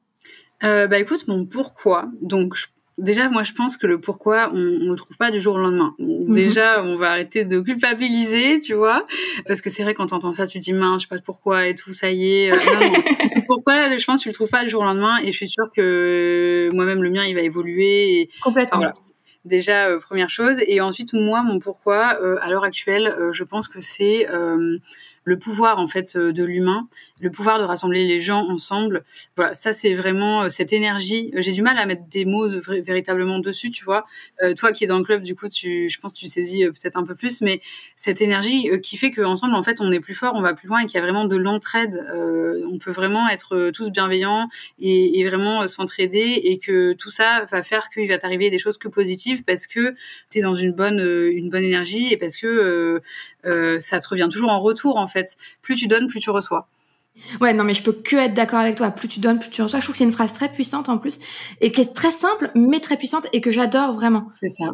Euh, 0.64 0.88
bah 0.88 1.00
écoute, 1.00 1.28
mon 1.28 1.46
pourquoi. 1.46 2.10
Donc 2.22 2.56
déjà, 2.98 3.30
moi 3.30 3.44
je 3.44 3.54
pense 3.54 3.78
que 3.78 3.88
le 3.88 4.00
pourquoi, 4.00 4.50
on, 4.52 4.58
ne 4.58 4.90
le 4.90 4.96
trouve 4.96 5.18
pas 5.18 5.32
du 5.32 5.42
jour 5.42 5.56
au 5.56 5.58
lendemain. 5.58 5.96
Mhm. 6.00 6.34
Déjà, 6.34 6.84
on 6.84 6.98
va 6.98 7.12
arrêter 7.12 7.46
de 7.46 7.60
culpabiliser, 7.62 8.60
tu 8.60 8.74
vois, 8.74 9.06
parce 9.48 9.62
que 9.62 9.70
c'est 9.70 9.84
vrai 9.84 9.94
quand 9.94 10.08
t'entends 10.08 10.34
ça, 10.34 10.48
tu 10.48 10.60
te 10.60 10.64
dis 10.64 10.74
mince, 10.74 11.04
je 11.04 11.08
sais 11.08 11.16
pas 11.16 11.22
pourquoi 11.22 11.68
et 11.68 11.76
tout, 11.76 11.94
ça 11.94 12.12
y 12.12 12.30
est. 12.30 12.52
Euh, 12.52 12.58
pourquoi, 13.48 13.98
je 13.98 14.06
pense 14.06 14.20
que 14.20 14.24
tu 14.24 14.30
le 14.30 14.36
trouves 14.36 14.50
pas 14.50 14.64
du 14.64 14.70
jour 14.70 14.82
au 14.82 14.86
lendemain, 14.86 15.18
et 15.24 15.32
je 15.32 15.38
suis 15.38 15.48
sûre 15.48 15.70
que 15.76 16.70
moi-même 16.74 17.02
le 17.02 17.10
mien, 17.10 17.24
il 17.24 17.36
va 17.36 17.42
évoluer. 17.42 18.22
Et, 18.22 18.30
Complètement. 18.42 18.80
voilà. 18.80 18.94
Déjà, 19.46 19.88
euh, 19.88 20.00
première 20.00 20.30
chose. 20.30 20.58
Et 20.68 20.82
ensuite, 20.82 21.14
moi, 21.14 21.42
mon 21.44 21.60
pourquoi, 21.60 22.20
euh, 22.22 22.36
à 22.42 22.50
l'heure 22.50 22.66
actuelle, 22.66 23.16
je 23.32 23.44
pense 23.46 23.70
que 23.70 23.80
c'est 23.80 24.28
le 25.30 25.38
pouvoir 25.38 25.78
en 25.78 25.88
fait 25.88 26.16
euh, 26.16 26.34
de 26.34 26.44
l'humain, 26.44 26.88
le 27.22 27.30
pouvoir 27.30 27.60
de 27.60 27.64
rassembler 27.64 28.08
les 28.08 28.20
gens 28.20 28.50
ensemble. 28.50 29.04
Voilà, 29.36 29.54
ça 29.54 29.74
c'est 29.74 29.94
vraiment 29.94 30.44
euh, 30.44 30.50
cette 30.50 30.74
énergie. 30.74 31.32
J'ai 31.36 31.52
du 31.52 31.62
mal 31.62 31.78
à 31.78 31.86
mettre 31.86 32.08
des 32.10 32.26
mots 32.26 32.50
véritablement 32.68 33.38
dessus, 33.38 33.70
tu 33.70 33.86
vois. 33.86 34.08
Euh, 34.42 34.56
toi 34.56 34.72
qui 34.72 34.84
es 34.84 34.88
dans 34.88 34.98
le 34.98 35.04
club, 35.04 35.22
du 35.22 35.36
coup, 35.36 35.48
tu, 35.48 35.88
je 35.88 36.00
pense 36.00 36.14
que 36.14 36.20
tu 36.20 36.28
saisis 36.28 36.66
peut-être 36.66 36.98
un 36.98 37.04
peu 37.04 37.14
plus, 37.14 37.42
mais 37.42 37.62
cette 37.96 38.22
énergie 38.22 38.70
qui 38.82 38.98
fait 38.98 39.12
qu'ensemble, 39.12 39.54
en 39.54 39.62
fait, 39.62 39.78
on 39.82 39.92
est 39.92 40.00
plus 40.00 40.16
fort, 40.16 40.34
on 40.36 40.42
va 40.42 40.56
plus 40.56 40.68
loin 40.68 40.80
et 40.80 40.88
qu'il 40.88 40.96
y 40.96 40.98
a 40.98 41.04
vraiment 41.04 41.26
de 41.26 41.38
l'entraide. 41.38 41.96
on 42.72 42.80
peut 42.80 42.92
vraiment 42.92 43.30
être 43.30 43.70
tous 43.72 43.92
bienveillants 43.92 44.50
et, 44.80 45.24
vraiment 45.30 45.68
s'entraider 45.68 46.42
et 46.44 46.58
que 46.58 46.94
tout 46.94 47.12
ça 47.12 47.48
va 47.52 47.62
faire 47.62 47.90
qu'il 47.94 48.08
va 48.08 48.18
t'arriver 48.18 48.50
des 48.50 48.58
choses 48.58 48.80
que 48.80 48.88
positives 48.88 49.44
parce 49.44 49.68
que 49.68 49.94
tu 50.32 50.40
es 50.40 50.42
dans 50.42 50.56
une 50.56 50.72
bonne, 50.72 51.00
une 51.32 51.52
bonne 51.52 51.64
énergie 51.64 52.12
et 52.12 52.18
parce 52.18 52.36
que 52.36 52.48
euh, 52.48 53.00
ça 53.44 54.00
te 54.00 54.08
revient 54.08 54.28
toujours 54.32 54.52
en 54.52 54.60
retour 54.60 54.98
en 54.98 55.08
fait. 55.08 55.38
Plus 55.62 55.76
tu 55.76 55.88
donnes, 55.88 56.08
plus 56.08 56.20
tu 56.20 56.30
reçois. 56.30 56.68
Ouais, 57.42 57.54
non, 57.54 57.64
mais 57.64 57.74
je 57.74 57.84
peux 57.84 57.92
que 57.92 58.16
être 58.16 58.34
d'accord 58.34 58.60
avec 58.60 58.76
toi. 58.76 58.92
Plus 58.92 59.08
tu 59.08 59.20
donnes, 59.20 59.40
plus 59.40 59.50
tu 59.50 59.62
reçois. 59.62 59.80
Je 59.80 59.86
trouve 59.86 59.94
que 59.94 59.98
c'est 59.98 60.06
une 60.06 60.12
phrase 60.12 60.34
très 60.34 60.52
puissante 60.52 60.90
en 60.90 60.98
plus 60.98 61.20
et 61.62 61.72
qui 61.72 61.82
est 61.82 61.94
très 61.94 62.12
simple, 62.12 62.52
mais 62.56 62.80
très 62.80 62.98
puissante 62.98 63.28
et 63.34 63.42
que 63.42 63.52
j'adore 63.52 63.94
vraiment. 63.94 64.30
C'est 64.40 64.50
ça. 64.50 64.72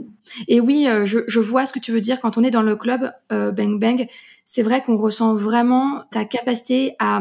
Et 0.48 0.60
oui, 0.60 0.88
euh, 0.88 1.06
je, 1.06 1.20
je, 1.28 1.40
vois 1.40 1.66
ce 1.66 1.74
que 1.74 1.80
tu 1.80 1.92
veux 1.92 2.00
dire 2.00 2.20
quand 2.20 2.38
on 2.38 2.44
est 2.44 2.52
dans 2.52 2.62
le 2.62 2.76
club 2.76 3.12
euh, 3.32 3.52
Bang 3.52 3.80
Bang. 3.80 4.08
C'est 4.46 4.62
vrai 4.62 4.84
qu'on 4.84 4.98
ressent 4.98 5.36
vraiment 5.36 6.04
ta 6.12 6.24
capacité 6.26 6.96
à, 7.00 7.20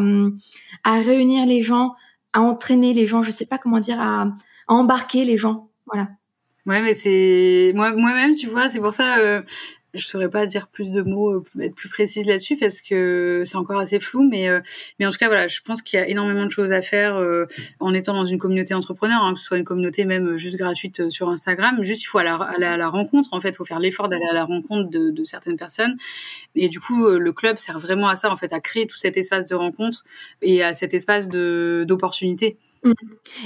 à 0.84 1.00
réunir 1.00 1.46
les 1.46 1.62
gens, 1.62 1.94
à 2.32 2.40
entraîner 2.40 2.92
les 2.92 3.06
gens. 3.06 3.22
Je 3.22 3.30
sais 3.30 3.46
pas 3.46 3.58
comment 3.58 3.80
dire, 3.80 4.00
à, 4.00 4.22
à 4.22 4.72
embarquer 4.74 5.24
les 5.24 5.38
gens. 5.38 5.68
Voilà. 5.86 6.08
Ouais, 6.66 6.80
mais 6.80 6.94
c'est 6.94 7.72
moi 7.74 7.94
moi-même, 7.94 8.34
tu 8.34 8.46
vois, 8.46 8.70
c'est 8.70 8.80
pour 8.80 8.94
ça. 8.94 9.18
Euh, 9.18 9.42
je 9.94 10.06
saurais 10.06 10.28
pas 10.28 10.46
dire 10.46 10.68
plus 10.68 10.90
de 10.90 11.02
mots, 11.02 11.32
euh, 11.32 11.60
être 11.60 11.74
plus 11.74 11.88
précise 11.88 12.26
là-dessus 12.26 12.56
parce 12.56 12.80
que 12.80 13.42
c'est 13.46 13.56
encore 13.56 13.78
assez 13.78 14.00
flou. 14.00 14.28
Mais, 14.28 14.48
euh, 14.48 14.60
mais 14.98 15.06
en 15.06 15.10
tout 15.10 15.18
cas, 15.18 15.28
voilà, 15.28 15.48
je 15.48 15.60
pense 15.64 15.82
qu'il 15.82 15.98
y 15.98 16.02
a 16.02 16.08
énormément 16.08 16.44
de 16.44 16.50
choses 16.50 16.72
à 16.72 16.82
faire 16.82 17.16
euh, 17.16 17.46
en 17.80 17.94
étant 17.94 18.14
dans 18.14 18.26
une 18.26 18.38
communauté 18.38 18.74
entrepreneur, 18.74 19.22
hein, 19.22 19.34
que 19.34 19.38
ce 19.38 19.46
soit 19.46 19.56
une 19.56 19.64
communauté 19.64 20.04
même 20.04 20.36
juste 20.36 20.56
gratuite 20.56 21.10
sur 21.10 21.28
Instagram. 21.28 21.84
Juste, 21.84 22.02
il 22.02 22.06
faut 22.06 22.18
aller 22.18 22.28
à 22.28 22.76
la, 22.76 22.88
rencontre. 22.88 23.28
En 23.32 23.40
fait, 23.40 23.50
il 23.50 23.56
faut 23.56 23.64
faire 23.64 23.78
l'effort 23.78 24.08
d'aller 24.08 24.26
à 24.30 24.34
la 24.34 24.44
rencontre 24.44 24.90
de, 24.90 25.10
de, 25.10 25.24
certaines 25.24 25.56
personnes. 25.56 25.96
Et 26.54 26.68
du 26.68 26.80
coup, 26.80 27.08
le 27.08 27.32
club 27.32 27.56
sert 27.56 27.78
vraiment 27.78 28.08
à 28.08 28.16
ça, 28.16 28.30
en 28.30 28.36
fait, 28.36 28.52
à 28.52 28.60
créer 28.60 28.86
tout 28.86 28.96
cet 28.96 29.16
espace 29.16 29.44
de 29.46 29.54
rencontre 29.54 30.04
et 30.42 30.62
à 30.62 30.74
cet 30.74 30.94
espace 30.94 31.28
de 31.28 31.84
d'opportunité. 31.86 32.56
Mm. 32.84 32.92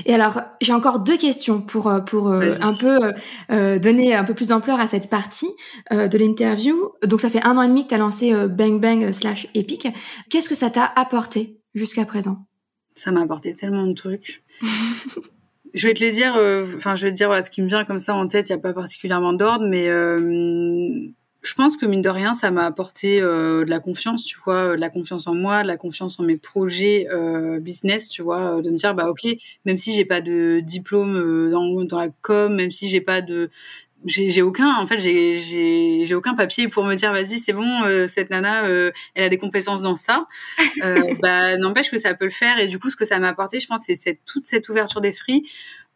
Et 0.05 0.15
alors, 0.15 0.43
j'ai 0.61 0.73
encore 0.73 0.99
deux 0.99 1.17
questions 1.17 1.63
pour 1.63 1.87
euh, 1.87 2.01
pour 2.01 2.29
euh, 2.29 2.57
un 2.61 2.75
peu 2.75 3.13
euh, 3.51 3.79
donner 3.79 4.15
un 4.15 4.25
peu 4.25 4.35
plus 4.35 4.49
d'ampleur 4.49 4.81
à 4.81 4.87
cette 4.87 5.09
partie 5.09 5.49
de 5.91 6.19
l'interview. 6.19 6.93
Donc, 7.05 7.21
ça 7.21 7.31
fait 7.31 7.43
un 7.43 7.57
an 7.57 7.63
et 7.63 7.69
demi 7.69 7.85
que 7.85 7.89
tu 7.89 7.95
as 7.95 7.99
lancé 7.99 8.33
Bang 8.49 8.81
Bang 8.81 9.13
slash 9.13 9.49
Epic. 9.55 9.89
Qu'est-ce 10.29 10.49
que 10.49 10.55
ça 10.55 10.71
t'a 10.71 10.85
apporté 10.85 11.59
jusqu'à 11.75 12.05
présent? 12.05 12.47
Ça 12.95 13.13
m'a 13.13 13.23
apporté 13.23 13.55
tellement 13.55 13.87
de 13.87 13.95
trucs. 13.95 14.43
je 15.75 15.87
vais 15.87 15.95
te 15.95 16.01
les 16.01 16.13
dire. 16.13 16.35
Enfin, 16.77 16.97
je 16.97 17.07
vais 17.07 17.13
te 17.13 17.17
dire 17.17 17.29
voilà 17.29 17.45
ce 17.45 17.51
qui 17.51 17.63
me 17.63 17.69
vient 17.69 17.85
comme 17.85 18.01
ça 18.01 18.15
en 18.15 18.27
tête. 18.27 18.49
Il 18.49 18.53
n'y 18.53 18.59
a 18.59 18.63
pas 18.63 18.73
particulièrement 18.73 19.33
d'ordre, 19.33 19.67
mais 19.67 19.89
je 21.43 21.55
pense 21.55 21.77
que 21.77 21.87
mine 21.87 22.03
de 22.03 22.09
rien, 22.09 22.35
ça 22.35 22.51
m'a 22.51 22.65
apporté 22.65 23.21
euh, 23.21 23.65
de 23.65 23.71
la 23.71 23.81
confiance, 23.81 24.25
tu 24.25 24.37
vois, 24.45 24.77
de 24.77 24.81
la 24.81 24.91
confiance 24.91 25.27
en 25.27 25.35
moi, 25.35 25.63
de 25.63 25.69
la 25.69 25.77
confiance 25.77 26.19
en 26.19 26.25
mes 26.25 26.37
projets 26.37 27.07
euh, 27.13 27.61
business, 27.61 28.09
tu 28.09 28.23
vois, 28.23 28.59
euh, 28.59 28.63
de 28.63 28.71
me 28.71 28.77
dire 28.77 28.95
bah 28.95 29.09
ok, 29.09 29.27
même 29.65 29.79
si 29.79 29.93
j'ai 29.95 30.05
pas 30.05 30.21
de 30.21 30.61
diplôme 30.61 31.51
dans, 31.51 31.85
dans 31.85 32.01
la 32.01 32.09
com, 32.23 32.55
même 32.55 32.73
si 32.73 32.89
j'ai 32.89 33.01
pas 33.01 33.21
de 33.23 33.51
j'ai 34.05 34.43
aucun 34.43 34.77
en 34.77 34.87
fait 34.87 35.01
j'ai 35.01 36.15
aucun 36.15 36.35
papier 36.35 36.69
pour 36.69 36.85
me 36.85 36.95
dire 36.95 37.13
vas-y 37.13 37.39
c'est 37.39 37.53
bon 37.53 37.83
euh, 37.85 38.07
cette 38.07 38.31
nana 38.31 38.67
euh, 38.67 38.93
elle 39.15 39.25
a 39.25 39.29
des 39.29 39.39
compétences 39.39 39.83
dans 39.83 39.97
ça. 39.97 40.27
Euh, 40.83 41.15
bah 41.23 41.57
n'empêche 41.57 41.91
que 41.91 41.99
ça 41.99 42.15
peut 42.15 42.27
le 42.27 42.31
faire. 42.31 42.59
Et 42.59 42.69
du 42.69 42.79
coup 42.79 42.91
ce 42.91 42.97
que 42.97 43.05
ça 43.05 43.19
m'a 43.19 43.29
apporté 43.29 43.61
je 43.61 43.67
pense 43.67 43.83
c'est 43.87 43.97
cette, 43.97 44.21
toute 44.25 44.47
cette 44.47 44.69
ouverture 44.69 45.01
d'esprit 45.01 45.49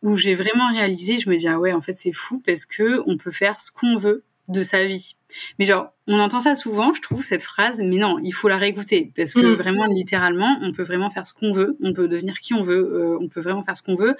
où 0.02 0.16
j'ai 0.16 0.34
vraiment 0.34 0.70
réalisé 0.72 1.20
je 1.20 1.30
me 1.30 1.36
dis 1.36 1.48
ah 1.48 1.58
ouais 1.58 1.72
en 1.72 1.80
fait 1.80 1.94
c'est 1.94 2.12
fou 2.12 2.42
parce 2.44 2.66
que 2.66 3.02
on 3.06 3.16
peut 3.16 3.30
faire 3.30 3.60
ce 3.60 3.70
qu'on 3.70 3.98
veut 3.98 4.24
de 4.48 4.62
sa 4.62 4.84
vie 4.84 5.16
mais 5.58 5.64
genre, 5.64 5.88
on 6.06 6.18
entend 6.18 6.40
ça 6.40 6.54
souvent, 6.54 6.94
je 6.94 7.00
trouve, 7.00 7.24
cette 7.24 7.42
phrase, 7.42 7.78
mais 7.78 7.96
non, 7.96 8.18
il 8.22 8.32
faut 8.32 8.48
la 8.48 8.56
réécouter. 8.56 9.12
Parce 9.16 9.34
que 9.34 9.40
mm. 9.40 9.54
vraiment, 9.54 9.86
littéralement, 9.86 10.58
on 10.62 10.72
peut 10.72 10.82
vraiment 10.82 11.10
faire 11.10 11.26
ce 11.26 11.34
qu'on 11.34 11.52
veut, 11.52 11.76
on 11.82 11.92
peut 11.92 12.08
devenir 12.08 12.38
qui 12.40 12.54
on 12.54 12.64
veut, 12.64 13.16
on 13.20 13.28
peut 13.28 13.40
vraiment 13.40 13.64
faire 13.64 13.76
ce 13.76 13.82
qu'on 13.82 13.96
veut. 13.96 14.16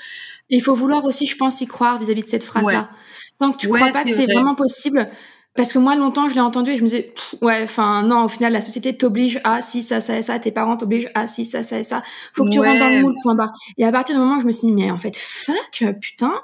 Il 0.49 0.63
faut 0.63 0.75
vouloir 0.75 1.05
aussi, 1.05 1.27
je 1.27 1.37
pense, 1.37 1.61
y 1.61 1.67
croire 1.67 1.99
vis-à-vis 1.99 2.23
de 2.23 2.29
cette 2.29 2.45
phrase-là. 2.45 2.91
Tant 3.39 3.53
que 3.53 3.59
tu 3.59 3.69
crois 3.69 3.91
pas 3.91 4.05
que 4.05 4.11
c'est 4.11 4.27
vraiment 4.27 4.55
possible, 4.55 5.09
parce 5.55 5.73
que 5.73 5.79
moi 5.79 5.95
longtemps 5.97 6.29
je 6.29 6.35
l'ai 6.35 6.41
entendu 6.41 6.71
et 6.71 6.77
je 6.77 6.83
me 6.83 6.89
disais 6.89 7.13
ouais 7.43 7.63
enfin 7.63 8.03
non 8.03 8.25
au 8.25 8.29
final 8.29 8.53
la 8.53 8.61
société 8.61 8.97
t'oblige 8.97 9.41
à 9.45 9.61
si 9.61 9.83
ça 9.83 10.01
ça 10.01 10.17
et 10.17 10.23
ça. 10.23 10.39
Tes 10.39 10.51
parents 10.51 10.77
t'obligent 10.77 11.11
à 11.15 11.27
si 11.27 11.45
ça 11.45 11.63
ça 11.63 11.79
et 11.79 11.83
ça. 11.83 12.03
Faut 12.33 12.45
que 12.45 12.51
tu 12.51 12.59
rentres 12.59 12.79
dans 12.79 12.89
le 12.89 13.01
moule 13.03 13.15
point 13.23 13.35
barre. 13.35 13.53
Et 13.79 13.85
à 13.85 13.93
partir 13.93 14.15
du 14.15 14.21
moment 14.21 14.37
où 14.37 14.41
je 14.41 14.47
me 14.47 14.53
suis 14.53 14.69
dit 14.69 14.73
mais 14.73 14.91
en 14.91 14.99
fait 14.99 15.17
fuck 15.17 15.85
putain 16.01 16.35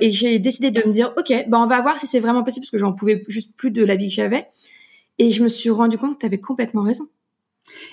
et 0.00 0.10
j'ai 0.10 0.38
décidé 0.38 0.70
de 0.70 0.86
me 0.86 0.92
dire 0.92 1.12
ok 1.16 1.32
ben 1.48 1.58
on 1.58 1.66
va 1.66 1.80
voir 1.80 1.98
si 1.98 2.06
c'est 2.06 2.20
vraiment 2.20 2.44
possible 2.44 2.64
parce 2.64 2.70
que 2.70 2.78
j'en 2.78 2.92
pouvais 2.92 3.24
juste 3.28 3.56
plus 3.56 3.70
de 3.70 3.84
la 3.84 3.96
vie 3.96 4.08
que 4.08 4.14
j'avais. 4.14 4.48
Et 5.18 5.30
je 5.30 5.42
me 5.42 5.48
suis 5.48 5.70
rendu 5.70 5.98
compte 5.98 6.14
que 6.14 6.20
tu 6.20 6.26
avais 6.26 6.40
complètement 6.40 6.82
raison 6.82 7.04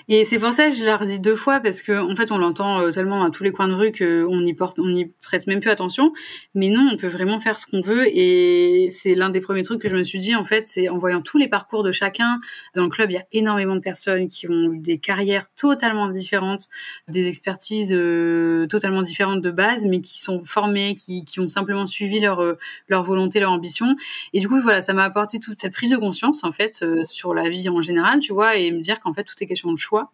et 0.08 0.24
c'est 0.24 0.38
pour 0.38 0.52
ça 0.52 0.68
que 0.68 0.76
je 0.76 0.84
l'ai 0.84 0.94
redit 0.94 1.18
deux 1.18 1.36
fois 1.36 1.60
parce 1.60 1.82
que 1.82 1.92
en 1.92 2.14
fait 2.14 2.30
on 2.30 2.38
l'entend 2.38 2.80
euh, 2.80 2.90
tellement 2.90 3.24
à 3.24 3.30
tous 3.30 3.42
les 3.42 3.50
coins 3.50 3.68
de 3.68 3.74
rue 3.74 3.92
qu'on 3.92 4.40
y 4.40 4.54
porte, 4.54 4.78
on 4.78 4.88
y 4.88 5.06
prête 5.22 5.46
même 5.46 5.60
plus 5.60 5.70
attention. 5.70 6.12
Mais 6.54 6.68
non, 6.68 6.88
on 6.92 6.96
peut 6.96 7.08
vraiment 7.08 7.40
faire 7.40 7.58
ce 7.58 7.66
qu'on 7.66 7.80
veut 7.80 8.06
et 8.06 8.88
c'est 8.90 9.14
l'un 9.14 9.30
des 9.30 9.40
premiers 9.40 9.62
trucs 9.62 9.80
que 9.80 9.88
je 9.88 9.96
me 9.96 10.04
suis 10.04 10.20
dit 10.20 10.34
en 10.34 10.44
fait, 10.44 10.64
c'est 10.68 10.88
en 10.88 10.98
voyant 10.98 11.22
tous 11.22 11.38
les 11.38 11.48
parcours 11.48 11.82
de 11.82 11.92
chacun 11.92 12.38
dans 12.74 12.84
le 12.84 12.88
club, 12.88 13.10
il 13.10 13.14
y 13.14 13.18
a 13.18 13.26
énormément 13.32 13.74
de 13.74 13.80
personnes 13.80 14.28
qui 14.28 14.48
ont 14.48 14.72
eu 14.72 14.78
des 14.78 14.98
carrières 14.98 15.46
totalement 15.54 16.08
différentes, 16.08 16.68
des 17.08 17.28
expertises 17.28 17.92
euh, 17.92 18.66
totalement 18.68 19.02
différentes 19.02 19.42
de 19.42 19.50
base, 19.50 19.84
mais 19.84 20.00
qui 20.00 20.20
sont 20.20 20.44
formées, 20.44 20.94
qui, 20.94 21.24
qui 21.24 21.40
ont 21.40 21.48
simplement 21.48 21.86
suivi 21.86 22.20
leur 22.20 22.40
euh, 22.40 22.58
leur 22.88 23.02
volonté, 23.02 23.40
leur 23.40 23.50
ambition. 23.50 23.96
Et 24.32 24.40
du 24.40 24.48
coup 24.48 24.60
voilà, 24.60 24.82
ça 24.82 24.92
m'a 24.92 25.04
apporté 25.04 25.40
toute 25.40 25.58
cette 25.58 25.72
prise 25.72 25.90
de 25.90 25.96
conscience 25.96 26.44
en 26.44 26.52
fait 26.52 26.84
sur 27.04 27.34
la 27.34 27.48
vie 27.48 27.68
en 27.68 27.82
général, 27.82 28.20
tu 28.20 28.32
vois, 28.32 28.56
et 28.56 28.70
me 28.70 28.80
dire 28.80 29.00
qu'en 29.00 29.12
fait 29.12 29.24
tout 29.24 29.34
est 29.40 29.46
question 29.46 29.72
de 29.72 29.75
choix. 29.76 30.10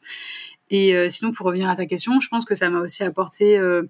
Et 0.70 0.96
euh, 0.96 1.08
sinon, 1.10 1.32
pour 1.32 1.46
revenir 1.46 1.68
à 1.68 1.76
ta 1.76 1.86
question, 1.86 2.20
je 2.20 2.28
pense 2.28 2.44
que 2.44 2.54
ça 2.54 2.70
m'a 2.70 2.80
aussi 2.80 3.04
apporté 3.04 3.58
euh, 3.58 3.82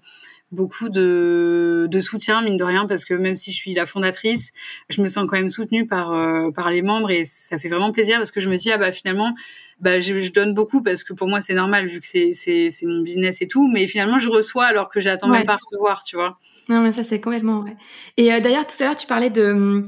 beaucoup 0.51 0.89
de, 0.89 1.87
soutien, 2.01 2.41
mine 2.41 2.57
de 2.57 2.63
rien, 2.63 2.85
parce 2.85 3.05
que 3.05 3.13
même 3.13 3.37
si 3.37 3.51
je 3.51 3.55
suis 3.55 3.73
la 3.73 3.85
fondatrice, 3.85 4.51
je 4.89 5.01
me 5.01 5.07
sens 5.07 5.25
quand 5.29 5.37
même 5.37 5.49
soutenue 5.49 5.87
par, 5.87 6.11
euh, 6.11 6.51
par 6.51 6.69
les 6.69 6.81
membres 6.81 7.09
et 7.09 7.23
ça 7.25 7.57
fait 7.57 7.69
vraiment 7.69 7.93
plaisir 7.93 8.17
parce 8.17 8.31
que 8.31 8.41
je 8.41 8.49
me 8.49 8.57
dis, 8.57 8.69
ah 8.69 8.77
bah 8.77 8.91
finalement, 8.91 9.33
bah, 9.79 10.01
je, 10.01 10.29
donne 10.29 10.53
beaucoup 10.53 10.83
parce 10.83 11.03
que 11.03 11.13
pour 11.13 11.27
moi 11.27 11.41
c'est 11.41 11.53
normal 11.53 11.87
vu 11.87 11.99
que 11.99 12.05
c'est 12.05 12.71
mon 12.83 13.01
business 13.01 13.41
et 13.41 13.47
tout, 13.47 13.67
mais 13.67 13.87
finalement 13.87 14.19
je 14.19 14.29
reçois 14.29 14.65
alors 14.65 14.89
que 14.89 14.99
j'attends 14.99 15.29
même 15.29 15.45
pas 15.45 15.57
recevoir, 15.61 16.03
tu 16.03 16.17
vois. 16.17 16.37
Non, 16.69 16.81
mais 16.81 16.91
ça 16.91 17.03
c'est 17.03 17.19
complètement 17.19 17.61
vrai. 17.61 17.75
Et 18.17 18.27
d'ailleurs, 18.39 18.67
tout 18.67 18.75
à 18.81 18.85
l'heure, 18.85 18.95
tu 18.95 19.07
parlais 19.07 19.29
de 19.29 19.83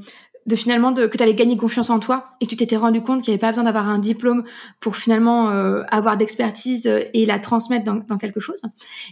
de 0.46 0.56
finalement 0.56 0.92
de, 0.92 1.08
que 1.08 1.18
tu 1.18 1.24
avais 1.24 1.34
gagné 1.34 1.58
confiance 1.58 1.90
en 1.90 2.00
toi 2.00 2.30
et 2.40 2.46
que 2.46 2.52
tu 2.52 2.56
t'étais 2.56 2.78
rendu 2.78 3.02
compte 3.02 3.24
qu'il 3.24 3.32
n'y 3.32 3.36
avait 3.36 3.42
pas 3.42 3.50
besoin 3.50 3.64
d'avoir 3.64 3.90
un 3.90 3.98
diplôme 3.98 4.44
pour 4.80 4.96
finalement 4.96 5.50
euh, 5.50 5.84
avoir 5.90 6.18
d'expertise 6.18 6.86
euh, 6.86 7.04
et 7.14 7.26
la 7.26 7.40
transmettre 7.40 7.84
dans, 7.84 7.96
dans, 7.96 8.18
quelque 8.18 8.40
chose. 8.40 8.62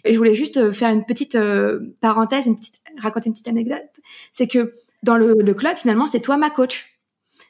Et 0.04 0.14
je 0.14 0.18
voulais 0.18 0.36
juste 0.36 0.58
euh, 0.58 0.72
faire 0.72 0.90
une 0.92 1.06
petite 1.06 1.38
parenthèse, 2.02 2.46
une 2.46 2.56
petite, 2.56 2.76
raconter 2.98 3.28
une 3.28 3.34
petite 3.34 3.48
anecdote. 3.48 3.82
C'est 4.32 4.48
que 4.48 4.76
dans 5.02 5.18
le, 5.18 5.36
le 5.40 5.54
club, 5.54 5.78
finalement, 5.78 6.06
c'est 6.06 6.22
toi 6.22 6.38
ma 6.38 6.50
coach. 6.50 6.90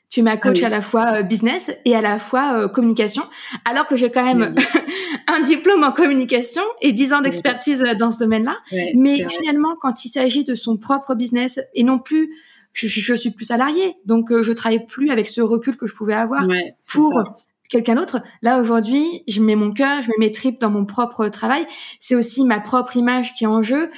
Tu 0.10 0.20
es 0.20 0.24
ma 0.24 0.38
coach 0.38 0.60
ah 0.62 0.68
à 0.68 0.70
la 0.70 0.82
fois 0.82 1.24
business 1.24 1.72
et 1.86 1.96
à 1.96 2.02
la 2.02 2.20
fois 2.20 2.70
communication, 2.70 3.24
alors 3.66 3.88
que 3.88 3.96
j'ai 3.96 4.12
quand 4.12 4.24
même 4.24 4.54
un 5.28 5.40
diplôme 5.42 5.84
en 5.84 5.92
communication 5.92 6.62
et 6.82 6.92
10 6.92 7.14
ans 7.14 7.22
d'expertise 7.22 7.84
dans 7.98 8.12
ce 8.12 8.20
domaine-là. 8.20 8.56
Mais 8.94 9.28
finalement, 9.28 9.76
quand 9.82 10.06
il 10.06 10.10
s'agit 10.10 10.44
de 10.44 10.54
son 10.54 10.78
propre 10.78 11.16
business 11.16 11.60
et 11.74 11.84
non 11.84 11.98
plus 11.98 12.32
je, 12.74 12.88
je, 12.88 13.14
suis 13.14 13.32
plus 13.32 13.46
salariée, 13.46 13.96
donc 14.06 14.32
euh, 14.32 14.42
je 14.42 14.52
travaille 14.52 14.86
plus 14.86 15.12
avec 15.12 15.28
ce 15.30 15.42
recul 15.42 15.78
que 15.78 15.88
je 15.88 15.94
pouvais 15.94 16.16
avoir 16.16 16.46
pour 16.92 17.24
quelqu'un 17.70 17.96
d'autre. 17.96 18.22
Là 18.42 18.60
aujourd'hui, 18.60 19.24
je 19.28 19.42
mets 19.42 19.56
mon 19.56 19.72
cœur, 19.72 20.02
je 20.04 20.10
mets 20.10 20.28
mes 20.28 20.32
tripes 20.32 20.60
dans 20.60 20.70
mon 20.70 20.86
propre 20.86 21.28
travail. 21.28 21.66
C'est 22.00 22.16
aussi 22.16 22.44
ma 22.44 22.60
propre 22.60 22.98
image 22.98 23.34
qui 23.36 23.44
est 23.44 23.48
en 23.48 23.62
jeu, 23.62 23.90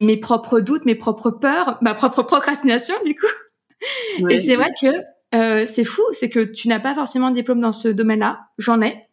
mes 0.00 0.16
propres 0.16 0.60
doutes, 0.60 0.84
mes 0.84 0.94
propres 0.94 1.30
peurs, 1.30 1.78
ma 1.80 1.94
propre 1.94 2.22
procrastination 2.22 2.94
du 3.04 3.14
coup. 3.14 3.26
Et 4.30 4.40
c'est 4.40 4.56
vrai 4.56 4.70
que 4.80 4.88
euh, 5.34 5.66
c'est 5.66 5.84
fou, 5.84 6.02
c'est 6.12 6.28
que 6.28 6.40
tu 6.40 6.68
n'as 6.68 6.80
pas 6.80 6.94
forcément 6.94 7.30
de 7.30 7.34
diplôme 7.34 7.60
dans 7.60 7.72
ce 7.72 7.88
domaine-là. 7.88 8.40
J'en 8.58 8.80
ai. 8.82 9.06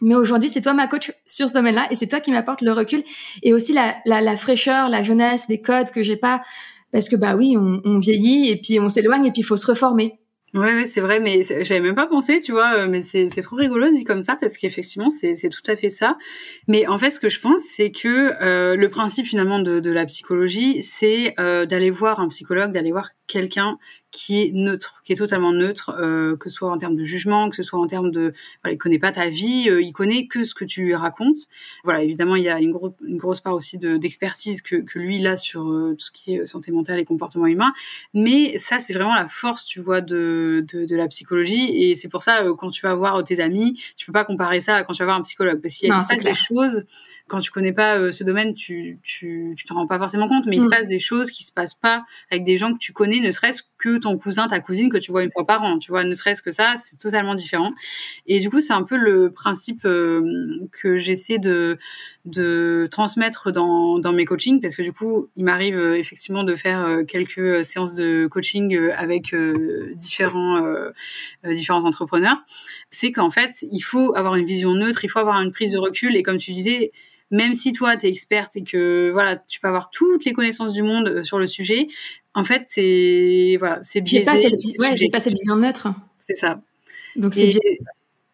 Mais 0.00 0.14
aujourd'hui, 0.14 0.48
c'est 0.48 0.62
toi 0.62 0.72
ma 0.72 0.86
coach 0.86 1.12
sur 1.26 1.48
ce 1.48 1.54
domaine-là 1.54 1.86
et 1.90 1.96
c'est 1.96 2.06
toi 2.06 2.20
qui 2.20 2.32
m'apporte 2.32 2.62
le 2.62 2.72
recul 2.72 3.02
et 3.42 3.52
aussi 3.52 3.72
la, 3.72 3.96
la, 4.06 4.20
la 4.22 4.36
fraîcheur, 4.36 4.88
la 4.88 5.02
jeunesse, 5.02 5.46
les 5.48 5.60
codes 5.60 5.90
que 5.90 6.02
j'ai 6.02 6.16
pas 6.16 6.40
parce 6.92 7.08
que 7.08 7.16
bah 7.16 7.36
oui, 7.36 7.56
on, 7.56 7.98
vieillit 7.98 8.50
et 8.50 8.56
puis 8.56 8.80
on 8.80 8.88
s'éloigne 8.88 9.26
et 9.26 9.30
puis 9.30 9.40
il 9.40 9.44
faut 9.44 9.56
se 9.56 9.66
reformer. 9.66 10.18
Ouais, 10.52 10.74
ouais 10.74 10.86
c'est 10.86 11.00
vrai, 11.00 11.20
mais 11.20 11.42
j'avais 11.44 11.80
même 11.80 11.94
pas 11.94 12.08
pensé, 12.08 12.40
tu 12.40 12.50
vois, 12.50 12.74
euh, 12.78 12.88
mais 12.88 13.02
c'est 13.02 13.28
trop 13.42 13.54
rigolo 13.54 13.88
dit 13.94 14.02
comme 14.02 14.24
ça 14.24 14.34
parce 14.34 14.56
qu'effectivement, 14.56 15.08
c'est 15.08 15.36
tout 15.48 15.62
à 15.70 15.76
fait 15.76 15.90
ça. 15.90 16.18
Mais 16.66 16.88
en 16.88 16.98
fait, 16.98 17.12
ce 17.12 17.20
que 17.20 17.28
je 17.28 17.40
pense, 17.40 17.60
c'est 17.76 17.92
que 17.92 18.32
euh, 18.42 18.74
le 18.74 18.90
principe 18.90 19.26
finalement 19.26 19.60
de, 19.60 19.78
de 19.78 19.90
la 19.92 20.06
psychologie, 20.06 20.82
c'est 20.82 21.34
euh, 21.38 21.66
d'aller 21.66 21.90
voir 21.90 22.18
un 22.18 22.28
psychologue, 22.28 22.72
d'aller 22.72 22.90
voir 22.90 23.10
quelqu'un 23.28 23.78
qui 24.10 24.42
est 24.42 24.50
neutre, 24.52 25.02
qui 25.04 25.12
est 25.12 25.16
totalement 25.16 25.52
neutre, 25.52 25.94
euh, 25.98 26.36
que 26.36 26.50
ce 26.50 26.56
soit 26.56 26.70
en 26.70 26.78
termes 26.78 26.96
de 26.96 27.04
jugement, 27.04 27.48
que 27.48 27.56
ce 27.56 27.62
soit 27.62 27.78
en 27.78 27.86
termes 27.86 28.10
de, 28.10 28.34
voilà, 28.62 28.74
il 28.74 28.78
connaît 28.78 28.98
pas 28.98 29.12
ta 29.12 29.28
vie, 29.28 29.68
euh, 29.68 29.80
il 29.80 29.92
connaît 29.92 30.26
que 30.26 30.44
ce 30.44 30.54
que 30.54 30.64
tu 30.64 30.82
lui 30.82 30.94
racontes. 30.94 31.46
Voilà, 31.84 32.02
évidemment, 32.02 32.36
il 32.36 32.42
y 32.42 32.48
a 32.48 32.58
une, 32.58 32.76
une 33.06 33.18
grosse 33.18 33.40
part 33.40 33.54
aussi 33.54 33.78
d'expertise 33.78 34.62
que, 34.62 34.76
que, 34.76 34.98
lui 34.98 35.18
il 35.18 35.26
a 35.26 35.36
sur 35.36 35.68
euh, 35.68 35.94
tout 35.98 36.06
ce 36.06 36.10
qui 36.10 36.34
est 36.34 36.46
santé 36.46 36.72
mentale 36.72 36.98
et 36.98 37.04
comportement 37.04 37.46
humain. 37.46 37.72
Mais 38.12 38.58
ça, 38.58 38.80
c'est 38.80 38.94
vraiment 38.94 39.14
la 39.14 39.26
force, 39.26 39.64
tu 39.64 39.80
vois, 39.80 40.00
de, 40.00 40.64
de, 40.72 40.84
de 40.84 40.96
la 40.96 41.06
psychologie. 41.06 41.70
Et 41.76 41.94
c'est 41.94 42.08
pour 42.08 42.22
ça, 42.22 42.44
quand 42.58 42.70
tu 42.70 42.82
vas 42.82 42.94
voir 42.94 43.22
tes 43.22 43.40
amis, 43.40 43.80
tu 43.96 44.06
peux 44.06 44.12
pas 44.12 44.24
comparer 44.24 44.60
ça 44.60 44.76
à 44.76 44.82
quand 44.82 44.92
tu 44.92 45.02
vas 45.02 45.06
voir 45.06 45.18
un 45.18 45.22
psychologue, 45.22 45.60
parce 45.60 45.76
qu'il 45.76 45.88
y 45.88 45.92
a 45.92 46.16
des 46.22 46.34
choses 46.34 46.84
quand 47.30 47.38
tu 47.38 47.52
connais 47.52 47.72
pas 47.72 47.96
euh, 47.96 48.10
ce 48.10 48.24
domaine, 48.24 48.54
tu, 48.54 48.98
tu, 49.04 49.54
tu 49.56 49.64
te 49.64 49.72
rends 49.72 49.86
pas 49.86 49.98
forcément 49.98 50.28
compte, 50.28 50.46
mais 50.46 50.56
il 50.56 50.62
se 50.62 50.66
mm. 50.66 50.70
passe 50.70 50.86
des 50.88 50.98
choses 50.98 51.30
qui 51.30 51.44
se 51.44 51.52
passent 51.52 51.74
pas 51.74 52.04
avec 52.30 52.42
des 52.42 52.58
gens 52.58 52.72
que 52.72 52.78
tu 52.78 52.92
connais, 52.92 53.20
ne 53.20 53.30
serait-ce 53.30 53.62
que 53.78 53.98
ton 53.98 54.18
cousin, 54.18 54.48
ta 54.48 54.58
cousine 54.58 54.90
que 54.90 54.98
tu 54.98 55.12
vois 55.12 55.22
une 55.22 55.30
fois 55.30 55.46
par 55.46 55.62
an, 55.62 55.78
tu 55.78 55.92
vois, 55.92 56.02
ne 56.02 56.12
serait-ce 56.12 56.42
que 56.42 56.50
ça, 56.50 56.74
c'est 56.84 56.98
totalement 56.98 57.36
différent. 57.36 57.72
Et 58.26 58.40
du 58.40 58.50
coup, 58.50 58.60
c'est 58.60 58.72
un 58.72 58.82
peu 58.82 58.96
le 58.96 59.30
principe 59.30 59.84
euh, 59.84 60.20
que 60.72 60.98
j'essaie 60.98 61.38
de, 61.38 61.78
de 62.24 62.88
transmettre 62.90 63.52
dans, 63.52 64.00
dans 64.00 64.12
mes 64.12 64.24
coachings, 64.24 64.60
parce 64.60 64.74
que 64.74 64.82
du 64.82 64.92
coup, 64.92 65.28
il 65.36 65.44
m'arrive 65.44 65.78
euh, 65.78 65.96
effectivement 65.96 66.42
de 66.42 66.56
faire 66.56 66.98
quelques 67.06 67.64
séances 67.64 67.94
de 67.94 68.26
coaching 68.26 68.76
avec 68.96 69.34
différents, 69.94 70.60
différents 71.44 71.84
entrepreneurs. 71.84 72.38
C'est 72.90 73.12
qu'en 73.12 73.30
fait, 73.30 73.52
il 73.62 73.80
faut 73.80 74.16
avoir 74.16 74.34
une 74.34 74.46
vision 74.46 74.74
neutre, 74.74 75.04
il 75.04 75.08
faut 75.08 75.20
avoir 75.20 75.40
une 75.40 75.52
prise 75.52 75.72
de 75.72 75.78
recul, 75.78 76.16
et 76.16 76.24
comme 76.24 76.38
tu 76.38 76.52
disais, 76.52 76.90
même 77.30 77.54
si 77.54 77.72
toi 77.72 77.96
tu 77.96 78.06
es 78.06 78.10
experte 78.10 78.56
et 78.56 78.64
que 78.64 79.10
voilà, 79.12 79.36
tu 79.36 79.60
peux 79.60 79.68
avoir 79.68 79.90
toutes 79.90 80.24
les 80.24 80.32
connaissances 80.32 80.72
du 80.72 80.82
monde 80.82 81.08
euh, 81.08 81.24
sur 81.24 81.38
le 81.38 81.46
sujet, 81.46 81.88
en 82.34 82.44
fait, 82.44 82.64
c'est 82.66 83.56
voilà, 83.58 83.80
c'est 83.84 84.00
biaisé. 84.00 84.24
J'ai 84.94 85.08
pas 85.10 85.20
cette, 85.20 85.32
vision 85.32 85.56
neutre. 85.56 85.88
C'est 86.18 86.36
ça. 86.36 86.60
Donc 87.16 87.34
c'est 87.34 87.52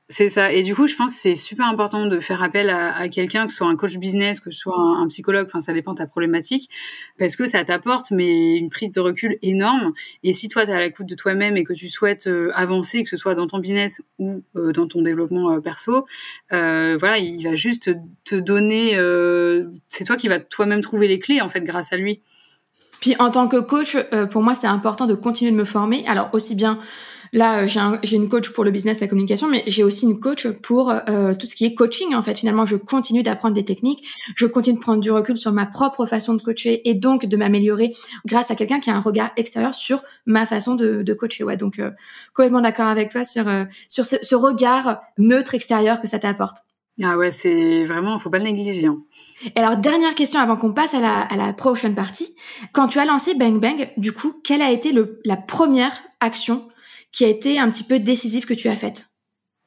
c'est 0.08 0.28
ça. 0.28 0.52
Et 0.52 0.62
du 0.62 0.72
coup, 0.72 0.86
je 0.86 0.94
pense 0.94 1.12
que 1.14 1.18
c'est 1.18 1.34
super 1.34 1.66
important 1.66 2.06
de 2.06 2.20
faire 2.20 2.40
appel 2.40 2.70
à, 2.70 3.08
quelqu'un, 3.08 3.46
que 3.46 3.50
ce 3.50 3.58
soit 3.58 3.66
un 3.66 3.74
coach 3.74 3.96
business, 3.96 4.38
que 4.38 4.52
ce 4.52 4.58
soit 4.60 4.78
un, 4.78 5.08
psychologue, 5.08 5.46
enfin, 5.48 5.58
ça 5.58 5.72
dépend 5.72 5.94
de 5.94 5.98
ta 5.98 6.06
problématique, 6.06 6.70
parce 7.18 7.34
que 7.34 7.44
ça 7.44 7.64
t'apporte, 7.64 8.12
mais 8.12 8.54
une 8.54 8.70
prise 8.70 8.92
de 8.92 9.00
recul 9.00 9.36
énorme. 9.42 9.94
Et 10.22 10.32
si 10.32 10.48
toi, 10.48 10.64
tu 10.64 10.70
à 10.70 10.78
l'écoute 10.78 11.06
de 11.06 11.16
toi-même 11.16 11.56
et 11.56 11.64
que 11.64 11.72
tu 11.72 11.88
souhaites 11.88 12.28
euh, 12.28 12.52
avancer, 12.54 13.02
que 13.02 13.08
ce 13.08 13.16
soit 13.16 13.34
dans 13.34 13.48
ton 13.48 13.58
business 13.58 14.00
ou 14.20 14.44
euh, 14.54 14.70
dans 14.70 14.86
ton 14.86 15.02
développement 15.02 15.50
euh, 15.50 15.60
perso, 15.60 16.06
voilà, 16.50 17.18
il 17.18 17.42
va 17.42 17.56
juste 17.56 17.90
te 18.24 18.34
donner, 18.36 18.92
c'est 19.88 20.04
toi 20.04 20.16
qui 20.16 20.28
vas 20.28 20.38
toi-même 20.38 20.82
trouver 20.82 21.08
les 21.08 21.18
clés, 21.18 21.40
en 21.40 21.48
fait, 21.48 21.62
grâce 21.62 21.92
à 21.92 21.96
lui. 21.96 22.22
Puis 23.00 23.16
en 23.18 23.30
tant 23.30 23.48
que 23.48 23.56
coach, 23.56 23.96
pour 24.30 24.42
moi, 24.42 24.54
c'est 24.54 24.68
important 24.68 25.06
de 25.06 25.14
continuer 25.14 25.50
de 25.50 25.56
me 25.56 25.64
former. 25.64 26.06
Alors 26.06 26.30
aussi 26.32 26.54
bien 26.54 26.78
Là, 27.32 27.64
euh, 27.64 27.98
j'ai 28.02 28.16
une 28.16 28.28
coach 28.28 28.50
pour 28.50 28.64
le 28.64 28.70
business, 28.70 29.00
la 29.00 29.08
communication, 29.08 29.48
mais 29.48 29.62
j'ai 29.66 29.84
aussi 29.84 30.06
une 30.06 30.20
coach 30.20 30.48
pour 30.48 30.90
euh, 30.90 31.34
tout 31.34 31.46
ce 31.46 31.56
qui 31.56 31.64
est 31.64 31.74
coaching. 31.74 32.14
En 32.14 32.22
fait, 32.22 32.38
finalement, 32.38 32.64
je 32.64 32.76
continue 32.76 33.22
d'apprendre 33.22 33.54
des 33.54 33.64
techniques, 33.64 34.06
je 34.34 34.46
continue 34.46 34.76
de 34.76 34.82
prendre 34.82 35.00
du 35.00 35.10
recul 35.10 35.36
sur 35.36 35.52
ma 35.52 35.66
propre 35.66 36.06
façon 36.06 36.34
de 36.34 36.42
coacher 36.42 36.88
et 36.88 36.94
donc 36.94 37.26
de 37.26 37.36
m'améliorer 37.36 37.92
grâce 38.24 38.50
à 38.50 38.54
quelqu'un 38.54 38.80
qui 38.80 38.90
a 38.90 38.94
un 38.94 39.00
regard 39.00 39.30
extérieur 39.36 39.74
sur 39.74 40.02
ma 40.26 40.46
façon 40.46 40.74
de, 40.74 41.02
de 41.02 41.14
coacher. 41.14 41.44
Ouais, 41.44 41.56
donc 41.56 41.78
euh, 41.78 41.90
complètement 42.34 42.60
d'accord 42.60 42.86
avec 42.86 43.10
toi 43.10 43.24
sur 43.24 43.44
sur 43.88 44.04
ce, 44.04 44.34
regard 44.34 45.00
neutre 45.18 45.54
extérieur 45.54 46.00
que 46.00 46.08
ça 46.08 46.18
t'apporte. 46.18 46.58
Ah 47.02 47.18
ouais, 47.18 47.30
c'est 47.30 47.84
vraiment, 47.84 48.18
faut 48.18 48.30
pas 48.30 48.38
le 48.38 48.44
négliger. 48.44 48.86
Hein. 48.86 49.02
Et 49.54 49.58
alors, 49.58 49.76
dernière 49.76 50.14
question 50.14 50.40
avant 50.40 50.56
qu'on 50.56 50.72
passe 50.72 50.94
à 50.94 51.00
la, 51.00 51.20
à 51.20 51.36
la 51.36 51.52
prochaine 51.52 51.94
partie. 51.94 52.34
Quand 52.72 52.88
tu 52.88 52.98
as 52.98 53.04
lancé 53.04 53.34
Bang 53.34 53.60
Bang, 53.60 53.90
du 53.98 54.12
coup, 54.12 54.40
quelle 54.42 54.62
a 54.62 54.70
été 54.70 54.92
le, 54.92 55.20
la 55.24 55.36
première 55.36 55.92
action 56.20 56.66
qui 57.16 57.24
a 57.24 57.28
été 57.28 57.58
un 57.58 57.70
petit 57.70 57.82
peu 57.82 57.98
décisive 57.98 58.44
que 58.44 58.52
tu 58.52 58.68
as 58.68 58.76
faite? 58.76 59.08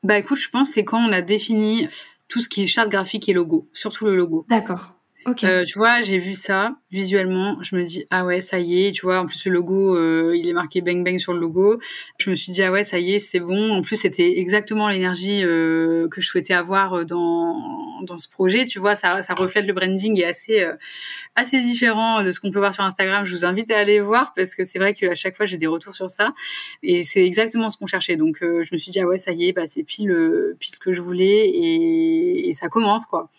Bah 0.03 0.19
écoute, 0.19 0.37
je 0.37 0.49
pense 0.49 0.69
c'est 0.69 0.85
quand 0.85 0.99
on 0.99 1.11
a 1.11 1.21
défini 1.21 1.87
tout 2.27 2.41
ce 2.41 2.47
qui 2.47 2.61
est 2.61 2.67
charte 2.67 2.89
graphique 2.89 3.27
et 3.27 3.33
logo, 3.33 3.67
surtout 3.73 4.05
le 4.05 4.15
logo. 4.15 4.45
D'accord. 4.47 4.93
Euh, 5.27 5.63
tu 5.63 5.77
vois, 5.77 6.01
j'ai 6.01 6.17
vu 6.17 6.33
ça 6.33 6.75
visuellement. 6.91 7.61
Je 7.61 7.75
me 7.75 7.83
dis 7.83 8.05
ah 8.09 8.25
ouais, 8.25 8.41
ça 8.41 8.59
y 8.59 8.87
est. 8.87 8.91
Tu 8.93 9.01
vois, 9.05 9.19
en 9.19 9.25
plus 9.27 9.45
le 9.45 9.51
logo, 9.51 9.95
euh, 9.95 10.33
il 10.35 10.47
est 10.47 10.53
marqué 10.53 10.81
bang 10.81 11.03
bang 11.03 11.19
sur 11.19 11.33
le 11.33 11.39
logo. 11.39 11.79
Je 12.17 12.29
me 12.29 12.35
suis 12.35 12.51
dit 12.51 12.63
ah 12.63 12.71
ouais, 12.71 12.83
ça 12.83 12.99
y 12.99 13.13
est, 13.13 13.19
c'est 13.19 13.39
bon. 13.39 13.73
En 13.73 13.81
plus, 13.81 13.97
c'était 13.97 14.39
exactement 14.39 14.89
l'énergie 14.89 15.43
euh, 15.43 16.07
que 16.07 16.21
je 16.21 16.27
souhaitais 16.27 16.53
avoir 16.53 17.05
dans 17.05 18.01
dans 18.03 18.17
ce 18.17 18.29
projet. 18.29 18.65
Tu 18.65 18.79
vois, 18.79 18.95
ça 18.95 19.21
ça 19.21 19.33
reflète 19.35 19.65
le 19.65 19.73
branding 19.73 20.19
est 20.19 20.23
assez 20.25 20.65
assez 21.35 21.61
différent 21.61 22.23
de 22.23 22.31
ce 22.31 22.39
qu'on 22.39 22.51
peut 22.51 22.59
voir 22.59 22.73
sur 22.73 22.83
Instagram. 22.83 23.25
Je 23.25 23.35
vous 23.35 23.45
invite 23.45 23.69
à 23.71 23.77
aller 23.77 23.99
voir 23.99 24.33
parce 24.35 24.55
que 24.55 24.65
c'est 24.65 24.79
vrai 24.79 24.93
qu'à 24.93 25.15
chaque 25.15 25.35
fois 25.37 25.45
j'ai 25.45 25.57
des 25.57 25.67
retours 25.67 25.95
sur 25.95 26.09
ça 26.09 26.33
et 26.81 27.03
c'est 27.03 27.25
exactement 27.25 27.69
ce 27.69 27.77
qu'on 27.77 27.87
cherchait. 27.87 28.15
Donc 28.15 28.37
je 28.41 28.73
me 28.73 28.77
suis 28.77 28.91
dit 28.91 28.99
ah 28.99 29.05
ouais, 29.05 29.17
ça 29.17 29.31
y 29.31 29.49
est, 29.49 29.53
bah 29.53 29.67
c'est 29.67 29.83
pile 29.83 30.15
pile 30.59 30.73
ce 30.73 30.79
que 30.79 30.93
je 30.93 31.01
voulais 31.01 31.47
et, 31.49 32.49
et 32.49 32.53
ça 32.53 32.69
commence 32.69 33.05
quoi. 33.05 33.29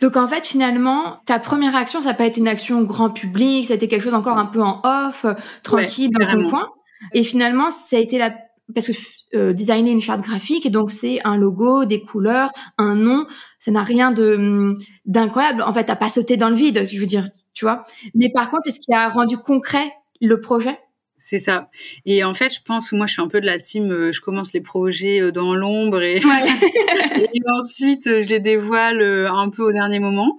Donc 0.00 0.16
en 0.16 0.26
fait 0.26 0.46
finalement 0.46 1.20
ta 1.26 1.38
première 1.38 1.76
action 1.76 2.00
ça 2.00 2.08
n'a 2.08 2.14
pas 2.14 2.26
été 2.26 2.40
une 2.40 2.48
action 2.48 2.82
grand 2.82 3.10
public, 3.10 3.66
ça 3.66 3.74
a 3.74 3.76
été 3.76 3.88
quelque 3.88 4.02
chose 4.02 4.14
encore 4.14 4.38
un 4.38 4.46
peu 4.46 4.62
en 4.62 4.80
off, 4.84 5.24
euh, 5.24 5.34
tranquille 5.62 6.10
dans 6.10 6.26
ton 6.26 6.50
coin. 6.50 6.68
Et 7.12 7.22
finalement 7.22 7.70
ça 7.70 7.96
a 7.96 8.00
été 8.00 8.18
la 8.18 8.34
parce 8.74 8.88
que 8.88 8.92
euh, 9.36 9.52
designer 9.52 9.92
une 9.92 10.00
charte 10.00 10.22
graphique 10.22 10.66
et 10.66 10.70
donc 10.70 10.90
c'est 10.90 11.20
un 11.24 11.36
logo, 11.36 11.84
des 11.84 12.02
couleurs, 12.02 12.50
un 12.78 12.96
nom, 12.96 13.26
ça 13.60 13.70
n'a 13.70 13.82
rien 13.82 14.10
de 14.10 14.34
hum, 14.34 14.78
d'incroyable. 15.04 15.62
En 15.62 15.72
fait 15.72 15.84
t'as 15.84 15.96
pas 15.96 16.08
sauté 16.08 16.36
dans 16.36 16.48
le 16.48 16.56
vide, 16.56 16.86
je 16.86 16.98
veux 16.98 17.06
dire, 17.06 17.28
tu 17.54 17.64
vois. 17.64 17.84
Mais 18.14 18.30
par 18.30 18.50
contre 18.50 18.64
c'est 18.64 18.72
ce 18.72 18.80
qui 18.80 18.92
a 18.92 19.08
rendu 19.08 19.38
concret 19.38 19.92
le 20.20 20.40
projet 20.40 20.78
c'est 21.18 21.38
ça. 21.38 21.70
Et 22.04 22.24
en 22.24 22.34
fait, 22.34 22.54
je 22.54 22.60
pense, 22.62 22.92
moi, 22.92 23.06
je 23.06 23.14
suis 23.14 23.22
un 23.22 23.28
peu 23.28 23.40
de 23.40 23.46
la 23.46 23.58
team, 23.58 23.90
euh, 23.90 24.12
je 24.12 24.20
commence 24.20 24.52
les 24.52 24.60
projets 24.60 25.20
euh, 25.20 25.32
dans 25.32 25.54
l'ombre 25.54 26.02
et, 26.02 26.20
ensuite, 27.48 28.06
euh, 28.06 28.20
je 28.20 28.28
les 28.28 28.40
dévoile 28.40 29.02
un 29.02 29.48
peu 29.48 29.62
au 29.62 29.72
dernier 29.72 29.98
moment. 29.98 30.36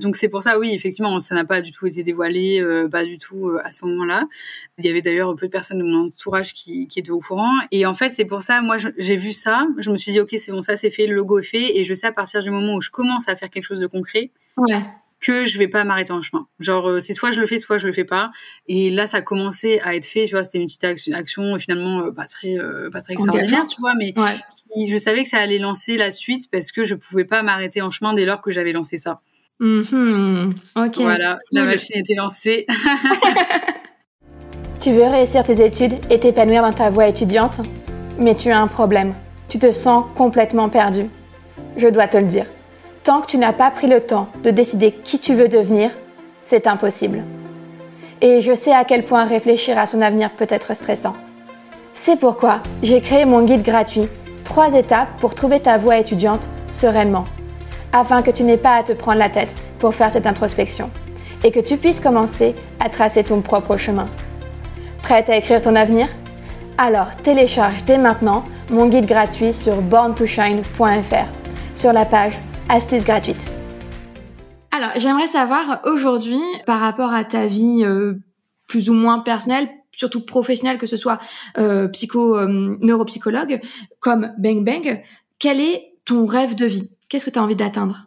donc, 0.00 0.16
c'est 0.16 0.28
pour 0.28 0.42
ça, 0.42 0.58
oui, 0.58 0.72
effectivement, 0.72 1.20
ça 1.20 1.34
n'a 1.34 1.44
pas 1.44 1.62
du 1.62 1.70
tout 1.70 1.86
été 1.86 2.02
dévoilé, 2.02 2.64
pas 2.90 3.04
du 3.04 3.18
tout 3.18 3.50
à 3.64 3.70
ce 3.70 3.84
moment-là. 3.84 4.24
Il 4.78 4.86
y 4.86 4.88
avait 4.88 5.02
d'ailleurs 5.02 5.34
peu 5.36 5.46
de 5.46 5.52
personnes 5.52 5.78
de 5.78 5.84
mon 5.84 6.06
entourage 6.06 6.52
qui, 6.52 6.88
qui 6.88 6.98
étaient 6.98 7.10
au 7.10 7.20
courant. 7.20 7.52
Et 7.70 7.86
en 7.86 7.94
fait, 7.94 8.10
c'est 8.10 8.24
pour 8.24 8.42
ça, 8.42 8.60
moi, 8.62 8.76
j'ai 8.98 9.16
vu 9.16 9.32
ça, 9.32 9.66
je 9.78 9.90
me 9.90 9.98
suis 9.98 10.12
dit, 10.12 10.20
OK, 10.20 10.34
c'est 10.38 10.52
bon, 10.52 10.62
ça 10.62 10.76
c'est 10.76 10.90
fait, 10.90 11.06
le 11.06 11.14
logo 11.14 11.38
est 11.38 11.44
fait. 11.44 11.78
Et 11.78 11.84
je 11.84 11.94
sais 11.94 12.08
à 12.08 12.12
partir 12.12 12.42
du 12.42 12.50
moment 12.50 12.74
où 12.74 12.80
je 12.80 12.90
commence 12.90 13.28
à 13.28 13.36
faire 13.36 13.50
quelque 13.50 13.64
chose 13.64 13.80
de 13.80 13.86
concret, 13.86 14.30
ouais 14.56 14.82
que 15.20 15.46
je 15.46 15.58
vais 15.58 15.68
pas 15.68 15.84
m'arrêter 15.84 16.12
en 16.12 16.22
chemin. 16.22 16.46
Genre, 16.60 16.88
euh, 16.88 17.00
c'est 17.00 17.14
soit 17.14 17.32
je 17.32 17.40
le 17.40 17.46
fais, 17.46 17.58
soit 17.58 17.78
je 17.78 17.86
le 17.86 17.92
fais 17.92 18.04
pas. 18.04 18.30
Et 18.68 18.90
là, 18.90 19.06
ça 19.06 19.18
a 19.18 19.22
commencé 19.22 19.80
à 19.82 19.94
être 19.94 20.04
fait. 20.04 20.26
Tu 20.26 20.32
vois, 20.32 20.44
c'était 20.44 20.58
une 20.58 20.66
petite 20.66 20.84
action, 20.84 21.12
action 21.14 21.58
finalement 21.58 22.06
euh, 22.06 22.12
pas 22.12 22.26
très, 22.26 22.58
euh, 22.58 22.90
pas 22.90 23.00
très 23.00 23.14
extraordinaire, 23.14 23.66
tu 23.66 23.80
vois, 23.80 23.94
mais 23.94 24.14
je 24.88 24.98
savais 24.98 25.22
que 25.22 25.28
ça 25.28 25.38
allait 25.38 25.58
lancer 25.58 25.96
la 25.96 26.10
suite 26.10 26.50
parce 26.50 26.72
que 26.72 26.84
je 26.84 26.94
pouvais 26.94 27.24
pas 27.24 27.42
m'arrêter 27.42 27.82
en 27.82 27.90
chemin 27.90 28.14
dès 28.14 28.24
lors 28.24 28.42
que 28.42 28.52
j'avais 28.52 28.72
lancé 28.72 28.98
ça. 28.98 29.20
Mm-hmm. 29.60 30.52
Ok. 30.76 30.96
Voilà, 30.98 31.38
la 31.50 31.64
machine 31.64 31.96
était 31.96 32.14
lancée. 32.14 32.66
tu 34.80 34.92
veux 34.92 35.06
réussir 35.06 35.44
tes 35.44 35.64
études 35.64 35.94
et 36.10 36.20
t'épanouir 36.20 36.62
dans 36.62 36.74
ta 36.74 36.90
voie 36.90 37.08
étudiante, 37.08 37.60
mais 38.18 38.34
tu 38.34 38.50
as 38.50 38.60
un 38.60 38.68
problème. 38.68 39.14
Tu 39.48 39.58
te 39.58 39.70
sens 39.70 40.04
complètement 40.14 40.68
perdu. 40.68 41.06
Je 41.76 41.88
dois 41.88 42.08
te 42.08 42.18
le 42.18 42.24
dire. 42.24 42.46
Tant 43.06 43.20
que 43.20 43.28
tu 43.28 43.38
n'as 43.38 43.52
pas 43.52 43.70
pris 43.70 43.86
le 43.86 44.00
temps 44.00 44.26
de 44.42 44.50
décider 44.50 44.90
qui 44.90 45.20
tu 45.20 45.32
veux 45.32 45.46
devenir, 45.46 45.92
c'est 46.42 46.66
impossible. 46.66 47.22
Et 48.20 48.40
je 48.40 48.52
sais 48.52 48.72
à 48.72 48.82
quel 48.82 49.04
point 49.04 49.24
réfléchir 49.24 49.78
à 49.78 49.86
son 49.86 50.00
avenir 50.00 50.32
peut 50.32 50.48
être 50.48 50.74
stressant. 50.74 51.14
C'est 51.94 52.18
pourquoi 52.18 52.58
j'ai 52.82 53.00
créé 53.00 53.24
mon 53.24 53.42
guide 53.42 53.62
gratuit, 53.62 54.08
3 54.42 54.74
étapes 54.74 55.06
pour 55.20 55.36
trouver 55.36 55.60
ta 55.60 55.78
voie 55.78 55.98
étudiante 55.98 56.48
sereinement, 56.66 57.22
afin 57.92 58.22
que 58.22 58.32
tu 58.32 58.42
n'aies 58.42 58.56
pas 58.56 58.74
à 58.74 58.82
te 58.82 58.90
prendre 58.90 59.18
la 59.18 59.28
tête 59.28 59.54
pour 59.78 59.94
faire 59.94 60.10
cette 60.10 60.26
introspection 60.26 60.90
et 61.44 61.52
que 61.52 61.60
tu 61.60 61.76
puisses 61.76 62.00
commencer 62.00 62.56
à 62.80 62.88
tracer 62.88 63.22
ton 63.22 63.40
propre 63.40 63.76
chemin. 63.76 64.06
Prête 65.04 65.30
à 65.30 65.36
écrire 65.36 65.62
ton 65.62 65.76
avenir? 65.76 66.08
Alors 66.76 67.14
télécharge 67.22 67.84
dès 67.84 67.98
maintenant 67.98 68.44
mon 68.68 68.86
guide 68.86 69.06
gratuit 69.06 69.52
sur 69.52 69.76
borntoshine.fr 69.76 71.28
sur 71.72 71.92
la 71.92 72.04
page 72.04 72.40
astuce 72.68 73.04
gratuite. 73.04 73.40
Alors, 74.72 74.90
j'aimerais 74.96 75.26
savoir 75.26 75.80
aujourd'hui, 75.84 76.40
par 76.66 76.80
rapport 76.80 77.12
à 77.12 77.24
ta 77.24 77.46
vie 77.46 77.82
euh, 77.82 78.14
plus 78.68 78.90
ou 78.90 78.94
moins 78.94 79.20
personnelle, 79.20 79.68
surtout 79.92 80.24
professionnelle, 80.24 80.78
que 80.78 80.86
ce 80.86 80.96
soit 80.96 81.18
euh, 81.58 81.88
psycho, 81.88 82.36
euh, 82.36 82.76
neuropsychologue, 82.80 83.60
comme 84.00 84.32
Bang 84.38 84.64
Bang, 84.64 85.02
quel 85.38 85.60
est 85.60 85.94
ton 86.04 86.26
rêve 86.26 86.54
de 86.54 86.66
vie? 86.66 86.90
Qu'est-ce 87.08 87.24
que 87.24 87.30
tu 87.30 87.38
as 87.38 87.42
envie 87.42 87.56
d'atteindre? 87.56 88.06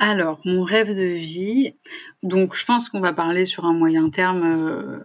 Alors, 0.00 0.40
mon 0.44 0.62
rêve 0.62 0.94
de 0.94 1.16
vie, 1.16 1.74
donc 2.22 2.54
je 2.54 2.64
pense 2.64 2.88
qu'on 2.88 3.00
va 3.00 3.12
parler 3.12 3.44
sur 3.44 3.64
un 3.64 3.72
moyen 3.72 4.10
terme 4.10 5.02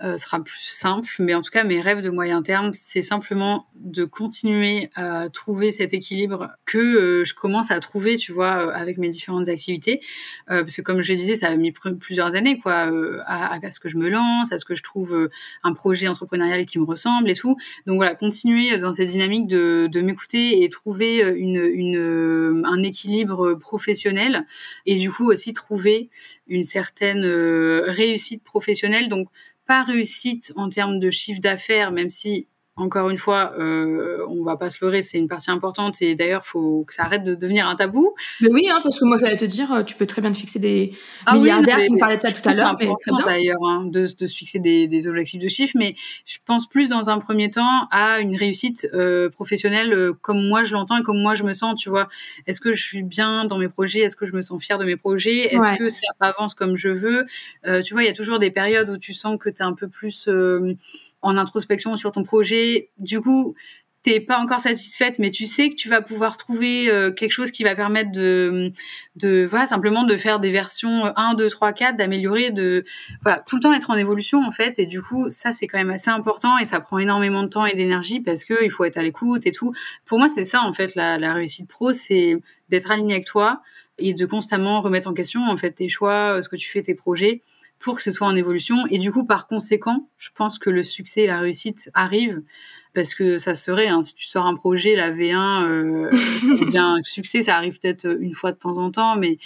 euh, 0.00 0.16
sera 0.16 0.38
plus 0.38 0.68
simple. 0.68 1.10
Mais 1.18 1.34
en 1.34 1.42
tout 1.42 1.50
cas, 1.50 1.64
mes 1.64 1.80
rêves 1.80 2.02
de 2.02 2.10
moyen 2.10 2.40
terme, 2.40 2.70
c'est 2.72 3.02
simplement 3.02 3.66
de 3.74 4.04
continuer 4.04 4.90
à 4.94 5.28
trouver 5.28 5.72
cet 5.72 5.92
équilibre 5.92 6.50
que 6.66 6.78
euh, 6.78 7.24
je 7.24 7.34
commence 7.34 7.72
à 7.72 7.80
trouver, 7.80 8.16
tu 8.16 8.30
vois, 8.30 8.68
euh, 8.68 8.70
avec 8.72 8.98
mes 8.98 9.08
différentes 9.08 9.48
activités. 9.48 10.00
parce 10.46 10.76
que 10.76 10.82
comme 10.82 11.02
je 11.02 11.10
le 11.10 11.18
disais, 11.18 11.34
ça 11.34 11.48
a 11.48 11.56
mis 11.56 11.72
plusieurs 11.72 12.36
années, 12.36 12.60
quoi, 12.60 12.92
à, 13.26 13.58
ce 13.72 13.80
que 13.80 13.88
je 13.88 13.96
me 13.96 14.08
lance, 14.08 14.52
à 14.52 14.58
ce 14.58 14.64
que 14.64 14.76
je 14.76 14.84
trouve 14.84 15.28
un 15.64 15.72
projet 15.72 16.06
entrepreneurial 16.06 16.64
qui 16.64 16.78
me 16.78 16.84
ressemble 16.84 17.28
et 17.28 17.34
tout. 17.34 17.56
Donc 17.86 17.96
voilà, 17.96 18.14
continuer 18.14 18.78
dans 18.78 18.92
cette 18.92 19.08
dynamique 19.08 19.48
de, 19.48 20.00
m'écouter 20.00 20.62
et 20.62 20.68
trouver 20.68 21.24
un 21.24 22.82
équilibre 22.84 23.54
professionnel 23.54 24.46
et 24.86 24.94
du 24.94 25.10
coup 25.10 25.28
aussi 25.28 25.52
trouver 25.52 26.08
une 26.46 26.64
certaine 26.64 27.26
réussite 27.26 28.42
professionnelle. 28.44 29.08
Donc 29.08 29.28
pas 29.68 29.84
réussite 29.84 30.52
en 30.56 30.70
termes 30.70 30.98
de 30.98 31.10
chiffre 31.10 31.42
d'affaires, 31.42 31.92
même 31.92 32.10
si 32.10 32.48
encore 32.78 33.10
une 33.10 33.18
fois, 33.18 33.52
euh, 33.58 34.24
on 34.28 34.44
va 34.44 34.56
pas 34.56 34.70
se 34.70 34.78
leurrer, 34.84 35.02
c'est 35.02 35.18
une 35.18 35.28
partie 35.28 35.50
importante 35.50 36.00
et 36.00 36.14
d'ailleurs, 36.14 36.46
faut 36.46 36.84
que 36.86 36.94
ça 36.94 37.02
arrête 37.02 37.24
de 37.24 37.34
devenir 37.34 37.68
un 37.68 37.74
tabou. 37.74 38.14
Mais 38.40 38.50
oui, 38.50 38.68
hein, 38.70 38.80
parce 38.82 39.00
que 39.00 39.04
moi, 39.04 39.18
j'allais 39.18 39.36
te 39.36 39.44
dire, 39.44 39.72
euh, 39.72 39.82
tu 39.82 39.96
peux 39.96 40.06
très 40.06 40.22
bien 40.22 40.30
te 40.30 40.36
fixer 40.36 40.58
des 40.60 40.92
ah 41.26 41.34
milliardaires. 41.34 41.78
tu 41.84 41.92
me 41.92 41.98
parlais 41.98 42.16
de 42.16 42.22
ça 42.22 42.32
tout 42.32 42.48
à 42.48 42.52
l'heure. 42.52 42.76
C'est 42.78 42.86
important 42.86 43.26
d'ailleurs 43.26 43.62
hein, 43.64 43.84
de, 43.84 44.06
de, 44.18 44.26
se 44.26 44.36
fixer 44.36 44.60
des, 44.60 44.86
des, 44.86 45.08
objectifs 45.08 45.42
de 45.42 45.48
chiffres, 45.48 45.74
mais 45.76 45.96
je 46.24 46.38
pense 46.46 46.68
plus 46.68 46.88
dans 46.88 47.10
un 47.10 47.18
premier 47.18 47.50
temps 47.50 47.88
à 47.90 48.20
une 48.20 48.36
réussite 48.36 48.88
euh, 48.94 49.28
professionnelle 49.28 49.92
euh, 49.92 50.12
comme 50.20 50.48
moi 50.48 50.64
je 50.64 50.72
l'entends 50.72 50.98
et 50.98 51.02
comme 51.02 51.20
moi 51.20 51.34
je 51.34 51.42
me 51.42 51.54
sens. 51.54 51.80
Tu 51.80 51.88
vois, 51.88 52.08
est-ce 52.46 52.60
que 52.60 52.72
je 52.72 52.82
suis 52.82 53.02
bien 53.02 53.44
dans 53.44 53.58
mes 53.58 53.68
projets? 53.68 54.00
Est-ce 54.00 54.16
que 54.16 54.26
je 54.26 54.34
me 54.34 54.42
sens 54.42 54.62
fière 54.62 54.78
de 54.78 54.84
mes 54.84 54.96
projets? 54.96 55.54
Est-ce 55.54 55.78
que 55.78 55.88
ça 55.88 56.06
avance 56.20 56.54
comme 56.54 56.76
je 56.76 56.88
veux? 56.88 57.26
Tu 57.82 57.92
vois, 57.92 58.02
il 58.02 58.06
y 58.06 58.10
a 58.10 58.14
toujours 58.14 58.38
des 58.38 58.50
périodes 58.50 58.88
où 58.88 58.98
tu 58.98 59.14
sens 59.14 59.36
que 59.38 59.48
tu 59.48 59.56
es 59.56 59.62
un 59.62 59.74
peu 59.74 59.88
plus 59.88 60.28
en 61.22 61.36
introspection 61.36 61.96
sur 61.96 62.12
ton 62.12 62.24
projet. 62.24 62.90
Du 62.98 63.20
coup, 63.20 63.54
t'es 64.02 64.20
pas 64.20 64.38
encore 64.38 64.60
satisfaite, 64.60 65.18
mais 65.18 65.30
tu 65.30 65.44
sais 65.46 65.70
que 65.70 65.74
tu 65.74 65.88
vas 65.88 66.00
pouvoir 66.00 66.36
trouver 66.36 66.88
euh, 66.88 67.10
quelque 67.10 67.32
chose 67.32 67.50
qui 67.50 67.64
va 67.64 67.74
permettre 67.74 68.12
de, 68.12 68.72
de, 69.16 69.44
voilà, 69.44 69.66
simplement 69.66 70.04
de 70.04 70.16
faire 70.16 70.38
des 70.38 70.50
versions 70.50 71.12
1, 71.16 71.34
2, 71.34 71.48
3, 71.48 71.72
4, 71.72 71.96
d'améliorer, 71.96 72.50
de, 72.50 72.84
voilà, 73.22 73.42
tout 73.46 73.56
le 73.56 73.62
temps 73.62 73.72
être 73.72 73.90
en 73.90 73.96
évolution, 73.96 74.40
en 74.42 74.52
fait. 74.52 74.78
Et 74.78 74.86
du 74.86 75.02
coup, 75.02 75.30
ça, 75.30 75.52
c'est 75.52 75.66
quand 75.66 75.78
même 75.78 75.90
assez 75.90 76.10
important 76.10 76.58
et 76.58 76.64
ça 76.64 76.80
prend 76.80 76.98
énormément 76.98 77.42
de 77.42 77.48
temps 77.48 77.66
et 77.66 77.74
d'énergie 77.74 78.20
parce 78.20 78.44
que 78.44 78.64
il 78.64 78.70
faut 78.70 78.84
être 78.84 78.98
à 78.98 79.02
l'écoute 79.02 79.46
et 79.46 79.52
tout. 79.52 79.72
Pour 80.06 80.18
moi, 80.18 80.28
c'est 80.32 80.44
ça, 80.44 80.62
en 80.62 80.72
fait, 80.72 80.94
la, 80.94 81.18
la 81.18 81.34
réussite 81.34 81.68
pro, 81.68 81.92
c'est 81.92 82.36
d'être 82.68 82.90
aligné 82.90 83.14
avec 83.14 83.26
toi 83.26 83.62
et 83.98 84.14
de 84.14 84.26
constamment 84.26 84.80
remettre 84.80 85.08
en 85.08 85.14
question, 85.14 85.42
en 85.42 85.56
fait, 85.56 85.72
tes 85.72 85.88
choix, 85.88 86.40
ce 86.40 86.48
que 86.48 86.56
tu 86.56 86.70
fais, 86.70 86.82
tes 86.82 86.94
projets 86.94 87.42
pour 87.78 87.96
que 87.96 88.02
ce 88.02 88.10
soit 88.10 88.26
en 88.26 88.34
évolution. 88.34 88.76
Et 88.90 88.98
du 88.98 89.12
coup, 89.12 89.24
par 89.24 89.46
conséquent, 89.46 90.08
je 90.18 90.30
pense 90.34 90.58
que 90.58 90.70
le 90.70 90.82
succès 90.82 91.22
et 91.22 91.26
la 91.26 91.40
réussite 91.40 91.90
arrivent 91.94 92.42
parce 92.94 93.14
que 93.14 93.38
ça 93.38 93.54
serait, 93.54 93.88
hein, 93.88 94.02
si 94.02 94.14
tu 94.14 94.26
sors 94.26 94.46
un 94.46 94.56
projet, 94.56 94.96
la 94.96 95.10
V1, 95.10 95.66
euh, 95.66 96.10
bien 96.70 96.94
un 96.96 97.02
succès, 97.02 97.42
ça 97.42 97.56
arrive 97.56 97.78
peut-être 97.78 98.06
une 98.20 98.34
fois 98.34 98.52
de 98.52 98.56
temps 98.56 98.78
en 98.78 98.90
temps, 98.90 99.16
mais, 99.16 99.38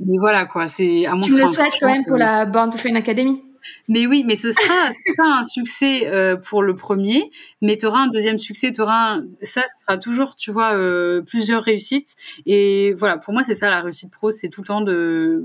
mais 0.00 0.18
voilà 0.18 0.44
quoi. 0.44 0.68
C'est 0.68 1.06
à 1.06 1.14
mon 1.14 1.22
Tu 1.22 1.32
me 1.32 1.40
le 1.40 1.48
souhaites 1.48 1.72
quand 1.80 1.86
même 1.86 2.04
pour 2.06 2.16
la 2.16 2.44
Born 2.44 2.70
to 2.70 2.78
Shine 2.78 2.96
Academy 2.96 3.42
mais 3.88 4.06
oui, 4.06 4.24
mais 4.26 4.36
ce 4.36 4.50
sera, 4.50 4.90
un 5.18 5.44
succès 5.46 6.06
euh, 6.06 6.36
pour 6.36 6.62
le 6.62 6.76
premier, 6.76 7.30
mais 7.62 7.76
tu 7.76 7.86
auras 7.86 8.00
un 8.00 8.08
deuxième 8.08 8.38
succès, 8.38 8.72
tu 8.72 8.80
auras 8.80 9.20
ça, 9.42 9.62
ce 9.62 9.82
sera 9.82 9.98
toujours, 9.98 10.36
tu 10.36 10.50
vois, 10.50 10.74
euh, 10.74 11.22
plusieurs 11.22 11.62
réussites. 11.62 12.14
Et 12.46 12.94
voilà, 12.94 13.18
pour 13.18 13.32
moi, 13.32 13.42
c'est 13.42 13.54
ça 13.54 13.70
la 13.70 13.80
réussite 13.80 14.10
pro, 14.10 14.30
c'est 14.30 14.48
tout 14.48 14.60
le 14.62 14.66
temps 14.66 14.80
de 14.82 15.44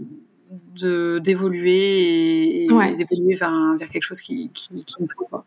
d'évoluer 1.19 2.63
et, 2.63 2.67
d'évoluer 2.97 3.35
vers, 3.35 3.75
vers, 3.77 3.89
quelque 3.89 4.03
chose 4.03 4.21
qui, 4.21 4.49
qui, 4.53 4.83
qui 4.83 5.01
me 5.01 5.07
plaît. 5.07 5.39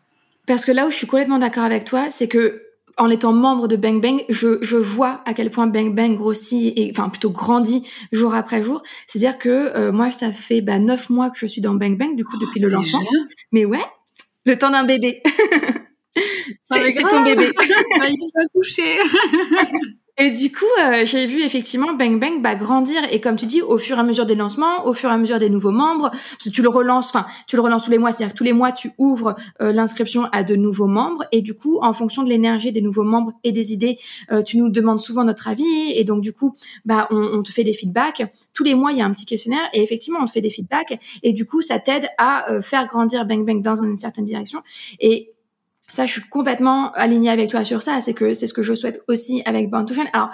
Parce 0.45 0.65
que 0.65 0.71
là 0.71 0.85
où 0.85 0.91
je 0.91 0.95
suis 0.95 1.07
complètement 1.07 1.39
d'accord 1.39 1.63
avec 1.63 1.85
toi, 1.85 2.09
c'est 2.09 2.27
que 2.27 2.63
en 2.97 3.09
étant 3.09 3.33
membre 3.33 3.67
de 3.67 3.75
Bang 3.75 4.01
Bang, 4.01 4.23
je, 4.29 4.59
je 4.61 4.77
vois 4.77 5.21
à 5.25 5.33
quel 5.33 5.49
point 5.49 5.67
Bang 5.67 5.95
Bang 5.95 6.15
grossit 6.15 6.73
et 6.77 6.91
enfin 6.91 7.09
plutôt 7.09 7.31
grandit 7.31 7.87
jour 8.11 8.35
après 8.35 8.61
jour. 8.61 8.83
C'est-à-dire 9.07 9.39
que 9.39 9.49
euh, 9.49 9.91
moi, 9.91 10.11
ça 10.11 10.31
fait 10.31 10.61
bah, 10.61 10.79
neuf 10.79 11.09
mois 11.09 11.29
que 11.29 11.37
je 11.37 11.47
suis 11.47 11.61
dans 11.61 11.73
Bang 11.73 11.97
Bang, 11.97 12.15
du 12.15 12.23
coup 12.23 12.37
depuis 12.37 12.59
le 12.59 12.67
oh, 12.67 12.75
lancement. 12.75 13.01
Mais 13.51 13.65
ouais, 13.65 13.83
le 14.45 14.57
temps 14.57 14.69
d'un 14.69 14.83
bébé. 14.83 15.23
c'est 16.65 16.93
ton 17.09 17.23
bébé. 17.23 17.51
Il 17.61 18.31
va 18.35 18.45
coucher. 18.53 18.97
Et 20.19 20.29
du 20.29 20.51
coup, 20.51 20.65
euh, 20.79 21.05
j'ai 21.05 21.25
vu 21.25 21.41
effectivement 21.41 21.93
Bang 21.93 22.19
Bang 22.19 22.39
bah, 22.39 22.53
grandir. 22.53 23.01
Et 23.11 23.19
comme 23.19 23.35
tu 23.35 23.47
dis, 23.47 23.63
au 23.63 23.79
fur 23.79 23.97
et 23.97 23.99
à 23.99 24.03
mesure 24.03 24.27
des 24.27 24.35
lancements, 24.35 24.85
au 24.85 24.93
fur 24.93 25.09
et 25.09 25.13
à 25.13 25.17
mesure 25.17 25.39
des 25.39 25.49
nouveaux 25.49 25.71
membres, 25.71 26.11
tu 26.39 26.61
le 26.61 26.69
relances, 26.69 27.09
enfin, 27.09 27.25
tu 27.47 27.55
le 27.55 27.63
relances 27.63 27.85
tous 27.85 27.89
les 27.89 27.97
mois, 27.97 28.11
c'est-à-dire 28.11 28.33
que 28.33 28.37
tous 28.37 28.43
les 28.43 28.53
mois 28.53 28.71
tu 28.71 28.91
ouvres 28.99 29.35
euh, 29.59 29.71
l'inscription 29.71 30.25
à 30.31 30.43
de 30.43 30.55
nouveaux 30.55 30.85
membres. 30.85 31.23
Et 31.31 31.41
du 31.41 31.55
coup, 31.55 31.79
en 31.81 31.93
fonction 31.93 32.21
de 32.21 32.29
l'énergie 32.29 32.71
des 32.71 32.81
nouveaux 32.81 33.03
membres 33.03 33.31
et 33.43 33.51
des 33.51 33.73
idées, 33.73 33.97
euh, 34.31 34.43
tu 34.43 34.57
nous 34.57 34.69
demandes 34.69 34.99
souvent 34.99 35.23
notre 35.23 35.47
avis. 35.47 35.91
Et 35.95 36.03
donc 36.03 36.21
du 36.21 36.31
coup, 36.31 36.55
bah, 36.85 37.07
on, 37.09 37.17
on, 37.17 37.41
te 37.41 37.51
fait 37.51 37.63
des 37.63 37.73
feedbacks. 37.73 38.23
Tous 38.53 38.63
les 38.63 38.75
mois, 38.75 38.91
il 38.91 38.99
y 38.99 39.01
a 39.01 39.05
un 39.05 39.13
petit 39.13 39.25
questionnaire 39.25 39.67
et 39.73 39.81
effectivement, 39.81 40.19
on 40.21 40.25
te 40.27 40.31
fait 40.31 40.41
des 40.41 40.51
feedbacks. 40.51 40.99
Et 41.23 41.33
du 41.33 41.47
coup, 41.47 41.61
ça 41.61 41.79
t'aide 41.79 42.07
à 42.19 42.61
faire 42.61 42.85
grandir 42.85 43.25
Bang 43.25 43.43
Bang 43.43 43.63
dans 43.63 43.81
une 43.81 43.97
certaine 43.97 44.25
direction. 44.25 44.61
Et 44.99 45.33
ça, 45.93 46.07
je 46.07 46.13
suis 46.13 46.21
complètement 46.23 46.91
alignée 46.93 47.29
avec 47.29 47.51
toi 47.51 47.63
sur 47.63 47.83
ça. 47.83 48.01
C'est 48.01 48.15
que 48.15 48.33
c'est 48.33 48.47
ce 48.47 48.53
que 48.55 48.63
je 48.63 48.73
souhaite 48.73 49.03
aussi 49.07 49.43
avec 49.45 49.69
Born 49.69 49.85
to 49.85 49.93
Shine. 49.93 50.09
Alors, 50.11 50.31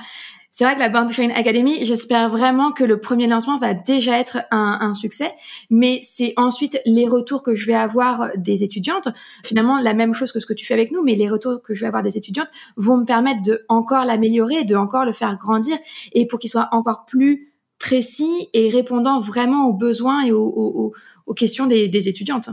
c'est 0.52 0.64
vrai 0.64 0.76
que 0.76 0.80
la 0.80 0.88
Born 0.88 1.06
to 1.06 1.12
Shine 1.12 1.32
Academy, 1.32 1.84
j'espère 1.84 2.30
vraiment 2.30 2.72
que 2.72 2.86
le 2.86 3.02
premier 3.02 3.28
lancement 3.28 3.58
va 3.58 3.74
déjà 3.74 4.18
être 4.18 4.38
un, 4.52 4.78
un 4.80 4.94
succès, 4.94 5.34
mais 5.70 6.00
c'est 6.02 6.32
ensuite 6.38 6.80
les 6.86 7.06
retours 7.06 7.44
que 7.44 7.56
je 7.56 7.68
vais 7.68 7.76
avoir 7.76 8.30
des 8.38 8.64
étudiantes. 8.64 9.10
Finalement, 9.44 9.78
la 9.80 9.94
même 9.94 10.14
chose 10.14 10.32
que 10.32 10.40
ce 10.40 10.46
que 10.46 10.54
tu 10.54 10.66
fais 10.66 10.76
avec 10.76 10.94
nous, 10.94 11.04
mais 11.04 11.16
les 11.16 11.28
retours 11.28 11.62
que 11.62 11.74
je 11.74 11.82
vais 11.82 11.88
avoir 11.88 12.04
des 12.04 12.18
étudiantes 12.18 12.48
vont 12.78 12.96
me 12.96 13.06
permettre 13.06 13.42
de 13.42 13.66
encore 13.68 14.06
l'améliorer, 14.06 14.64
de 14.64 14.78
encore 14.78 15.04
le 15.04 15.12
faire 15.12 15.38
grandir, 15.38 15.78
et 16.14 16.26
pour 16.26 16.40
qu'il 16.40 16.50
soit 16.50 16.70
encore 16.72 17.04
plus 17.04 17.52
précis 17.80 18.48
et 18.54 18.70
répondant 18.70 19.20
vraiment 19.20 19.68
aux 19.68 19.74
besoins 19.74 20.24
et 20.24 20.32
aux, 20.32 20.48
aux, 20.48 20.94
aux 21.26 21.34
questions 21.34 21.68
des, 21.68 21.90
des 21.90 22.08
étudiantes. 22.08 22.50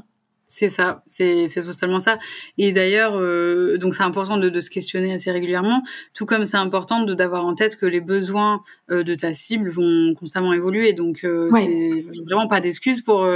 C'est 0.59 0.71
ça, 0.71 1.03
c'est 1.07 1.49
totalement 1.67 2.01
ça. 2.01 2.19
Et 2.57 2.73
d'ailleurs, 2.73 3.19
euh, 3.21 3.77
donc 3.77 3.95
c'est 3.95 4.05
important 4.05 4.39
de, 4.39 4.49
de, 4.49 4.61
se 4.63 4.71
questionner 4.71 5.13
assez 5.13 5.31
régulièrement, 5.31 5.83
tout 6.15 6.25
comme 6.25 6.47
c'est 6.47 6.57
important 6.57 7.03
de 7.03 7.13
d'avoir 7.13 7.45
en 7.45 7.55
tête 7.55 7.77
que 7.77 7.85
les 7.85 8.01
besoins 8.01 8.63
euh, 8.91 9.03
de 9.03 9.15
ta 9.15 9.35
cible 9.35 9.69
vont 9.69 10.15
constamment 10.15 10.55
évoluer. 10.55 10.95
Donc 10.95 11.25
euh, 11.25 11.51
c'est 11.53 12.07
vraiment 12.25 12.49
pas 12.49 12.61
d'excuse 12.61 13.03
pour 13.03 13.29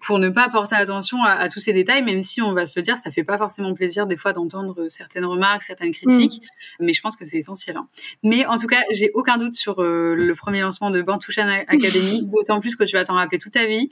pour 0.00 0.18
ne 0.18 0.28
pas 0.28 0.48
porter 0.48 0.76
attention 0.76 1.22
à, 1.22 1.30
à, 1.30 1.48
tous 1.48 1.60
ces 1.60 1.72
détails, 1.72 2.02
même 2.02 2.22
si 2.22 2.40
on 2.40 2.52
va 2.52 2.66
se 2.66 2.74
le 2.76 2.82
dire, 2.82 2.98
ça 2.98 3.10
fait 3.10 3.24
pas 3.24 3.38
forcément 3.38 3.74
plaisir 3.74 4.06
des 4.06 4.16
fois 4.16 4.32
d'entendre 4.32 4.88
certaines 4.88 5.24
remarques, 5.24 5.62
certaines 5.62 5.92
critiques, 5.92 6.42
mm. 6.78 6.86
mais 6.86 6.94
je 6.94 7.00
pense 7.00 7.16
que 7.16 7.26
c'est 7.26 7.38
essentiel. 7.38 7.76
Hein. 7.76 7.88
Mais 8.22 8.46
en 8.46 8.58
tout 8.58 8.66
cas, 8.66 8.82
j'ai 8.92 9.10
aucun 9.14 9.38
doute 9.38 9.54
sur 9.54 9.82
euh, 9.82 10.14
le 10.14 10.34
premier 10.34 10.60
lancement 10.60 10.90
de 10.90 11.02
Bantouchan 11.02 11.48
Academy, 11.48 12.26
d'autant 12.32 12.60
plus 12.60 12.76
que 12.76 12.84
tu 12.84 12.96
vas 12.96 13.04
t'en 13.04 13.14
rappeler 13.14 13.38
toute 13.38 13.52
ta 13.52 13.66
vie. 13.66 13.90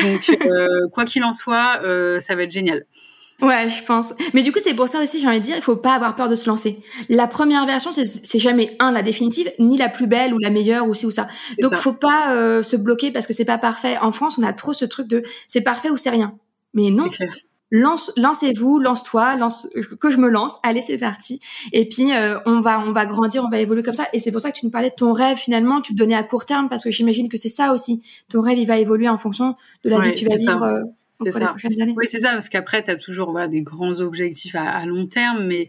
Donc, 0.00 0.30
euh, 0.46 0.88
quoi 0.92 1.04
qu'il 1.04 1.24
en 1.24 1.32
soit, 1.32 1.80
euh, 1.82 2.20
ça 2.20 2.36
va 2.36 2.44
être 2.44 2.52
génial. 2.52 2.86
Ouais, 3.40 3.68
je 3.68 3.84
pense. 3.84 4.14
Mais 4.34 4.42
du 4.42 4.50
coup, 4.50 4.58
c'est 4.60 4.74
pour 4.74 4.88
ça 4.88 5.00
aussi, 5.00 5.20
j'ai 5.20 5.28
envie 5.28 5.38
de 5.38 5.44
dire, 5.44 5.56
il 5.56 5.62
faut 5.62 5.76
pas 5.76 5.94
avoir 5.94 6.16
peur 6.16 6.28
de 6.28 6.34
se 6.34 6.48
lancer. 6.48 6.80
La 7.08 7.28
première 7.28 7.66
version, 7.66 7.92
c'est 7.92 8.38
jamais 8.38 8.76
un 8.80 8.90
la 8.90 9.02
définitive, 9.02 9.52
ni 9.60 9.78
la 9.78 9.88
plus 9.88 10.08
belle 10.08 10.34
ou 10.34 10.38
la 10.38 10.50
meilleure 10.50 10.88
ou 10.88 10.94
ci 10.94 11.06
ou 11.06 11.12
ça. 11.12 11.28
Donc, 11.60 11.72
ça. 11.72 11.76
faut 11.76 11.92
pas 11.92 12.34
euh, 12.34 12.62
se 12.64 12.74
bloquer 12.74 13.12
parce 13.12 13.26
que 13.26 13.32
c'est 13.32 13.44
pas 13.44 13.58
parfait. 13.58 13.96
En 13.98 14.10
France, 14.10 14.38
on 14.38 14.42
a 14.42 14.52
trop 14.52 14.72
ce 14.72 14.84
truc 14.84 15.06
de 15.06 15.22
c'est 15.46 15.60
parfait 15.60 15.90
ou 15.90 15.96
c'est 15.96 16.10
rien. 16.10 16.34
Mais 16.74 16.90
non. 16.90 17.08
Lance, 17.70 18.12
lancez-vous, 18.16 18.78
lance-toi, 18.78 19.36
lance, 19.36 19.68
que 20.00 20.08
je 20.08 20.16
me 20.16 20.30
lance. 20.30 20.56
Allez, 20.62 20.80
c'est 20.80 20.96
parti. 20.96 21.38
Et 21.72 21.86
puis 21.86 22.14
euh, 22.14 22.38
on 22.46 22.60
va, 22.60 22.80
on 22.80 22.92
va 22.92 23.04
grandir, 23.04 23.44
on 23.44 23.50
va 23.50 23.58
évoluer 23.58 23.82
comme 23.82 23.94
ça. 23.94 24.06
Et 24.14 24.20
c'est 24.20 24.32
pour 24.32 24.40
ça 24.40 24.50
que 24.50 24.58
tu 24.58 24.64
nous 24.64 24.70
parlais 24.72 24.88
de 24.88 24.94
ton 24.94 25.12
rêve 25.12 25.36
finalement, 25.36 25.82
tu 25.82 25.92
le 25.92 25.98
donnais 25.98 26.14
à 26.14 26.22
court 26.22 26.46
terme 26.46 26.70
parce 26.70 26.82
que 26.82 26.90
j'imagine 26.90 27.28
que 27.28 27.36
c'est 27.36 27.50
ça 27.50 27.74
aussi. 27.74 28.02
Ton 28.30 28.40
rêve, 28.40 28.58
il 28.58 28.66
va 28.66 28.78
évoluer 28.78 29.08
en 29.08 29.18
fonction 29.18 29.54
de 29.84 29.90
la 29.90 30.00
vie 30.00 30.14
que 30.14 30.18
tu 30.18 30.24
vas 30.24 30.36
vivre. 30.36 30.82
C'est 31.22 31.32
ça. 31.32 31.56
Oui, 31.96 32.06
c'est 32.08 32.20
ça, 32.20 32.32
parce 32.32 32.48
qu'après, 32.48 32.84
tu 32.84 32.90
as 32.90 32.96
toujours 32.96 33.32
voilà, 33.32 33.48
des 33.48 33.62
grands 33.62 34.00
objectifs 34.00 34.54
à, 34.54 34.68
à, 34.68 34.86
long 34.86 35.06
terme, 35.06 35.46
mais 35.46 35.68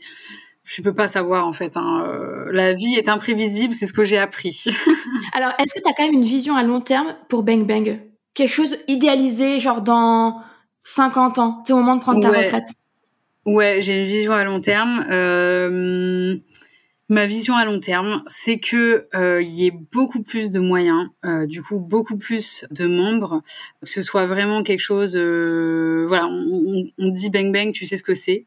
je 0.64 0.82
peux 0.82 0.94
pas 0.94 1.08
savoir 1.08 1.48
en 1.48 1.54
fait. 1.54 1.76
Hein. 1.76 2.06
Euh, 2.08 2.52
la 2.52 2.74
vie 2.74 2.94
est 2.96 3.10
imprévisible, 3.10 3.74
c'est 3.74 3.88
ce 3.88 3.94
que 3.94 4.06
j'ai 4.06 4.20
appris. 4.20 4.64
Alors, 5.34 5.52
est-ce 5.58 5.74
que 5.74 5.82
tu 5.82 5.90
as 5.90 5.94
quand 5.94 6.06
même 6.06 6.14
une 6.14 6.24
vision 6.24 6.56
à 6.56 6.64
long 6.64 6.82
terme 6.82 7.16
pour 7.28 7.44
Bang 7.44 7.66
Bang? 7.66 8.00
Quelque 8.36 8.52
chose 8.52 8.78
idéalisé, 8.88 9.60
genre 9.60 9.82
dans 9.82 10.42
50 10.84 11.40
ans, 11.40 11.64
tu 11.66 11.74
au 11.74 11.78
moment 11.78 11.96
de 11.96 12.02
prendre 12.02 12.22
ta 12.22 12.30
ouais. 12.30 12.46
retraite? 12.46 12.70
Ouais, 13.46 13.82
j'ai 13.82 14.02
une 14.02 14.08
vision 14.08 14.34
à 14.34 14.44
long 14.44 14.62
terme. 14.62 15.06
Euh, 15.10 16.38
Ma 17.12 17.26
vision 17.26 17.56
à 17.56 17.66
long 17.66 17.80
terme, 17.80 18.24
c'est 18.28 18.60
que 18.60 19.08
euh, 19.16 19.42
y 19.42 19.66
ait 19.66 19.72
beaucoup 19.72 20.22
plus 20.22 20.52
de 20.52 20.60
moyens, 20.60 21.08
euh, 21.26 21.48
du 21.48 21.64
coup 21.64 21.80
beaucoup 21.80 22.18
plus 22.18 22.66
de 22.70 22.86
membres, 22.86 23.42
que 23.82 23.90
ce 23.90 24.04
soit 24.04 24.28
vraiment 24.28 24.62
quelque 24.62 24.80
chose. 24.80 25.18
Euh, 25.18 26.06
voilà, 26.08 26.28
on, 26.28 26.86
on, 27.00 27.10
dit 27.10 27.32
bang 27.32 27.52
bang, 27.52 27.72
tu 27.72 27.88
sais 27.88 27.98
ce 27.98 28.04
que 28.04 28.14
c'est. 28.14 28.46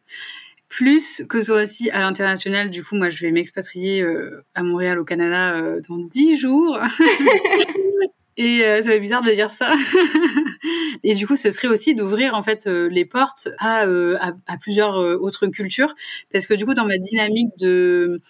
Plus 0.69 1.25
que 1.29 1.41
ce 1.41 1.47
soit 1.47 1.63
aussi 1.65 1.91
à 1.91 2.01
l'international, 2.03 2.71
du 2.71 2.85
coup 2.85 2.95
moi 2.95 3.11
je 3.11 3.27
vais 3.27 3.33
m'expatrier 3.33 4.01
euh, 4.01 4.45
à 4.55 4.63
Montréal 4.63 5.01
au 5.01 5.05
Canada 5.05 5.57
euh, 5.57 5.81
dans 5.89 5.99
dix 5.99 6.39
jours. 6.39 6.79
Et 8.39 8.65
euh, 8.65 8.81
ça 8.83 8.91
fait 8.91 9.01
bizarre 9.01 9.23
de 9.23 9.31
dire 9.31 9.51
ça. 9.51 9.75
et 11.05 11.15
du 11.15 11.27
coup, 11.27 11.37
ce 11.37 11.51
serait 11.51 11.69
aussi 11.69 11.95
d'ouvrir 11.95 12.35
en 12.35 12.43
fait 12.43 12.67
euh, 12.67 12.89
les 12.89 13.05
portes 13.05 13.49
à, 13.59 13.85
euh, 13.85 14.17
à, 14.21 14.33
à, 14.47 14.57
plusieurs 14.57 14.97
autres 15.21 15.47
cultures, 15.49 15.95
parce 16.33 16.47
que 16.47 16.55
du 16.55 16.65
coup, 16.65 16.75
dans 16.75 16.87
ma 16.87 16.97
dynamique 16.97 17.51
de 17.59 18.21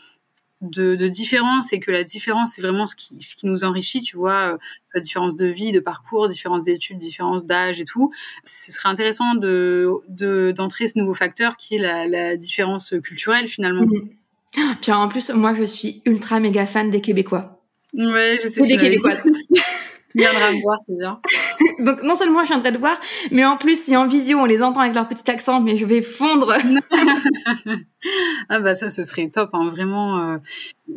de, 0.62 0.94
de 0.96 1.08
différence 1.08 1.72
et 1.72 1.80
que 1.80 1.90
la 1.90 2.04
différence 2.04 2.52
c'est 2.54 2.62
vraiment 2.62 2.86
ce 2.86 2.96
qui, 2.96 3.20
ce 3.20 3.36
qui 3.36 3.46
nous 3.46 3.64
enrichit, 3.64 4.00
tu 4.00 4.16
vois, 4.16 4.58
la 4.94 5.00
différence 5.00 5.36
de 5.36 5.46
vie, 5.46 5.72
de 5.72 5.80
parcours, 5.80 6.28
différence 6.28 6.62
d'études, 6.62 6.98
différence 6.98 7.44
d'âge 7.44 7.80
et 7.80 7.84
tout. 7.84 8.12
Ce 8.44 8.72
serait 8.72 8.88
intéressant 8.88 9.34
de 9.34 10.02
d'entrer 10.52 10.88
ce 10.88 10.98
nouveau 10.98 11.14
facteur 11.14 11.56
qui 11.56 11.76
est 11.76 11.78
la, 11.78 12.06
la 12.06 12.36
différence 12.36 12.94
culturelle 13.02 13.48
finalement. 13.48 13.84
Mmh. 13.84 14.76
Puis 14.80 14.92
en 14.92 15.08
plus, 15.08 15.30
moi 15.30 15.54
je 15.54 15.64
suis 15.64 16.02
ultra 16.04 16.40
méga 16.40 16.66
fan 16.66 16.90
des 16.90 17.00
Québécois. 17.00 17.62
Ouais, 17.94 18.38
je 18.42 18.48
sais. 18.48 18.60
Ou 18.60 18.66
des 18.66 18.78
Québécois. 18.78 19.14
viendra 20.14 20.52
me 20.52 20.60
voir, 20.60 20.78
c'est 20.86 20.94
bien. 20.94 21.20
Donc 21.82 22.02
non 22.02 22.14
seulement 22.14 22.44
je 22.44 22.48
viendrai 22.48 22.72
te 22.72 22.78
voir, 22.78 22.98
mais 23.30 23.44
en 23.44 23.56
plus 23.56 23.82
si 23.84 23.96
en 23.96 24.06
visio 24.06 24.38
on 24.38 24.44
les 24.44 24.62
entend 24.62 24.80
avec 24.80 24.94
leur 24.94 25.08
petit 25.08 25.30
accent, 25.30 25.60
mais 25.60 25.76
je 25.76 25.86
vais 25.86 26.02
fondre. 26.02 26.54
ah 28.48 28.60
bah 28.60 28.74
ça 28.74 28.90
ce 28.90 29.04
serait 29.04 29.28
top, 29.28 29.50
hein, 29.52 29.68
vraiment. 29.70 30.18
Euh... 30.18 30.38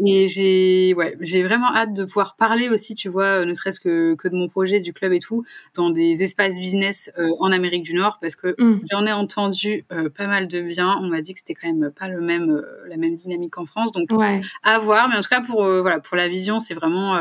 Et 0.05 0.27
j'ai 0.27 0.93
ouais, 0.95 1.15
j'ai 1.21 1.43
vraiment 1.43 1.73
hâte 1.73 1.93
de 1.93 2.03
pouvoir 2.05 2.35
parler 2.37 2.69
aussi, 2.69 2.95
tu 2.95 3.07
vois, 3.07 3.41
euh, 3.41 3.45
ne 3.45 3.53
serait-ce 3.53 3.79
que, 3.79 4.15
que 4.15 4.27
de 4.27 4.35
mon 4.35 4.47
projet 4.47 4.79
du 4.79 4.93
club 4.93 5.13
et 5.13 5.19
tout, 5.19 5.43
dans 5.75 5.89
des 5.89 6.23
espaces 6.23 6.57
business 6.57 7.11
euh, 7.17 7.29
en 7.39 7.51
Amérique 7.51 7.83
du 7.83 7.93
Nord, 7.93 8.17
parce 8.21 8.35
que 8.35 8.55
mm. 8.57 8.81
j'en 8.91 9.05
ai 9.05 9.13
entendu 9.13 9.85
euh, 9.91 10.09
pas 10.09 10.27
mal 10.27 10.47
de 10.47 10.61
bien. 10.61 10.97
On 11.01 11.07
m'a 11.07 11.21
dit 11.21 11.33
que 11.33 11.39
c'était 11.39 11.53
quand 11.53 11.71
même 11.71 11.91
pas 11.91 12.07
le 12.07 12.21
même 12.21 12.49
euh, 12.49 12.63
la 12.89 12.97
même 12.97 13.15
dynamique 13.15 13.53
qu'en 13.53 13.65
France, 13.65 13.91
donc 13.91 14.11
ouais. 14.11 14.41
à 14.63 14.79
voir. 14.79 15.07
Mais 15.09 15.15
en 15.15 15.21
tout 15.21 15.29
cas 15.29 15.41
pour 15.41 15.63
euh, 15.63 15.81
voilà 15.81 15.99
pour 15.99 16.17
la 16.17 16.27
vision, 16.27 16.59
c'est 16.59 16.73
vraiment 16.73 17.15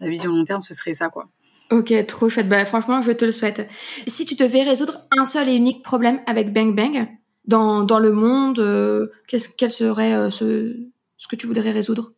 la 0.00 0.08
vision 0.08 0.30
long 0.30 0.44
terme, 0.44 0.62
ce 0.62 0.74
serait 0.74 0.94
ça, 0.94 1.08
quoi. 1.08 1.28
Ok, 1.70 1.92
trop 2.06 2.28
chouette. 2.28 2.48
Bah, 2.48 2.64
franchement, 2.64 3.00
je 3.00 3.12
te 3.12 3.24
le 3.24 3.32
souhaite. 3.32 3.68
Si 4.06 4.24
tu 4.24 4.34
devais 4.34 4.62
résoudre 4.62 5.06
un 5.10 5.24
seul 5.24 5.48
et 5.48 5.54
unique 5.54 5.82
problème 5.82 6.20
avec 6.26 6.52
Bang 6.52 6.74
Bang 6.74 7.08
dans, 7.46 7.82
dans 7.82 7.98
le 7.98 8.12
monde, 8.12 8.58
euh, 8.58 9.08
qu'est-ce, 9.28 9.48
quel 9.48 9.70
serait 9.70 10.14
euh, 10.14 10.30
ce, 10.30 10.76
ce 11.16 11.28
que 11.28 11.36
tu 11.36 11.46
voudrais 11.46 11.72
résoudre? 11.72 12.12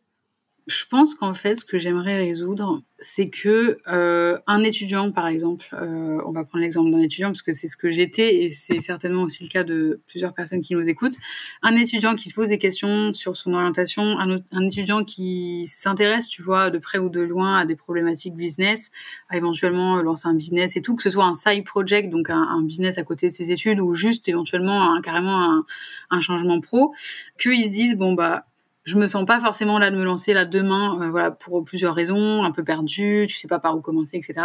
Je 0.67 0.83
pense 0.85 1.15
qu'en 1.15 1.33
fait, 1.33 1.55
ce 1.55 1.63
que 1.63 1.77
j'aimerais 1.77 2.17
résoudre, 2.17 2.81
c'est 2.99 3.29
que 3.29 3.79
euh, 3.87 4.37
un 4.47 4.63
étudiant, 4.63 5.13
par 5.13 5.27
exemple, 5.27 5.65
euh, 5.73 6.19
on 6.25 6.31
va 6.31 6.43
prendre 6.43 6.61
l'exemple 6.61 6.91
d'un 6.91 6.99
étudiant 6.99 7.29
parce 7.29 7.41
que 7.41 7.53
c'est 7.53 7.69
ce 7.69 7.77
que 7.77 7.89
j'étais 7.89 8.43
et 8.43 8.51
c'est 8.51 8.81
certainement 8.81 9.23
aussi 9.23 9.43
le 9.45 9.49
cas 9.49 9.63
de 9.63 10.01
plusieurs 10.07 10.33
personnes 10.33 10.61
qui 10.61 10.75
nous 10.75 10.85
écoutent. 10.85 11.15
Un 11.61 11.77
étudiant 11.77 12.15
qui 12.15 12.27
se 12.27 12.33
pose 12.33 12.49
des 12.49 12.57
questions 12.57 13.13
sur 13.13 13.37
son 13.37 13.53
orientation, 13.53 14.03
un, 14.03 14.41
étudiant 14.61 15.05
qui 15.05 15.67
s'intéresse, 15.67 16.27
tu 16.27 16.41
vois, 16.41 16.69
de 16.69 16.79
près 16.79 16.97
ou 16.97 17.07
de 17.07 17.21
loin 17.21 17.59
à 17.59 17.65
des 17.65 17.77
problématiques 17.77 18.35
business, 18.35 18.91
à 19.29 19.37
éventuellement 19.37 20.01
lancer 20.01 20.27
un 20.27 20.33
business 20.33 20.75
et 20.75 20.81
tout, 20.81 20.97
que 20.97 21.03
ce 21.03 21.09
soit 21.09 21.25
un 21.25 21.35
side 21.35 21.63
project, 21.63 22.09
donc 22.09 22.29
un, 22.29 22.41
un 22.41 22.63
business 22.63 22.97
à 22.97 23.03
côté 23.03 23.27
de 23.27 23.31
ses 23.31 23.51
études, 23.51 23.79
ou 23.79 23.93
juste 23.93 24.27
éventuellement 24.27 24.93
un, 24.93 24.99
carrément 25.01 25.41
un, 25.43 25.65
un 26.09 26.19
changement 26.19 26.59
pro, 26.59 26.93
qu'ils 27.39 27.63
se 27.63 27.69
disent 27.69 27.95
bon 27.95 28.15
bah 28.15 28.46
je 28.87 28.95
me 28.95 29.05
sens 29.05 29.25
pas 29.25 29.41
forcément 29.41 29.79
là 29.79 29.89
de 29.89 29.97
me 29.97 30.05
lancer 30.05 30.33
là 30.33 30.45
demain, 30.45 31.01
euh, 31.01 31.09
voilà, 31.09 31.29
pour 31.29 31.61
plusieurs 31.65 31.93
raisons, 31.93 32.43
un 32.43 32.51
peu 32.51 32.63
perdu, 32.63 33.25
tu 33.27 33.37
sais 33.37 33.49
pas 33.49 33.59
par 33.59 33.75
où 33.75 33.81
commencer, 33.81 34.15
etc. 34.15 34.35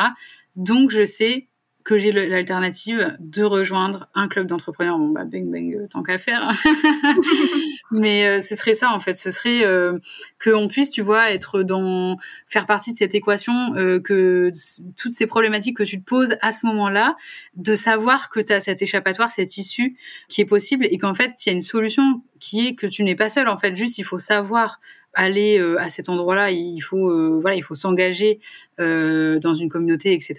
Donc 0.56 0.90
je 0.90 1.06
sais 1.06 1.46
que 1.84 1.98
j'ai 1.98 2.12
l'alternative 2.12 3.16
de 3.18 3.42
rejoindre 3.42 4.08
un 4.14 4.28
club 4.28 4.46
d'entrepreneurs. 4.46 4.98
Bon, 4.98 5.08
bah, 5.08 5.24
bang, 5.24 5.50
bang, 5.50 5.74
euh, 5.74 5.86
tant 5.88 6.02
qu'à 6.02 6.18
faire. 6.18 6.52
Mais 7.92 8.26
euh, 8.26 8.40
ce 8.40 8.54
serait 8.54 8.74
ça, 8.74 8.92
en 8.92 9.00
fait. 9.00 9.16
Ce 9.16 9.30
serait 9.30 9.64
euh, 9.64 9.98
qu'on 10.42 10.68
puisse, 10.68 10.90
tu 10.90 11.02
vois, 11.02 11.30
être 11.30 11.62
dans, 11.62 12.16
faire 12.46 12.66
partie 12.66 12.92
de 12.92 12.96
cette 12.96 13.14
équation, 13.14 13.52
euh, 13.76 14.00
que 14.00 14.52
toutes 14.96 15.12
ces 15.12 15.26
problématiques 15.26 15.76
que 15.76 15.82
tu 15.82 16.00
te 16.00 16.04
poses 16.04 16.36
à 16.40 16.52
ce 16.52 16.66
moment-là, 16.66 17.16
de 17.56 17.74
savoir 17.74 18.30
que 18.30 18.40
tu 18.40 18.52
as 18.52 18.60
cet 18.60 18.80
échappatoire, 18.80 19.30
cette 19.30 19.56
issue 19.56 19.96
qui 20.28 20.40
est 20.40 20.46
possible 20.46 20.86
et 20.90 20.98
qu'en 20.98 21.14
fait, 21.14 21.34
il 21.44 21.48
y 21.50 21.52
a 21.52 21.56
une 21.56 21.62
solution 21.62 22.22
qui 22.40 22.66
est 22.66 22.74
que 22.74 22.86
tu 22.86 23.02
n'es 23.04 23.14
pas 23.14 23.28
seul. 23.28 23.48
En 23.48 23.58
fait, 23.58 23.76
juste, 23.76 23.98
il 23.98 24.04
faut 24.04 24.18
savoir 24.18 24.80
aller 25.14 25.60
à 25.78 25.90
cet 25.90 26.08
endroit-là, 26.08 26.50
il 26.50 26.80
faut, 26.80 27.38
voilà, 27.40 27.54
il 27.54 27.62
faut 27.62 27.74
s'engager 27.74 28.40
dans 28.78 29.54
une 29.54 29.68
communauté, 29.68 30.14
etc. 30.14 30.36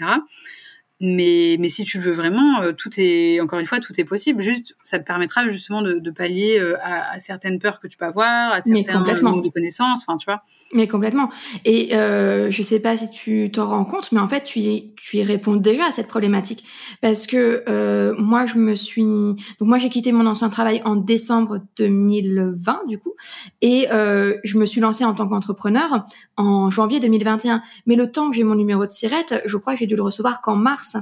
Mais, 1.06 1.58
mais 1.60 1.68
si 1.68 1.84
tu 1.84 2.00
veux 2.00 2.14
vraiment, 2.14 2.62
euh, 2.62 2.72
tout 2.72 2.90
est, 2.98 3.42
encore 3.42 3.60
une 3.60 3.66
fois, 3.66 3.82
tout 3.82 3.92
est 4.00 4.06
possible. 4.06 4.42
Juste, 4.42 4.74
ça 4.86 5.00
te 5.00 5.04
permettra 5.04 5.50
justement 5.50 5.82
de, 5.82 5.96
de 5.96 6.12
pallier 6.12 6.58
euh, 6.62 6.78
à, 6.82 7.12
à, 7.12 7.20
certaines 7.20 7.60
peurs 7.60 7.82
que 7.82 7.88
tu 7.88 7.98
peux 7.98 8.06
avoir, 8.06 8.54
à 8.54 8.62
certains 8.62 9.22
manques 9.22 9.44
de 9.44 9.50
connaissances, 9.50 10.06
enfin, 10.08 10.16
tu 10.16 10.24
vois. 10.24 10.44
Mais 10.74 10.88
complètement. 10.88 11.30
Et 11.66 11.96
euh, 11.96 12.50
je 12.50 12.64
sais 12.64 12.80
pas 12.80 12.98
si 12.98 13.10
tu 13.12 13.52
t'en 13.52 13.68
rends 13.68 13.86
compte, 13.86 14.12
mais 14.12 14.20
en 14.20 14.28
fait, 14.28 14.44
tu 14.44 14.60
y, 14.60 14.94
tu 14.96 15.18
y 15.18 15.24
réponds 15.24 15.56
déjà 15.56 15.86
à 15.86 15.92
cette 15.92 16.08
problématique. 16.08 16.64
Parce 17.02 17.28
que 17.28 17.64
euh, 17.70 18.16
moi, 18.18 18.46
je 18.46 18.58
me 18.58 18.74
suis... 18.74 19.04
Donc 19.04 19.70
moi, 19.70 19.78
j'ai 19.78 19.90
quitté 19.90 20.12
mon 20.12 20.26
ancien 20.26 20.50
travail 20.50 20.82
en 20.84 20.96
décembre 20.96 21.60
2020, 21.78 22.82
du 22.88 22.98
coup. 22.98 23.14
Et 23.62 23.88
euh, 23.92 24.38
je 24.44 24.58
me 24.58 24.66
suis 24.66 24.82
lancée 24.82 25.06
en 25.06 25.14
tant 25.14 25.28
qu'entrepreneur 25.28 26.06
en 26.38 26.70
janvier 26.70 27.00
2021. 27.00 27.62
Mais 27.86 27.96
le 27.96 28.12
temps 28.12 28.32
que 28.32 28.36
j'ai 28.36 28.44
mon 28.44 28.56
numéro 28.56 28.86
de 28.86 28.92
sirette, 28.92 29.42
je 29.46 29.58
crois 29.58 29.74
que 29.74 29.80
j'ai 29.80 29.88
dû 29.88 29.96
le 29.96 30.04
recevoir 30.04 30.42
qu'en 30.42 30.56
mars. 30.56 30.98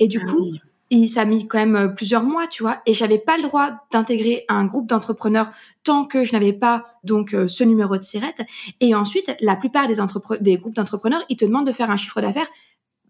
Et 0.00 0.08
du 0.08 0.20
ah 0.20 0.30
coup 0.30 0.50
et 0.92 1.06
ça 1.06 1.24
mis 1.24 1.48
quand 1.48 1.58
même 1.58 1.74
euh, 1.74 1.88
plusieurs 1.88 2.22
mois, 2.22 2.46
tu 2.46 2.62
vois. 2.62 2.82
Et 2.84 2.92
j'avais 2.92 3.18
pas 3.18 3.38
le 3.38 3.44
droit 3.44 3.70
d'intégrer 3.90 4.44
un 4.48 4.66
groupe 4.66 4.86
d'entrepreneurs 4.86 5.50
tant 5.84 6.04
que 6.04 6.22
je 6.22 6.34
n'avais 6.34 6.52
pas 6.52 6.84
donc 7.02 7.32
euh, 7.32 7.48
ce 7.48 7.64
numéro 7.64 7.96
de 7.96 8.02
sirette. 8.02 8.42
Et 8.80 8.94
ensuite, 8.94 9.34
la 9.40 9.56
plupart 9.56 9.88
des, 9.88 9.96
des 10.40 10.58
groupes 10.58 10.74
d'entrepreneurs, 10.74 11.24
ils 11.30 11.36
te 11.36 11.46
demandent 11.46 11.66
de 11.66 11.72
faire 11.72 11.90
un 11.90 11.96
chiffre 11.96 12.20
d'affaires 12.20 12.50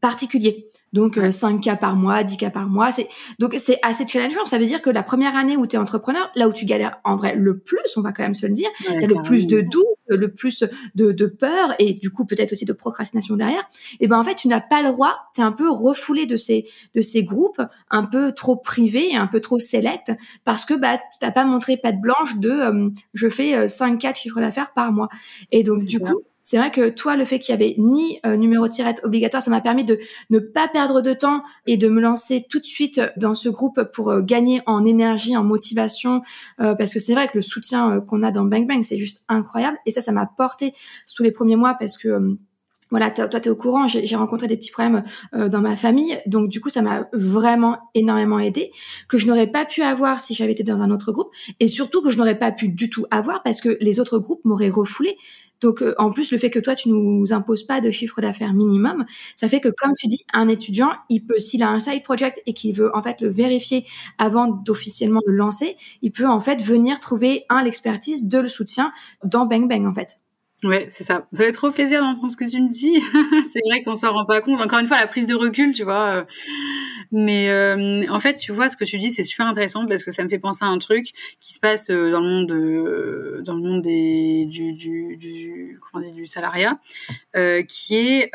particulier. 0.01 0.71
Donc 0.93 1.19
5 1.31 1.55
euh, 1.55 1.59
cas 1.59 1.77
par 1.77 1.97
mois, 1.97 2.23
10 2.23 2.37
cas 2.37 2.51
par 2.51 2.69
mois, 2.69 2.93
c'est 2.93 3.09
donc 3.39 3.55
c'est 3.59 3.79
assez 3.83 4.07
challengeant. 4.07 4.45
Ça 4.45 4.59
veut 4.59 4.67
dire 4.67 4.83
que 4.83 4.91
la 4.91 5.03
première 5.03 5.37
année 5.37 5.57
où 5.57 5.67
tu 5.67 5.77
es 5.77 5.79
entrepreneur, 5.79 6.31
là 6.35 6.49
où 6.49 6.53
tu 6.53 6.65
galères 6.65 6.99
en 7.05 7.17
vrai 7.17 7.35
le 7.35 7.59
plus, 7.59 7.97
on 7.97 8.03
va 8.03 8.13
quand 8.13 8.23
même 8.23 8.35
se 8.35 8.47
le 8.47 8.53
dire, 8.53 8.69
tu 8.79 8.93
as 8.93 9.07
le 9.07 9.23
plus 9.23 9.47
de 9.47 9.63
doutes, 9.63 9.85
le 10.09 10.33
plus 10.33 10.65
de, 10.95 11.13
de 11.13 11.27
peur 11.27 11.75
et 11.79 11.95
du 11.95 12.11
coup 12.11 12.27
peut-être 12.27 12.53
aussi 12.53 12.65
de 12.65 12.73
procrastination 12.73 13.37
derrière. 13.37 13.69
Et 14.01 14.07
ben 14.07 14.19
en 14.19 14.25
fait, 14.25 14.35
tu 14.35 14.49
n'as 14.49 14.61
pas 14.61 14.83
le 14.83 14.91
droit, 14.91 15.17
tu 15.35 15.41
es 15.41 15.45
un 15.45 15.53
peu 15.53 15.71
refoulé 15.71 16.27
de 16.27 16.37
ces 16.37 16.67
de 16.95 17.01
ces 17.01 17.25
groupes 17.25 17.63
un 17.91 18.05
peu 18.05 18.33
trop 18.33 18.57
privés 18.57 19.13
et 19.13 19.17
un 19.17 19.27
peu 19.27 19.41
trop 19.41 19.59
select 19.59 20.13
parce 20.45 20.65
que 20.65 20.75
bah 20.75 20.99
tu 20.99 21.19
t'as 21.21 21.33
pas 21.33 21.45
montré 21.45 21.77
patte 21.77 22.01
blanche 22.01 22.37
de 22.39 22.51
euh, 22.51 22.91
je 23.15 23.29
fais 23.29 23.67
5 23.67 23.95
euh, 23.95 23.97
cas 23.97 24.13
de 24.13 24.17
chiffre 24.17 24.41
d'affaires 24.41 24.73
par 24.75 24.93
mois. 24.93 25.09
Et 25.51 25.63
donc 25.63 25.85
du 25.85 26.01
coup, 26.01 26.23
c'est 26.43 26.57
vrai 26.57 26.71
que 26.71 26.89
toi, 26.89 27.17
le 27.17 27.25
fait 27.25 27.39
qu'il 27.39 27.53
y 27.53 27.55
avait 27.55 27.75
ni 27.79 28.19
euh, 28.27 28.37
numéro 28.37 28.67
de 28.67 28.73
tirette 28.73 29.01
obligatoire, 29.05 29.43
ça 29.43 29.51
m'a 29.51 29.61
permis 29.61 29.85
de 29.85 29.99
ne 30.31 30.39
pas 30.39 30.69
perdre 30.69 31.01
de 31.01 31.13
temps 31.13 31.43
et 31.67 31.77
de 31.77 31.89
me 31.89 32.01
lancer 32.01 32.45
tout 32.49 32.59
de 32.59 32.65
suite 32.65 33.01
dans 33.17 33.35
ce 33.35 33.49
groupe 33.49 33.83
pour 33.95 34.11
euh, 34.11 34.21
gagner 34.21 34.61
en 34.67 34.85
énergie, 34.85 35.37
en 35.37 35.45
motivation, 35.45 36.23
euh, 36.61 36.75
parce 36.75 36.93
que 36.93 37.01
c'est 37.01 37.15
vrai 37.15 37.29
que 37.29 37.39
le 37.39 37.43
soutien 37.43 38.01
qu'on 38.01 38.23
a 38.23 38.33
dans 38.33 38.45
Bang 38.45 38.67
Bang, 38.67 38.83
c'est 38.83 38.99
juste 38.99 39.25
incroyable. 39.29 39.79
Et 39.87 39.91
ça, 39.91 40.01
ça 40.01 40.13
m'a 40.13 40.27
porté 40.27 40.75
sous 41.07 41.23
les 41.23 41.31
premiers 41.31 41.57
mois 41.57 41.75
parce 41.75 41.97
que 41.97 42.37
voilà, 42.91 43.11
toi, 43.11 43.27
tu 43.27 43.39
es 43.39 43.49
au 43.49 43.57
courant, 43.57 43.87
j'ai 43.87 44.17
rencontré 44.17 44.49
des 44.49 44.59
petits 44.59 44.71
problèmes 44.71 45.03
dans 45.33 45.63
ma 45.63 45.77
famille, 45.77 46.21
donc 46.27 46.51
du 46.51 46.61
coup, 46.61 46.69
ça 46.69 46.83
m'a 46.83 47.09
vraiment 47.15 47.79
énormément 47.95 48.39
aidé, 48.39 48.71
que 49.09 49.17
je 49.17 49.27
n'aurais 49.27 49.47
pas 49.47 49.65
pu 49.65 49.81
avoir 49.81 50.21
si 50.21 50.35
j'avais 50.35 50.53
été 50.53 50.63
dans 50.63 50.83
un 50.83 50.91
autre 50.91 51.11
groupe, 51.11 51.31
et 51.59 51.69
surtout 51.69 52.03
que 52.03 52.11
je 52.11 52.19
n'aurais 52.19 52.39
pas 52.39 52.53
pu 52.53 52.69
du 52.69 52.91
tout 52.91 53.07
avoir 53.11 53.43
parce 53.43 53.63
que 53.63 53.79
les 53.81 53.99
autres 53.99 54.19
groupes 54.19 54.45
m'auraient 54.45 54.69
refoulé. 54.69 55.17
Donc 55.63 55.83
euh, 55.83 55.95
en 55.99 56.11
plus 56.11 56.33
le 56.33 56.39
fait 56.39 56.51
que 56.51 56.59
toi 56.59 56.75
tu 56.75 56.89
nous 56.89 57.33
imposes 57.33 57.65
pas 57.65 57.81
de 57.81 57.91
chiffre 57.91 58.21
d'affaires 58.21 58.53
minimum, 58.55 59.05
ça 59.35 59.49
fait 59.49 59.61
que 59.61 59.69
comme 59.69 59.93
tu 59.97 60.07
dis, 60.07 60.25
un 60.33 60.49
étudiant, 60.49 60.91
il 61.09 61.25
peut 61.25 61.39
s'il 61.39 61.63
a 61.63 61.69
un 61.71 61.81
side 61.81 62.03
project 62.03 62.43
et 62.47 62.55
qu'il 62.55 62.75
veut 62.75 62.95
en 62.97 63.03
fait 63.03 63.21
le 63.21 63.31
vérifier 63.31 63.85
avant 64.19 64.49
d'officiellement 64.49 65.21
le 65.27 65.35
lancer, 65.35 65.77
il 66.03 66.13
peut 66.13 66.27
en 66.27 66.41
fait 66.41 66.61
venir 66.61 67.01
trouver 67.01 67.45
un 67.49 67.63
l'expertise, 67.63 68.29
de 68.29 68.39
le 68.39 68.49
soutien 68.49 68.93
dans 69.25 69.47
Bang 69.47 69.69
Bang 69.69 69.87
en 69.87 69.95
fait. 69.95 70.22
Ouais, 70.65 70.87
c'est 70.91 71.03
ça. 71.03 71.27
Ça 71.33 71.45
fait 71.45 71.51
trop 71.51 71.73
plaisir 71.73 72.03
d'entendre 72.03 72.31
ce 72.31 72.37
que 72.37 72.49
tu 72.49 72.61
me 72.61 72.69
dis. 72.69 73.03
c'est 73.53 73.61
vrai 73.69 73.83
qu'on 73.83 73.97
s'en 73.97 74.13
rend 74.13 74.25
pas 74.25 74.41
compte. 74.41 74.61
Encore 74.61 74.79
une 74.79 74.87
fois, 74.87 74.97
la 74.97 75.09
prise 75.09 75.27
de 75.27 75.35
recul, 75.35 75.73
tu 75.73 75.83
vois. 75.83 76.19
Euh, 76.19 76.25
mais 77.11 77.51
euh, 77.51 78.07
en 78.09 78.21
fait, 78.21 78.37
tu 78.37 78.53
vois, 78.53 78.69
ce 78.69 78.77
que 78.77 78.85
tu 78.85 78.99
dis, 78.99 79.11
c'est 79.11 79.25
super 79.25 79.47
intéressant 79.49 79.87
parce 79.87 80.05
que 80.05 80.13
ça 80.13 80.23
me 80.23 80.29
fait 80.29 80.39
penser 80.39 80.65
à 80.65 80.69
un 80.69 80.79
truc 80.79 81.09
qui 81.41 81.53
se 81.53 81.59
passe 81.59 81.91
euh, 81.91 82.13
dans 82.13 82.21
le 82.21 82.29
monde 82.29 82.47
de, 82.49 83.43
dans 83.45 83.55
le 83.55 83.63
monde 83.63 83.83
des, 83.83 84.47
du, 84.47 84.73
du, 84.73 85.17
du, 85.17 85.81
comment 85.81 86.05
dit, 86.05 86.13
du 86.13 86.27
salariat, 86.27 86.79
qui 87.67 87.97
est, 87.97 88.31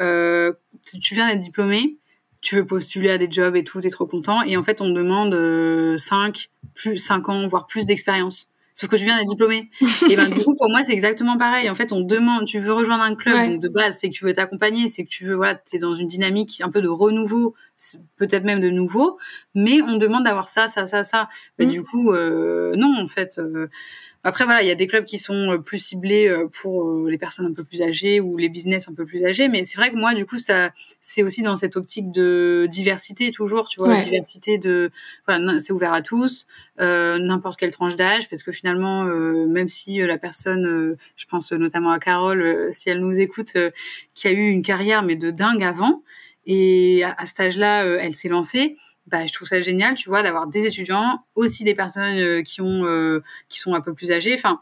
tu 1.01 1.15
viens 1.15 1.29
d'être 1.29 1.39
diplômé, 1.39 1.97
tu 2.41 2.57
veux 2.57 2.65
postuler 2.65 3.09
à 3.09 3.17
des 3.17 3.31
jobs 3.31 3.55
et 3.55 3.63
tout, 3.63 3.79
t'es 3.79 3.89
trop 3.89 4.05
content, 4.05 4.43
et 4.43 4.57
en 4.57 4.63
fait, 4.65 4.81
on 4.81 4.85
te 4.85 4.97
demande 4.97 5.97
5, 5.97 6.49
plus 6.75 6.97
5 6.97 7.29
ans, 7.29 7.47
voire 7.47 7.67
plus 7.67 7.85
d'expérience 7.85 8.49
sauf 8.77 8.91
que 8.91 8.97
je 8.97 9.03
viens 9.03 9.17
d'être 9.17 9.27
diplômée. 9.27 9.71
et 10.09 10.15
ben 10.15 10.29
du 10.29 10.35
coup 10.43 10.55
pour 10.55 10.69
moi 10.69 10.83
c'est 10.85 10.93
exactement 10.93 11.37
pareil. 11.37 11.69
En 11.69 11.75
fait 11.75 11.91
on 11.91 12.01
demande, 12.01 12.45
tu 12.45 12.59
veux 12.59 12.71
rejoindre 12.71 13.03
un 13.03 13.15
club 13.15 13.49
donc 13.49 13.61
de 13.61 13.69
base 13.69 13.97
c'est 13.99 14.09
que 14.09 14.13
tu 14.13 14.23
veux 14.23 14.33
t'accompagner, 14.33 14.87
c'est 14.87 15.03
que 15.03 15.09
tu 15.09 15.25
veux 15.25 15.35
voilà 15.35 15.55
t'es 15.55 15.79
dans 15.79 15.95
une 15.95 16.07
dynamique 16.07 16.61
un 16.63 16.69
peu 16.69 16.81
de 16.81 16.87
renouveau, 16.87 17.55
peut-être 18.17 18.43
même 18.43 18.61
de 18.61 18.69
nouveau, 18.69 19.17
mais 19.55 19.81
on 19.81 19.97
demande 19.97 20.25
d'avoir 20.25 20.47
ça 20.47 20.67
ça 20.67 20.85
ça 20.85 21.03
ça. 21.03 21.27
Mais 21.57 21.65
mmh. 21.65 21.69
du 21.69 21.83
coup 21.83 22.11
euh, 22.11 22.73
non 22.75 22.93
en 23.03 23.07
fait. 23.07 23.39
Euh, 23.39 23.67
après, 24.27 24.43
voilà, 24.43 24.61
il 24.61 24.67
y 24.67 24.71
a 24.71 24.75
des 24.75 24.87
clubs 24.87 25.05
qui 25.05 25.19
sont 25.19 25.53
euh, 25.53 25.57
plus 25.57 25.79
ciblés 25.79 26.27
euh, 26.27 26.49
pour 26.61 26.83
euh, 26.83 27.09
les 27.09 27.17
personnes 27.17 27.45
un 27.45 27.53
peu 27.53 27.63
plus 27.63 27.81
âgées 27.81 28.19
ou 28.19 28.35
les 28.35 28.49
business 28.49 28.89
un 28.89 28.93
peu 28.93 29.05
plus 29.05 29.23
âgés. 29.23 29.47
Mais 29.47 29.63
c'est 29.63 29.77
vrai 29.77 29.89
que 29.89 29.95
moi, 29.95 30.13
du 30.13 30.25
coup, 30.25 30.37
ça, 30.37 30.71
c'est 30.99 31.23
aussi 31.23 31.43
dans 31.43 31.55
cette 31.55 31.77
optique 31.77 32.11
de 32.11 32.67
diversité 32.69 33.31
toujours, 33.31 33.69
tu 33.69 33.79
vois, 33.79 33.97
diversité 33.99 34.57
de, 34.57 34.91
voilà, 35.25 35.59
c'est 35.59 35.71
ouvert 35.71 35.93
à 35.93 36.01
tous, 36.01 36.45
euh, 36.81 37.17
n'importe 37.19 37.57
quelle 37.57 37.71
tranche 37.71 37.95
d'âge, 37.95 38.27
parce 38.29 38.43
que 38.43 38.51
finalement, 38.51 39.05
même 39.05 39.69
si 39.69 39.99
la 39.99 40.17
personne, 40.17 40.97
je 41.15 41.25
pense 41.27 41.53
notamment 41.53 41.91
à 41.91 41.99
Carole, 41.99 42.67
si 42.73 42.89
elle 42.89 42.99
nous 42.99 43.17
écoute, 43.17 43.53
qui 44.13 44.27
a 44.27 44.31
eu 44.33 44.49
une 44.49 44.61
carrière 44.61 45.03
mais 45.03 45.15
de 45.15 45.31
dingue 45.31 45.63
avant, 45.63 46.03
et 46.45 47.01
à, 47.05 47.15
à 47.17 47.25
cet 47.25 47.39
âge-là, 47.39 47.85
elle 47.85 48.13
s'est 48.13 48.29
lancée 48.29 48.75
bah, 49.07 49.25
je 49.25 49.33
trouve 49.33 49.47
ça 49.47 49.61
génial, 49.61 49.95
tu 49.95 50.09
vois, 50.09 50.21
d'avoir 50.21 50.47
des 50.47 50.65
étudiants, 50.65 51.23
aussi 51.35 51.63
des 51.63 51.73
personnes 51.73 52.17
euh, 52.17 52.43
qui 52.43 52.61
ont, 52.61 52.85
euh, 52.85 53.23
qui 53.49 53.59
sont 53.59 53.73
un 53.73 53.81
peu 53.81 53.93
plus 53.93 54.11
âgées. 54.11 54.35
Enfin, 54.35 54.59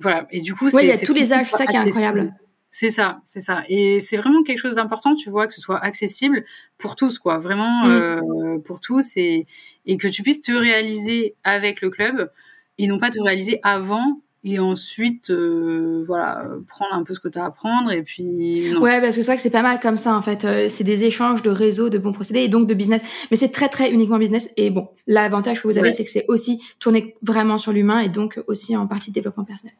voilà. 0.00 0.26
Et 0.30 0.40
du 0.40 0.54
coup, 0.54 0.68
ouais, 0.68 0.84
il 0.84 0.88
y 0.88 0.92
a 0.92 0.98
tous 0.98 1.14
les 1.14 1.32
âges, 1.32 1.50
ça 1.50 1.66
qui 1.66 1.76
est 1.76 1.78
incroyable. 1.78 2.34
C'est 2.70 2.90
ça, 2.90 3.22
c'est 3.24 3.40
ça. 3.40 3.62
Et 3.68 4.00
c'est 4.00 4.18
vraiment 4.18 4.42
quelque 4.42 4.58
chose 4.58 4.74
d'important, 4.74 5.14
tu 5.14 5.30
vois, 5.30 5.46
que 5.46 5.54
ce 5.54 5.60
soit 5.60 5.78
accessible 5.78 6.44
pour 6.76 6.94
tous, 6.94 7.18
quoi. 7.18 7.38
Vraiment 7.38 7.84
mm. 7.84 7.90
euh, 7.90 8.58
pour 8.58 8.80
tous 8.80 9.16
et, 9.16 9.46
et 9.86 9.96
que 9.96 10.08
tu 10.08 10.22
puisses 10.22 10.42
te 10.42 10.52
réaliser 10.52 11.34
avec 11.42 11.80
le 11.80 11.88
club 11.88 12.30
et 12.76 12.86
non 12.86 12.98
pas 12.98 13.08
te 13.08 13.20
réaliser 13.20 13.60
avant 13.62 14.20
et 14.46 14.60
ensuite 14.60 15.30
euh, 15.30 16.04
voilà 16.06 16.46
prendre 16.68 16.94
un 16.94 17.02
peu 17.02 17.14
ce 17.14 17.20
que 17.20 17.26
tu 17.28 17.36
as 17.36 17.46
à 17.46 17.50
prendre 17.50 17.90
et 17.90 18.04
puis 18.04 18.76
ouais 18.78 19.00
parce 19.00 19.16
que 19.16 19.22
c'est 19.22 19.26
vrai 19.26 19.36
que 19.36 19.42
c'est 19.42 19.50
pas 19.50 19.62
mal 19.62 19.80
comme 19.80 19.96
ça 19.96 20.14
en 20.14 20.22
fait. 20.22 20.44
Euh, 20.44 20.68
c'est 20.68 20.84
des 20.84 21.02
échanges 21.02 21.42
de 21.42 21.50
réseaux 21.50 21.88
de 21.88 21.98
bons 21.98 22.12
procédés 22.12 22.40
et 22.40 22.48
donc 22.48 22.68
de 22.68 22.74
business. 22.74 23.02
Mais 23.30 23.36
c'est 23.36 23.48
très 23.48 23.68
très 23.68 23.90
uniquement 23.90 24.18
business 24.18 24.52
et 24.56 24.70
bon 24.70 24.88
l'avantage 25.08 25.60
que 25.60 25.66
vous 25.66 25.78
avez 25.78 25.90
c'est 25.90 26.04
que 26.04 26.10
c'est 26.10 26.24
aussi 26.28 26.60
tourné 26.78 27.16
vraiment 27.22 27.58
sur 27.58 27.72
l'humain 27.72 27.98
et 27.98 28.08
donc 28.08 28.40
aussi 28.46 28.76
en 28.76 28.86
partie 28.86 29.10
de 29.10 29.14
développement 29.14 29.44
personnel. 29.44 29.74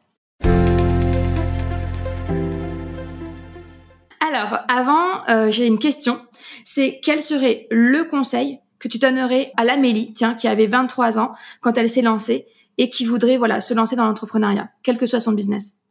Alors 4.19 4.59
avant 4.67 5.25
euh, 5.29 5.49
j'ai 5.49 5.65
une 5.65 5.79
question. 5.79 6.19
C'est 6.65 6.99
quel 7.01 7.21
serait 7.21 7.67
le 7.71 8.03
conseil 8.03 8.59
que 8.79 8.89
tu 8.89 8.97
donnerais 8.97 9.53
à 9.55 9.63
l'Amélie 9.63 10.11
tiens 10.11 10.33
qui 10.33 10.49
avait 10.49 10.67
23 10.67 11.19
ans 11.19 11.33
quand 11.61 11.77
elle 11.77 11.89
s'est 11.89 12.01
lancée 12.01 12.47
et 12.77 12.89
qui 12.89 13.05
voudrait 13.05 13.37
voilà 13.37 13.61
se 13.61 13.73
lancer 13.73 13.95
dans 13.95 14.05
l'entrepreneuriat, 14.05 14.69
quel 14.83 14.97
que 14.97 15.05
soit 15.05 15.19
son 15.19 15.31
business 15.31 15.81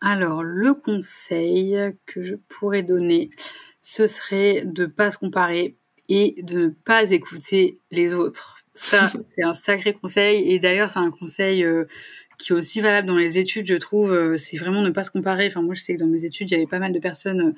Alors 0.00 0.42
le 0.42 0.74
conseil 0.74 1.76
que 2.06 2.22
je 2.22 2.36
pourrais 2.48 2.82
donner, 2.82 3.30
ce 3.80 4.06
serait 4.06 4.62
de 4.64 4.86
pas 4.86 5.10
se 5.10 5.18
comparer 5.18 5.76
et 6.08 6.42
de 6.42 6.58
ne 6.58 6.68
pas 6.68 7.10
écouter 7.10 7.78
les 7.90 8.14
autres. 8.14 8.56
Ça, 8.74 9.12
c'est 9.28 9.42
un 9.42 9.54
sacré 9.54 9.94
conseil 9.94 10.52
et 10.52 10.58
d'ailleurs 10.58 10.90
c'est 10.90 10.98
un 10.98 11.10
conseil 11.10 11.64
euh, 11.64 11.84
qui 12.38 12.52
est 12.52 12.56
aussi 12.56 12.80
valable 12.80 13.08
dans 13.08 13.16
les 13.16 13.38
études, 13.38 13.66
je 13.66 13.74
trouve. 13.74 14.12
Euh, 14.12 14.38
c'est 14.38 14.56
vraiment 14.56 14.82
ne 14.82 14.90
pas 14.90 15.04
se 15.04 15.10
comparer. 15.10 15.48
Enfin 15.48 15.62
moi 15.62 15.74
je 15.74 15.80
sais 15.80 15.94
que 15.94 16.00
dans 16.00 16.06
mes 16.06 16.24
études 16.24 16.50
il 16.50 16.54
y 16.54 16.56
avait 16.56 16.66
pas 16.66 16.78
mal 16.78 16.92
de 16.92 16.98
personnes 16.98 17.54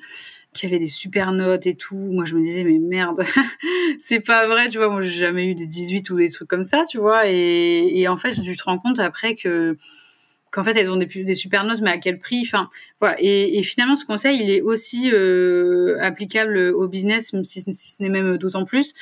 qui 0.55 0.65
avaient 0.65 0.79
des 0.79 0.87
super 0.87 1.31
notes 1.31 1.67
et 1.67 1.75
tout. 1.75 1.97
Moi, 1.97 2.25
je 2.25 2.35
me 2.35 2.43
disais, 2.43 2.63
mais 2.63 2.79
merde, 2.79 3.23
c'est 3.99 4.21
pas 4.21 4.47
vrai, 4.47 4.69
tu 4.69 4.77
vois. 4.77 4.89
Moi, 4.89 5.01
j'ai 5.01 5.11
jamais 5.11 5.47
eu 5.47 5.55
des 5.55 5.67
18 5.67 6.09
ou 6.09 6.17
des 6.17 6.29
trucs 6.29 6.47
comme 6.47 6.63
ça, 6.63 6.83
tu 6.89 6.97
vois. 6.97 7.27
Et 7.27 8.07
en 8.07 8.17
fait, 8.17 8.33
tu 8.41 8.55
te 8.55 8.63
rends 8.63 8.79
compte 8.79 8.99
après 8.99 9.35
que 9.35 9.77
qu'en 10.55 10.63
fait 10.63 10.77
elles 10.77 10.89
ont 10.89 10.95
des, 10.95 11.05
des 11.05 11.33
super 11.33 11.65
notes, 11.65 11.81
mais 11.81 11.91
à 11.91 11.97
quel 11.97 12.17
prix? 12.17 12.41
Enfin, 12.45 12.69
voilà. 13.01 13.17
Et, 13.19 13.59
et, 13.59 13.63
finalement, 13.63 13.97
ce 13.97 14.05
conseil, 14.05 14.39
il 14.41 14.49
est 14.49 14.61
aussi 14.61 15.11
euh, 15.11 15.97
applicable 15.99 16.57
au 16.57 16.87
business, 16.87 17.31
si, 17.43 17.61
si 17.61 17.91
ce 17.91 18.01
n'est 18.01 18.07
même 18.07 18.37
d'autant 18.37 18.63
plus. 18.63 18.93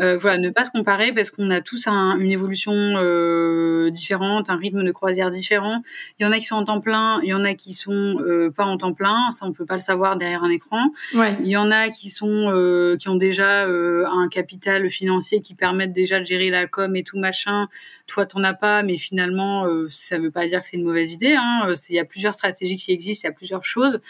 Euh, 0.00 0.18
voilà, 0.18 0.36
ne 0.36 0.50
pas 0.50 0.66
se 0.66 0.70
comparer 0.70 1.12
parce 1.12 1.30
qu'on 1.30 1.50
a 1.50 1.62
tous 1.62 1.86
un, 1.86 2.18
une 2.18 2.30
évolution 2.30 2.72
euh, 2.74 3.90
différente, 3.90 4.50
un 4.50 4.56
rythme 4.56 4.84
de 4.84 4.92
croisière 4.92 5.30
différent. 5.30 5.82
Il 6.20 6.24
y 6.24 6.28
en 6.28 6.32
a 6.32 6.38
qui 6.38 6.44
sont 6.44 6.56
en 6.56 6.64
temps 6.64 6.80
plein, 6.80 7.22
il 7.22 7.30
y 7.30 7.34
en 7.34 7.44
a 7.44 7.54
qui 7.54 7.72
sont 7.72 8.22
pas 8.54 8.66
en 8.66 8.76
temps 8.76 8.92
plein. 8.92 9.32
Ça, 9.32 9.46
on 9.46 9.52
peut 9.52 9.64
pas 9.64 9.74
le 9.74 9.80
savoir 9.80 10.18
derrière 10.18 10.44
un 10.44 10.50
écran. 10.50 10.90
Ouais. 11.14 11.38
Il 11.42 11.48
y 11.48 11.56
en 11.56 11.70
a 11.70 11.88
qui 11.88 12.10
sont 12.10 12.52
qui 13.00 13.08
ont 13.08 13.16
déjà 13.16 13.64
un 13.64 14.28
capital 14.30 14.90
financier 14.90 15.40
qui 15.40 15.54
permettent 15.54 15.94
déjà 15.94 16.20
de 16.20 16.26
gérer 16.26 16.50
la 16.50 16.66
com 16.66 16.94
et 16.94 17.02
tout 17.02 17.18
machin. 17.18 17.66
Toi, 18.08 18.26
t'en 18.26 18.42
as 18.42 18.54
pas, 18.54 18.82
mais 18.82 18.96
finalement, 18.96 19.66
ça 19.88 20.18
veut 20.18 20.32
pas 20.32 20.48
dire 20.48 20.60
que 20.60 20.66
c'est 20.66 20.76
une 20.76 20.84
mauvaise 20.84 21.12
idée. 21.12 21.36
Hein. 21.38 21.72
Il 21.88 21.94
y 21.94 22.00
a 22.00 22.04
plusieurs 22.04 22.34
stratégies 22.34 22.76
qui 22.76 22.90
existent, 22.90 23.28
il 23.28 23.30
y 23.30 23.32
a 23.32 23.36
plusieurs 23.36 23.64
choses. 23.64 24.00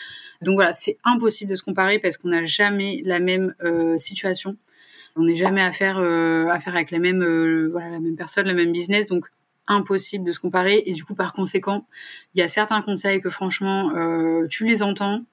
Donc 0.41 0.55
voilà, 0.55 0.73
c'est 0.73 0.97
impossible 1.05 1.51
de 1.51 1.57
se 1.57 1.63
comparer 1.63 1.99
parce 1.99 2.17
qu'on 2.17 2.29
n'a 2.29 2.45
jamais 2.45 3.03
la 3.05 3.19
même 3.19 3.55
situation. 3.99 4.57
On 5.19 5.25
n'est 5.25 5.37
jamais 5.37 5.63
à 5.63 5.73
faire, 5.73 5.99
euh, 5.99 6.47
à 6.47 6.61
faire 6.61 6.77
avec 6.77 6.93
la 6.93 7.01
même, 7.01 7.23
euh, 7.23 7.69
voilà, 7.73 7.91
la 7.91 7.99
même 7.99 8.15
personne, 8.15 8.47
le 8.47 8.55
même 8.55 8.73
business. 8.73 9.09
Donc, 9.09 9.25
impossible 9.67 10.25
de 10.25 10.31
se 10.31 10.39
comparer. 10.39 10.85
Et 10.87 10.93
du 10.93 11.05
coup, 11.05 11.17
par 11.17 11.33
conséquent, 11.33 11.87
il 12.35 12.41
y 12.41 12.43
a 12.43 12.49
certains 12.49 12.81
conseils 12.83 13.21
que 13.21 13.29
franchement, 13.29 13.91
euh, 13.97 14.47
tu 14.49 14.65
les 14.65 14.81
entends, 14.81 15.25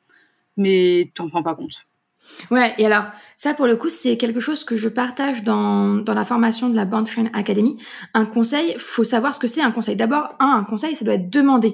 mais 0.58 1.12
tu 1.14 1.22
n'en 1.22 1.30
prends 1.30 1.44
pas 1.44 1.54
compte. 1.54 1.86
Ouais, 2.52 2.74
et 2.78 2.86
alors 2.86 3.06
ça 3.36 3.54
pour 3.54 3.66
le 3.68 3.76
coup 3.76 3.90
c'est 3.90 4.18
quelque 4.18 4.40
chose 4.40 4.64
que 4.64 4.76
je 4.76 4.88
partage 4.90 5.44
dans, 5.44 5.96
dans 5.96 6.14
la 6.14 6.26
formation 6.26 6.70
de 6.70 6.76
la 6.76 6.86
Band 6.86 7.04
Train 7.04 7.28
Academy. 7.34 7.78
Un 8.14 8.26
conseil, 8.26 8.76
faut 8.78 9.04
savoir 9.04 9.36
ce 9.36 9.40
que 9.40 9.48
c'est 9.48 9.62
un 9.62 9.72
conseil. 9.72 9.96
D'abord, 9.96 10.36
un, 10.40 10.58
un 10.58 10.64
conseil, 10.64 10.96
ça 10.96 11.06
doit 11.06 11.16
être 11.16 11.30
demandé. 11.30 11.74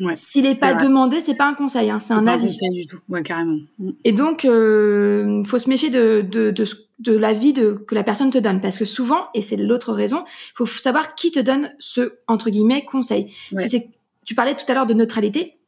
Ouais, 0.00 0.14
S'il 0.14 0.44
n'est 0.44 0.54
pas 0.54 0.72
demandé, 0.72 1.20
c'est 1.20 1.34
pas 1.34 1.46
un 1.46 1.52
conseil, 1.52 1.90
hein, 1.90 1.98
c'est 1.98 2.14
un 2.14 2.26
avis. 2.26 2.46
Conseil 2.46 2.70
du 2.70 2.86
tout. 2.86 2.98
Ouais, 3.10 3.22
carrément. 3.22 3.58
Mm. 3.78 3.90
Et 4.04 4.12
donc, 4.12 4.46
euh, 4.46 5.44
faut 5.44 5.58
se 5.58 5.68
méfier 5.68 5.90
de, 5.90 6.22
de, 6.22 6.50
de, 6.50 6.64
de 7.00 7.12
l'avis 7.16 7.52
de, 7.52 7.74
que 7.86 7.94
la 7.94 8.02
personne 8.02 8.30
te 8.30 8.38
donne, 8.38 8.62
parce 8.62 8.78
que 8.78 8.86
souvent, 8.86 9.26
et 9.34 9.42
c'est 9.42 9.56
l'autre 9.58 9.92
raison, 9.92 10.24
il 10.26 10.52
faut 10.54 10.66
savoir 10.66 11.14
qui 11.14 11.30
te 11.30 11.40
donne 11.40 11.74
ce 11.78 12.14
entre 12.26 12.48
guillemets 12.48 12.86
conseil. 12.86 13.34
Ouais. 13.52 13.66
Tu 14.24 14.34
parlais 14.34 14.54
tout 14.54 14.64
à 14.68 14.72
l'heure 14.72 14.86
de 14.86 14.94
neutralité, 14.94 15.58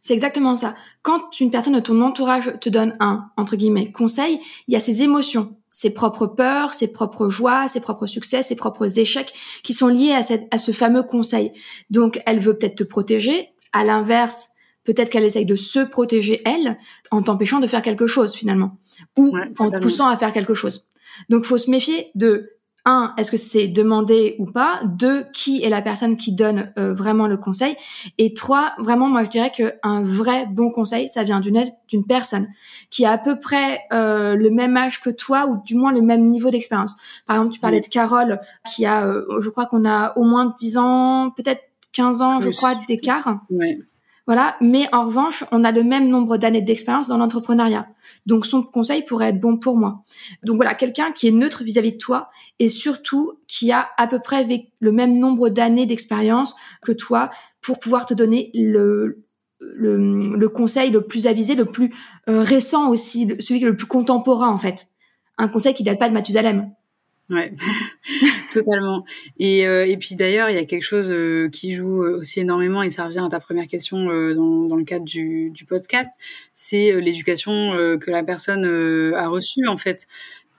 c'est 0.00 0.14
exactement 0.14 0.56
ça. 0.56 0.74
Quand 1.02 1.40
une 1.40 1.50
personne 1.50 1.74
de 1.74 1.80
ton 1.80 2.00
entourage 2.00 2.52
te 2.60 2.68
donne 2.68 2.96
un 3.00 3.30
entre 3.36 3.56
guillemets 3.56 3.92
conseil, 3.92 4.40
il 4.66 4.74
y 4.74 4.76
a 4.76 4.80
ses 4.80 5.02
émotions, 5.02 5.56
ses 5.70 5.92
propres 5.92 6.26
peurs, 6.26 6.74
ses 6.74 6.92
propres 6.92 7.28
joies, 7.28 7.68
ses 7.68 7.80
propres 7.80 8.06
succès, 8.06 8.42
ses 8.42 8.56
propres 8.56 8.98
échecs 8.98 9.32
qui 9.62 9.74
sont 9.74 9.88
liés 9.88 10.12
à, 10.12 10.22
cette, 10.22 10.46
à 10.52 10.58
ce 10.58 10.72
fameux 10.72 11.02
conseil. 11.02 11.52
Donc, 11.90 12.22
elle 12.26 12.40
veut 12.40 12.56
peut-être 12.56 12.76
te 12.76 12.84
protéger, 12.84 13.50
à 13.72 13.84
l'inverse, 13.84 14.50
peut-être 14.84 15.10
qu'elle 15.10 15.24
essaye 15.24 15.46
de 15.46 15.56
se 15.56 15.80
protéger 15.80 16.42
elle 16.44 16.78
en 17.10 17.22
t'empêchant 17.22 17.60
de 17.60 17.66
faire 17.66 17.82
quelque 17.82 18.06
chose 18.06 18.34
finalement, 18.34 18.78
ou 19.16 19.30
Ouais, 19.34 19.52
en 19.58 19.70
te 19.70 19.76
poussant 19.78 20.08
à 20.08 20.16
faire 20.16 20.32
quelque 20.32 20.54
chose. 20.54 20.86
Donc, 21.28 21.44
faut 21.44 21.58
se 21.58 21.70
méfier 21.70 22.10
de 22.14 22.57
un, 22.88 23.14
est-ce 23.18 23.30
que 23.30 23.36
c'est 23.36 23.68
demandé 23.68 24.34
ou 24.38 24.46
pas? 24.46 24.80
Deux, 24.84 25.26
qui 25.32 25.62
est 25.62 25.68
la 25.68 25.82
personne 25.82 26.16
qui 26.16 26.32
donne 26.32 26.72
euh, 26.78 26.94
vraiment 26.94 27.26
le 27.26 27.36
conseil? 27.36 27.76
Et 28.16 28.32
trois, 28.32 28.72
vraiment, 28.78 29.08
moi 29.08 29.24
je 29.24 29.28
dirais 29.28 29.52
qu'un 29.52 30.02
vrai 30.02 30.46
bon 30.46 30.70
conseil, 30.70 31.08
ça 31.08 31.22
vient 31.22 31.40
d'une 31.40 31.64
d'une 31.88 32.04
personne 32.04 32.48
qui 32.90 33.04
a 33.04 33.12
à 33.12 33.18
peu 33.18 33.38
près 33.38 33.80
euh, 33.92 34.34
le 34.34 34.50
même 34.50 34.76
âge 34.76 35.00
que 35.00 35.10
toi 35.10 35.46
ou 35.46 35.62
du 35.64 35.74
moins 35.74 35.92
le 35.92 36.00
même 36.00 36.28
niveau 36.28 36.50
d'expérience. 36.50 36.96
Par 37.26 37.36
exemple, 37.36 37.52
tu 37.54 37.60
parlais 37.60 37.80
de 37.80 37.86
Carole 37.86 38.40
qui 38.68 38.86
a, 38.86 39.06
euh, 39.06 39.40
je 39.40 39.50
crois 39.50 39.66
qu'on 39.66 39.84
a 39.84 40.16
au 40.16 40.24
moins 40.24 40.54
10 40.58 40.78
ans, 40.78 41.30
peut-être 41.36 41.62
15 41.92 42.22
ans, 42.22 42.40
je 42.40 42.50
crois, 42.50 42.74
d'écart. 42.86 43.40
Ouais. 43.50 43.78
Voilà, 44.28 44.56
mais 44.60 44.86
en 44.92 45.04
revanche, 45.04 45.42
on 45.52 45.64
a 45.64 45.72
le 45.72 45.82
même 45.82 46.06
nombre 46.06 46.36
d'années 46.36 46.60
d'expérience 46.60 47.08
dans 47.08 47.16
l'entrepreneuriat. 47.16 47.88
Donc 48.26 48.44
son 48.44 48.62
conseil 48.62 49.02
pourrait 49.02 49.30
être 49.30 49.40
bon 49.40 49.56
pour 49.56 49.78
moi. 49.78 50.04
Donc 50.42 50.56
voilà, 50.56 50.74
quelqu'un 50.74 51.12
qui 51.12 51.28
est 51.28 51.30
neutre 51.30 51.62
vis-à-vis 51.64 51.92
de 51.92 51.96
toi 51.96 52.28
et 52.58 52.68
surtout 52.68 53.38
qui 53.46 53.72
a 53.72 53.88
à 53.96 54.06
peu 54.06 54.18
près 54.18 54.46
le 54.80 54.92
même 54.92 55.18
nombre 55.18 55.48
d'années 55.48 55.86
d'expérience 55.86 56.54
que 56.82 56.92
toi 56.92 57.30
pour 57.62 57.78
pouvoir 57.78 58.04
te 58.04 58.12
donner 58.12 58.50
le, 58.52 59.24
le, 59.60 60.48
conseil 60.48 60.90
le 60.90 61.06
plus 61.06 61.26
avisé, 61.26 61.54
le 61.54 61.64
plus 61.64 61.94
euh, 62.28 62.42
récent 62.42 62.90
aussi, 62.90 63.34
celui 63.38 63.60
qui 63.60 63.64
est 63.64 63.70
le 63.70 63.76
plus 63.76 63.86
contemporain 63.86 64.50
en 64.50 64.58
fait. 64.58 64.88
Un 65.38 65.48
conseil 65.48 65.72
qui 65.72 65.84
date 65.84 65.98
pas 65.98 66.10
de 66.10 66.14
Mathusalem. 66.14 66.70
Ouais, 67.30 67.52
totalement. 68.54 69.04
Et, 69.38 69.66
euh, 69.66 69.86
et 69.86 69.98
puis 69.98 70.16
d'ailleurs, 70.16 70.48
il 70.48 70.56
y 70.56 70.58
a 70.58 70.64
quelque 70.64 70.82
chose 70.82 71.12
euh, 71.12 71.50
qui 71.50 71.74
joue 71.74 72.02
euh, 72.02 72.20
aussi 72.20 72.40
énormément, 72.40 72.82
et 72.82 72.88
ça 72.88 73.04
revient 73.04 73.22
à 73.24 73.28
ta 73.28 73.38
première 73.38 73.68
question 73.68 73.98
dans, 74.06 74.64
dans 74.64 74.76
le 74.76 74.84
cadre 74.84 75.04
du, 75.04 75.50
du 75.50 75.66
podcast, 75.66 76.10
c'est 76.54 76.98
l'éducation 77.00 77.52
que 78.00 78.10
la 78.10 78.22
personne 78.22 78.64
a 79.14 79.28
reçue 79.28 79.66
en 79.68 79.76
fait. 79.76 80.06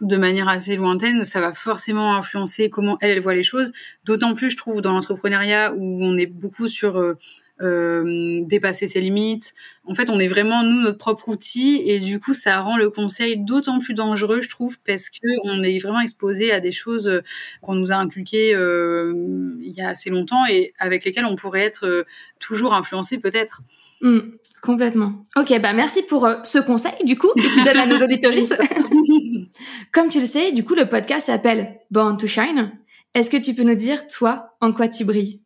De 0.02 0.16
manière 0.16 0.48
assez 0.48 0.78
lointaine, 0.78 1.26
ça 1.26 1.42
va 1.42 1.52
forcément 1.54 2.16
influencer 2.16 2.70
comment 2.70 2.98
elle, 3.02 3.10
elle 3.12 3.22
voit 3.22 3.36
les 3.36 3.44
choses. 3.44 3.72
D'autant 4.06 4.34
plus, 4.34 4.52
je 4.52 4.58
trouve, 4.58 4.80
dans 4.82 4.94
l'entrepreneuriat 4.94 5.74
où 5.76 6.00
on 6.02 6.18
est 6.18 6.26
beaucoup 6.28 6.70
sur 6.70 7.16
euh, 7.62 8.42
dépasser 8.46 8.88
ses 8.88 9.02
limites. 9.02 9.54
En 9.86 9.96
fait, 9.96 10.10
on 10.10 10.20
est 10.20 10.28
vraiment 10.28 10.64
nous 10.64 10.82
notre 10.82 10.98
propre 10.98 11.30
outil 11.30 11.82
et 11.86 12.00
du 12.00 12.20
coup, 12.20 12.34
ça 12.34 12.62
rend 12.62 12.78
le 12.78 12.90
conseil 12.90 13.38
d'autant 13.38 13.80
plus 13.80 13.94
dangereux, 13.94 14.42
je 14.42 14.50
trouve, 14.50 14.78
parce 14.86 15.10
que 15.10 15.28
on 15.44 15.64
est 15.64 15.80
vraiment 15.80 16.02
exposé 16.02 16.52
à 16.52 16.60
des 16.60 16.72
choses 16.72 17.08
euh, 17.08 17.22
qu'on 17.62 17.76
nous 17.76 17.92
a 17.92 17.96
inculquées 17.96 18.54
euh, 18.56 19.54
il 19.62 19.72
y 19.72 19.82
a 19.82 19.90
assez 19.90 20.10
longtemps 20.10 20.46
et 20.50 20.74
avec 20.80 21.06
lesquelles 21.06 21.26
on 21.26 21.36
pourrait 21.36 21.64
être 21.64 22.06
toujours 22.40 22.74
influencé, 22.74 23.18
peut-être. 23.18 23.62
Hmm, 24.02 24.20
complètement. 24.62 25.26
Ok, 25.36 25.60
bah 25.60 25.74
merci 25.74 26.04
pour 26.04 26.26
euh, 26.26 26.36
ce 26.44 26.60
conseil 26.60 26.94
du 27.04 27.18
coup 27.18 27.32
que 27.36 27.54
tu 27.54 27.64
donnes 27.64 27.78
à 27.78 27.86
nos 27.86 28.02
auditoristes. 28.02 28.56
Comme 29.92 30.10
tu 30.10 30.20
le 30.20 30.26
sais, 30.26 30.54
du 30.54 30.64
coup, 30.64 30.76
le 30.76 30.86
podcast 30.86 31.26
s'appelle 31.28 31.80
Born 31.92 32.18
to 32.18 32.28
Shine. 32.28 32.72
Est-ce 33.14 33.30
que 33.30 33.38
tu 33.38 33.54
peux 33.54 33.64
nous 33.64 33.76
dire, 33.76 34.08
toi, 34.08 34.56
en 34.62 34.72
quoi 34.72 34.88
tu 34.88 35.04
brilles? 35.04 35.42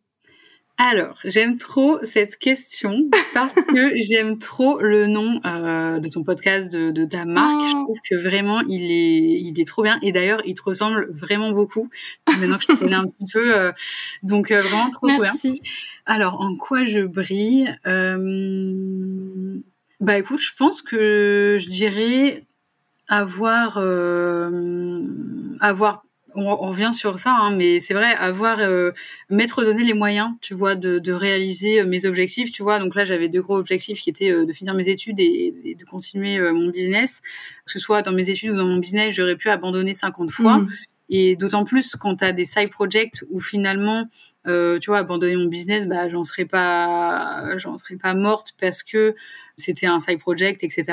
Alors, 0.80 1.20
j'aime 1.24 1.58
trop 1.60 2.00
cette 2.04 2.38
question 2.38 3.08
parce 3.34 3.54
que 3.54 3.96
j'aime 3.96 4.40
trop 4.40 4.80
le 4.80 5.06
nom 5.06 5.40
euh, 5.46 6.00
de 6.00 6.10
ton 6.10 6.24
podcast, 6.24 6.72
de, 6.72 6.90
de 6.90 7.06
ta 7.06 7.26
marque. 7.26 7.62
Oh. 7.62 7.68
Je 7.68 7.72
trouve 7.84 7.98
que 8.10 8.16
vraiment, 8.16 8.62
il 8.68 8.82
est, 8.92 9.40
il 9.42 9.60
est 9.60 9.68
trop 9.68 9.84
bien. 9.84 10.00
Et 10.02 10.12
d'ailleurs, 10.12 10.42
il 10.46 10.56
te 10.56 10.64
ressemble 10.64 11.10
vraiment 11.14 11.52
beaucoup. 11.52 11.90
Maintenant 12.28 12.58
que 12.58 12.64
je 12.64 12.68
te 12.68 12.74
connais 12.80 12.96
un 12.96 13.06
petit 13.06 13.26
peu. 13.32 13.56
euh, 13.56 13.72
donc, 14.24 14.50
euh, 14.52 14.62
vraiment 14.62 14.90
trop 14.90 15.08
trop 15.08 15.22
bien. 15.22 15.32
Merci. 15.32 15.62
Alors, 16.06 16.42
en 16.42 16.56
quoi 16.58 16.86
je 16.86 17.02
brille 17.02 17.74
euh... 17.86 19.60
Bah 20.00 20.18
écoute, 20.18 20.40
je 20.40 20.54
pense 20.58 20.82
que 20.82 21.58
je 21.62 21.70
dirais 21.70 22.44
avoir... 23.08 23.78
euh, 23.78 25.04
avoir 25.62 26.04
on, 26.36 26.46
on 26.46 26.70
revient 26.70 26.92
sur 26.94 27.20
ça, 27.20 27.36
hein, 27.36 27.56
mais 27.56 27.80
c'est 27.80 27.94
vrai, 27.94 28.14
avoir 28.14 28.60
euh, 28.60 28.92
m'être 29.30 29.64
donné 29.64 29.84
les 29.84 29.94
moyens, 29.94 30.32
tu 30.42 30.54
vois, 30.54 30.76
de, 30.76 31.00
de 31.00 31.12
réaliser 31.12 31.82
euh, 31.82 31.86
mes 31.86 32.06
objectifs, 32.06 32.52
tu 32.52 32.64
vois. 32.64 32.80
Donc 32.80 32.96
là, 32.96 33.06
j'avais 33.06 33.30
deux 33.30 33.42
gros 33.42 33.58
objectifs 33.58 34.02
qui 34.02 34.10
étaient 34.10 34.32
euh, 34.32 34.46
de 34.46 34.54
finir 34.54 34.74
mes 34.74 34.90
études 34.90 35.20
et, 35.20 35.54
et 35.64 35.76
de 35.76 35.86
continuer 35.86 36.38
euh, 36.38 36.54
mon 36.54 36.70
business. 36.70 37.22
Que 37.66 37.72
ce 37.72 37.80
soit 37.80 38.02
dans 38.02 38.12
mes 38.12 38.30
études 38.30 38.52
ou 38.52 38.56
dans 38.56 38.66
mon 38.66 38.78
business, 38.78 39.16
j'aurais 39.16 39.36
pu 39.36 39.50
abandonner 39.50 39.94
50 39.94 40.32
fois. 40.32 40.60
Hmm. 40.60 40.70
Et 41.10 41.36
d'autant 41.36 41.64
plus 41.64 41.96
quand 41.96 42.18
tu 42.18 42.26
as 42.26 42.32
des 42.32 42.46
side 42.46 42.70
projects 42.70 43.24
où 43.30 43.40
finalement, 43.40 44.06
tu 44.46 44.88
vois, 44.88 45.00
abandonner 45.00 45.36
mon 45.36 45.46
business, 45.46 45.86
bah, 45.86 46.10
j'en 46.10 46.24
serais 46.24 46.46
pas, 46.46 47.58
j'en 47.58 47.78
serais 47.78 47.98
pas 47.98 48.14
morte 48.14 48.54
parce 48.60 48.84
que 48.84 49.16
c'était 49.58 49.86
un 49.86 50.00
side 50.00 50.20
project, 50.20 50.64
etc. 50.64 50.86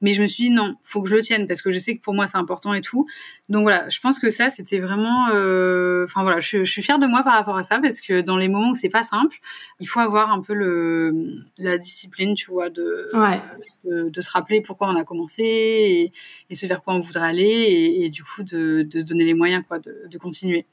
Mais 0.00 0.14
je 0.14 0.22
me 0.22 0.26
suis 0.26 0.44
dit 0.44 0.50
non, 0.50 0.74
faut 0.82 1.02
que 1.02 1.08
je 1.08 1.14
le 1.14 1.20
tienne 1.20 1.46
parce 1.46 1.62
que 1.62 1.70
je 1.72 1.78
sais 1.78 1.96
que 1.96 2.00
pour 2.02 2.14
moi 2.14 2.26
c'est 2.26 2.38
important 2.38 2.74
et 2.74 2.80
tout. 2.80 3.06
Donc 3.48 3.62
voilà, 3.62 3.88
je 3.88 4.00
pense 4.00 4.18
que 4.18 4.30
ça 4.30 4.50
c'était 4.50 4.80
vraiment, 4.80 5.28
euh, 5.34 6.04
enfin 6.04 6.22
voilà, 6.22 6.40
je, 6.40 6.64
je 6.64 6.70
suis 6.70 6.82
fière 6.82 6.98
de 6.98 7.06
moi 7.06 7.22
par 7.22 7.34
rapport 7.34 7.56
à 7.56 7.62
ça 7.62 7.78
parce 7.80 8.00
que 8.00 8.20
dans 8.20 8.36
les 8.36 8.48
moments 8.48 8.70
où 8.70 8.74
c'est 8.74 8.88
pas 8.88 9.02
simple, 9.02 9.36
il 9.80 9.86
faut 9.86 10.00
avoir 10.00 10.32
un 10.32 10.40
peu 10.40 10.54
le, 10.54 11.12
la 11.58 11.78
discipline, 11.78 12.34
tu 12.34 12.50
vois, 12.50 12.70
de, 12.70 13.10
Ouais. 13.14 13.40
de, 13.84 14.08
de 14.10 14.20
se 14.20 14.30
rappeler 14.30 14.60
pourquoi 14.62 14.88
on 14.90 14.96
a 14.96 15.04
commencé 15.04 15.42
et, 15.42 16.12
et 16.50 16.54
ce 16.54 16.66
vers 16.66 16.82
quoi 16.82 16.94
on 16.94 17.00
voudrait 17.00 17.26
aller 17.28 17.42
et, 17.44 18.04
et 18.04 18.10
du 18.10 18.24
coup 18.24 18.42
de, 18.42 18.82
de 18.82 19.00
se 19.00 19.04
donner 19.04 19.24
les 19.24 19.34
moyens 19.34 19.64
quoi, 19.66 19.78
de, 19.78 20.04
de 20.10 20.18
continuer. 20.18 20.66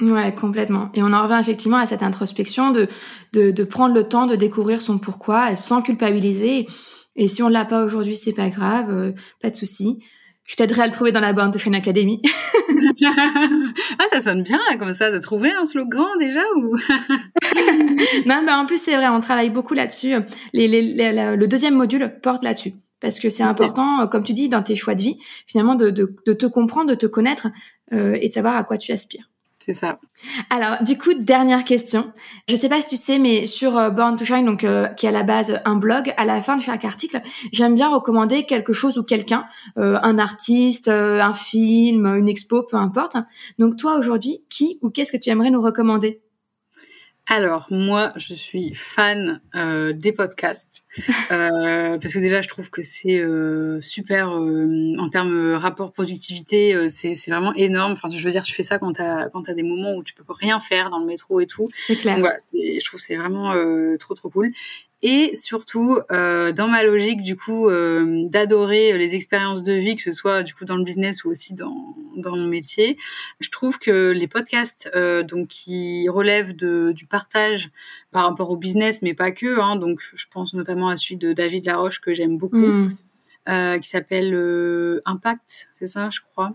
Ouais, 0.00 0.34
complètement. 0.34 0.90
Et 0.94 1.02
on 1.02 1.12
en 1.12 1.22
revient 1.22 1.38
effectivement 1.40 1.78
à 1.78 1.86
cette 1.86 2.02
introspection 2.02 2.70
de, 2.70 2.86
de, 3.32 3.50
de 3.50 3.64
prendre 3.64 3.94
le 3.94 4.04
temps 4.04 4.26
de 4.26 4.36
découvrir 4.36 4.82
son 4.82 4.98
pourquoi 4.98 5.56
sans 5.56 5.80
culpabiliser. 5.80 6.66
Et 7.16 7.28
si 7.28 7.42
on 7.42 7.48
l'a 7.48 7.64
pas 7.64 7.82
aujourd'hui, 7.84 8.14
c'est 8.16 8.34
pas 8.34 8.50
grave, 8.50 8.90
euh, 8.90 9.12
pas 9.40 9.48
de 9.50 9.56
souci. 9.56 9.98
Je 10.44 10.54
t'aiderai 10.54 10.82
à 10.82 10.86
le 10.86 10.92
trouver 10.92 11.12
dans 11.12 11.20
la 11.20 11.32
bande 11.32 11.52
de 11.52 11.58
Chaîne 11.58 11.74
Academy. 11.74 12.20
ah, 13.98 14.04
ça 14.12 14.20
sonne 14.20 14.42
bien 14.42 14.60
là, 14.70 14.76
comme 14.76 14.94
ça, 14.94 15.10
de 15.10 15.18
trouver 15.18 15.50
un 15.52 15.64
slogan 15.64 16.06
déjà 16.20 16.42
ou? 16.56 16.76
Non, 18.26 18.42
mais 18.44 18.52
en 18.52 18.66
plus, 18.66 18.80
c'est 18.80 18.96
vrai, 18.96 19.08
on 19.08 19.20
travaille 19.20 19.50
beaucoup 19.50 19.74
là-dessus. 19.74 20.14
Les, 20.52 20.68
les, 20.68 20.82
les- 20.82 21.12
la- 21.12 21.36
le 21.36 21.48
deuxième 21.48 21.74
module 21.74 22.18
porte 22.22 22.44
là-dessus. 22.44 22.74
Parce 23.00 23.18
que 23.20 23.28
c'est 23.28 23.42
important, 23.50 24.00
euh, 24.02 24.06
comme 24.06 24.24
tu 24.24 24.32
dis, 24.32 24.48
dans 24.48 24.62
tes 24.62 24.76
choix 24.76 24.94
de 24.94 25.02
vie, 25.02 25.18
finalement, 25.46 25.74
de, 25.74 25.90
de, 25.90 26.14
de 26.26 26.32
te 26.32 26.46
comprendre, 26.46 26.90
de 26.90 26.94
te 26.94 27.06
connaître 27.06 27.48
euh, 27.92 28.16
et 28.20 28.28
de 28.28 28.32
savoir 28.32 28.56
à 28.56 28.64
quoi 28.64 28.78
tu 28.78 28.92
aspires. 28.92 29.28
C'est 29.66 29.74
ça. 29.74 29.98
Alors, 30.48 30.84
du 30.84 30.96
coup, 30.96 31.12
dernière 31.12 31.64
question. 31.64 32.12
Je 32.48 32.54
sais 32.54 32.68
pas 32.68 32.80
si 32.80 32.86
tu 32.86 32.96
sais, 32.96 33.18
mais 33.18 33.46
sur 33.46 33.76
euh, 33.76 33.90
Born 33.90 34.16
to 34.16 34.24
Shine, 34.24 34.46
donc 34.46 34.62
euh, 34.62 34.86
qui 34.86 35.06
est 35.06 35.08
à 35.08 35.12
la 35.12 35.24
base 35.24 35.60
un 35.64 35.74
blog, 35.74 36.14
à 36.16 36.24
la 36.24 36.40
fin 36.40 36.54
de 36.54 36.62
chaque 36.62 36.84
article, 36.84 37.20
j'aime 37.50 37.74
bien 37.74 37.88
recommander 37.88 38.44
quelque 38.44 38.72
chose 38.72 38.96
ou 38.96 39.02
quelqu'un, 39.02 39.44
euh, 39.76 39.98
un 40.04 40.20
artiste, 40.20 40.86
un 40.86 41.32
film, 41.32 42.06
une 42.06 42.28
expo, 42.28 42.62
peu 42.62 42.76
importe. 42.76 43.16
Donc 43.58 43.76
toi, 43.76 43.98
aujourd'hui, 43.98 44.44
qui 44.48 44.78
ou 44.82 44.90
qu'est-ce 44.90 45.10
que 45.10 45.20
tu 45.20 45.30
aimerais 45.30 45.50
nous 45.50 45.62
recommander? 45.62 46.22
Alors 47.28 47.66
moi, 47.70 48.12
je 48.16 48.34
suis 48.34 48.74
fan 48.74 49.40
euh, 49.56 49.92
des 49.92 50.12
podcasts 50.12 50.84
euh, 51.32 51.98
parce 51.98 52.12
que 52.12 52.18
déjà, 52.20 52.40
je 52.40 52.48
trouve 52.48 52.70
que 52.70 52.82
c'est 52.82 53.18
euh, 53.18 53.80
super 53.80 54.30
en 54.30 55.08
termes 55.10 55.54
rapport 55.54 55.92
productivité, 55.92 56.88
c'est 56.88 57.14
vraiment 57.28 57.52
énorme. 57.54 57.92
Enfin, 57.92 58.08
je 58.10 58.22
veux 58.22 58.30
dire, 58.30 58.44
tu 58.44 58.54
fais 58.54 58.62
ça 58.62 58.78
quand 58.78 58.92
t'as 58.92 59.28
quand 59.30 59.48
as 59.48 59.54
des 59.54 59.64
moments 59.64 59.94
où 59.94 60.04
tu 60.04 60.14
peux 60.14 60.24
rien 60.28 60.60
faire 60.60 60.90
dans 60.90 60.98
le 60.98 61.06
métro 61.06 61.40
et 61.40 61.46
tout. 61.46 61.68
C'est 61.74 61.96
clair. 61.96 62.18
voilà, 62.18 62.36
je 62.52 62.84
trouve 62.84 63.00
c'est 63.00 63.16
vraiment 63.16 63.54
trop 63.98 64.14
trop 64.14 64.30
cool 64.30 64.52
et 65.02 65.36
surtout 65.36 65.98
euh, 66.10 66.52
dans 66.52 66.68
ma 66.68 66.82
logique 66.82 67.20
du 67.20 67.36
coup 67.36 67.68
euh, 67.68 68.28
d'adorer 68.28 68.96
les 68.96 69.14
expériences 69.14 69.62
de 69.62 69.74
vie 69.74 69.94
que 69.94 70.02
ce 70.02 70.12
soit 70.12 70.42
du 70.42 70.54
coup 70.54 70.64
dans 70.64 70.76
le 70.76 70.84
business 70.84 71.24
ou 71.24 71.30
aussi 71.30 71.54
dans 71.54 71.94
dans 72.16 72.34
mon 72.34 72.46
métier 72.46 72.96
je 73.40 73.50
trouve 73.50 73.78
que 73.78 74.10
les 74.10 74.26
podcasts 74.26 74.90
euh, 74.96 75.22
donc 75.22 75.48
qui 75.48 76.08
relèvent 76.08 76.56
de 76.56 76.92
du 76.92 77.06
partage 77.06 77.70
par 78.10 78.24
rapport 78.24 78.50
au 78.50 78.56
business 78.56 79.02
mais 79.02 79.12
pas 79.12 79.32
que 79.32 79.60
hein, 79.60 79.76
donc 79.76 80.00
je 80.00 80.24
pense 80.30 80.54
notamment 80.54 80.88
à 80.88 80.96
celui 80.96 81.16
de 81.16 81.34
David 81.34 81.66
Laroche 81.66 82.00
que 82.00 82.14
j'aime 82.14 82.38
beaucoup 82.38 82.56
hmm. 82.56 82.96
qui 83.80 83.88
s'appelle 83.88 85.00
Impact 85.04 85.68
c'est 85.74 85.88
ça 85.88 86.08
je 86.10 86.20
crois 86.32 86.54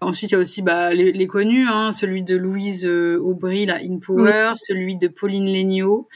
Ensuite, 0.00 0.30
il 0.30 0.34
y 0.34 0.36
a 0.36 0.40
aussi 0.40 0.62
bah, 0.62 0.92
les, 0.92 1.26
connus, 1.26 1.66
hein, 1.66 1.92
celui 1.92 2.22
de 2.22 2.36
Louise 2.36 2.86
Aubry, 2.86 3.66
la 3.66 3.76
In 3.76 3.98
Power, 3.98 4.52
celui 4.56 4.96
de 4.96 5.08
Pauline 5.08 5.46
Legnaud, 5.46 6.08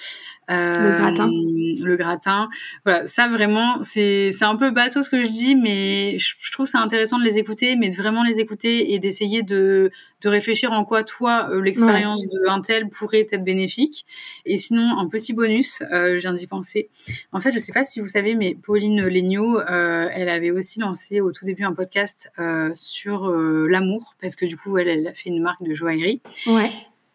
le 0.48 0.98
gratin. 0.98 1.28
Euh, 1.28 1.84
le 1.84 1.96
gratin. 1.96 2.48
Voilà, 2.84 3.06
ça 3.06 3.28
vraiment, 3.28 3.82
c'est 3.82 4.32
un 4.42 4.56
peu 4.56 4.70
bateau 4.70 5.02
ce 5.02 5.10
que 5.10 5.22
je 5.22 5.30
dis, 5.30 5.54
mais 5.54 6.18
je, 6.18 6.52
trouve 6.52 6.66
c'est 6.66 6.78
intéressant 6.78 7.18
de 7.18 7.24
les 7.24 7.38
écouter, 7.38 7.76
mais 7.76 7.90
de 7.90 7.96
vraiment 7.96 8.22
les 8.24 8.38
écouter 8.38 8.92
et 8.92 8.98
d'essayer 8.98 9.42
de 9.42 9.90
de 10.20 10.28
réfléchir 10.28 10.72
en 10.72 10.84
quoi 10.84 11.04
toi 11.04 11.48
euh, 11.50 11.62
l'expérience 11.62 12.22
de 12.22 12.48
un 12.48 12.60
tel 12.60 12.88
pourrait 12.88 13.26
être 13.30 13.44
bénéfique. 13.44 14.04
Et 14.46 14.58
sinon, 14.58 14.98
un 14.98 15.08
petit 15.08 15.32
bonus, 15.32 15.82
euh, 15.92 16.14
je 16.16 16.20
viens 16.22 16.34
d'y 16.34 16.48
penser. 16.48 16.88
En 17.30 17.40
fait, 17.40 17.52
je 17.52 17.58
sais 17.58 17.72
pas 17.72 17.84
si 17.84 18.00
vous 18.00 18.08
savez, 18.08 18.34
mais 18.34 18.56
Pauline 18.60 19.02
Legnaud, 19.02 19.60
euh, 19.60 20.08
elle 20.12 20.28
avait 20.28 20.50
aussi 20.50 20.80
lancé 20.80 21.20
au 21.20 21.30
tout 21.30 21.44
début 21.44 21.62
un 21.62 21.72
podcast 21.72 22.32
sur 22.74 23.28
l'amour, 23.68 24.14
parce 24.20 24.36
que 24.36 24.46
du 24.46 24.56
coup, 24.56 24.78
elle, 24.78 24.88
elle 24.88 25.06
a 25.06 25.14
fait 25.14 25.30
une 25.30 25.42
marque 25.42 25.62
de 25.62 25.74
joaillerie. 25.74 26.20
Ouais. 26.46 26.70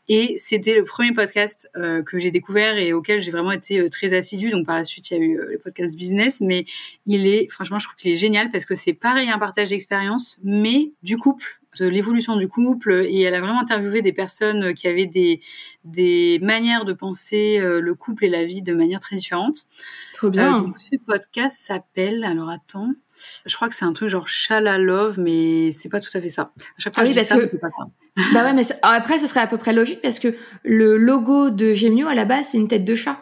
Et 0.10 0.36
c'était 0.38 0.76
le 0.76 0.84
premier 0.84 1.14
podcast 1.14 1.70
euh, 1.78 2.04
que 2.04 2.20
j'ai 2.20 2.30
découvert 2.30 2.78
et 2.78 2.91
auquel 2.91 3.22
j'ai 3.22 3.32
vraiment 3.32 3.54
été 3.54 3.80
euh, 3.80 3.89
très 3.89 4.14
assidue. 4.14 4.49
Donc 4.49 4.66
par 4.66 4.76
la 4.76 4.84
suite, 4.84 5.10
il 5.10 5.18
y 5.18 5.20
a 5.20 5.24
eu 5.24 5.39
euh, 5.39 5.47
le 5.51 5.58
podcast 5.58 5.95
business, 5.95 6.41
mais 6.41 6.66
il 7.06 7.26
est, 7.26 7.47
franchement, 7.49 7.80
je 7.80 7.88
trouve 7.88 7.97
qu'il 7.97 8.12
est 8.12 8.18
génial 8.18 8.51
parce 8.51 8.66
que 8.66 8.76
c'est 8.76 8.93
pareil 8.93 9.30
un 9.30 9.39
partage 9.39 9.70
d'expérience, 9.70 10.39
mais 10.43 10.91
du 11.04 11.18
couple, 11.18 11.62
de 11.80 11.88
l'évolution 11.88 12.36
du 12.36 12.49
couple. 12.49 13.06
Et 13.06 13.22
elle 13.22 13.34
a 13.34 13.39
vraiment 13.39 13.62
interviewé 13.62 14.01
des 14.01 14.12
personnes 14.12 14.74
qui 14.74 14.89
avaient 14.89 15.06
des, 15.06 15.39
des 15.86 16.38
manières 16.41 16.84
de 16.84 16.91
penser 16.91 17.60
le 17.60 17.95
couple 17.95 18.26
et 18.26 18.30
la 18.30 18.43
vie 18.43 18.62
de 18.62 18.74
manière 18.74 18.99
très 18.99 19.16
différente. 19.16 19.66
Trop 20.14 20.30
bien. 20.30 20.60
donc 20.60 20.78
ce 20.78 20.97
podcast 20.97 21.58
s'appelle, 21.60 22.26
alors 22.26 22.49
attends, 22.49 22.91
je 23.45 23.55
crois 23.55 23.69
que 23.69 23.76
c'est 23.76 23.86
un 23.86 23.93
truc 23.93 24.09
genre 24.09 24.28
Chala 24.28 24.78
Love, 24.78 25.19
mais 25.19 25.71
c'est 25.71 25.89
pas 25.89 25.99
tout 25.99 26.09
à 26.13 26.21
fait 26.21 26.30
ça. 26.30 26.51
À 26.57 26.80
chaque 26.80 26.93
fois, 26.93 27.03
ah 27.03 27.05
je 27.05 27.11
dis 27.11 27.19
ça, 27.19 27.38
c'est 27.49 27.59
pas 27.59 27.69
ça. 27.69 27.86
bah 28.34 28.43
ouais, 28.43 28.53
mais 28.53 28.63
après, 28.82 29.19
ce 29.19 29.28
serait 29.28 29.39
à 29.39 29.47
peu 29.47 29.57
près 29.57 29.74
logique 29.74 30.01
parce 30.01 30.19
que 30.19 30.36
le 30.63 30.97
logo 30.97 31.49
de 31.49 31.74
Gemio, 31.74 32.07
à 32.07 32.15
la 32.15 32.26
base, 32.26 32.49
c'est 32.51 32.57
une 32.57 32.67
tête 32.67 32.86
de 32.86 32.95
chat. 32.95 33.19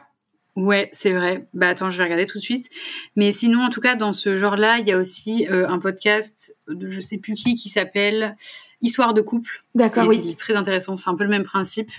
Ouais, 0.55 0.89
c'est 0.93 1.13
vrai. 1.13 1.47
Bah 1.53 1.69
attends, 1.69 1.91
je 1.91 1.97
vais 1.97 2.03
regarder 2.03 2.25
tout 2.25 2.37
de 2.37 2.43
suite. 2.43 2.69
Mais 3.15 3.31
sinon, 3.31 3.61
en 3.61 3.69
tout 3.69 3.79
cas, 3.79 3.95
dans 3.95 4.11
ce 4.11 4.35
genre-là, 4.35 4.79
il 4.79 4.87
y 4.87 4.91
a 4.91 4.97
aussi 4.97 5.47
euh, 5.49 5.67
un 5.67 5.79
podcast 5.79 6.55
de 6.67 6.89
je 6.89 6.99
sais 6.99 7.17
plus 7.17 7.35
qui 7.35 7.55
qui 7.55 7.69
s'appelle 7.69 8.35
Histoire 8.81 9.13
de 9.13 9.21
couple. 9.21 9.63
D'accord, 9.75 10.07
oui. 10.07 10.21
Est 10.27 10.37
très 10.37 10.55
intéressant. 10.55 10.97
C'est 10.97 11.09
un 11.09 11.15
peu 11.15 11.23
le 11.23 11.29
même 11.29 11.43
principe. 11.43 11.91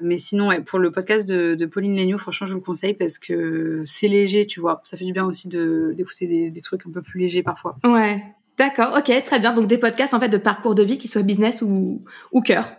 Mais 0.00 0.18
sinon, 0.18 0.48
ouais, 0.48 0.60
pour 0.60 0.78
le 0.78 0.90
podcast 0.90 1.26
de, 1.26 1.66
Pauline 1.66 1.96
Legnaud, 1.96 2.18
franchement, 2.18 2.46
je 2.46 2.52
vous 2.52 2.58
le 2.58 2.64
conseille 2.64 2.94
parce 2.94 3.18
que 3.18 3.82
c'est 3.86 4.08
léger, 4.08 4.46
tu 4.46 4.60
vois. 4.60 4.82
Ça 4.84 4.96
fait 4.96 5.04
du 5.04 5.12
bien 5.12 5.24
aussi 5.24 5.48
d'écouter 5.48 6.26
des, 6.26 6.50
des 6.50 6.60
trucs 6.60 6.86
un 6.86 6.90
peu 6.90 7.02
plus 7.02 7.20
légers 7.20 7.42
parfois. 7.42 7.78
Ouais, 7.84 8.22
D'accord, 8.58 8.96
ok, 8.96 9.24
très 9.24 9.38
bien. 9.38 9.52
Donc 9.52 9.66
des 9.66 9.78
podcasts 9.78 10.14
en 10.14 10.20
fait 10.20 10.28
de 10.28 10.38
parcours 10.38 10.74
de 10.74 10.82
vie 10.82 10.98
qui 10.98 11.08
soient 11.08 11.22
business 11.22 11.62
ou, 11.62 12.02
ou 12.32 12.40
cœur. 12.40 12.72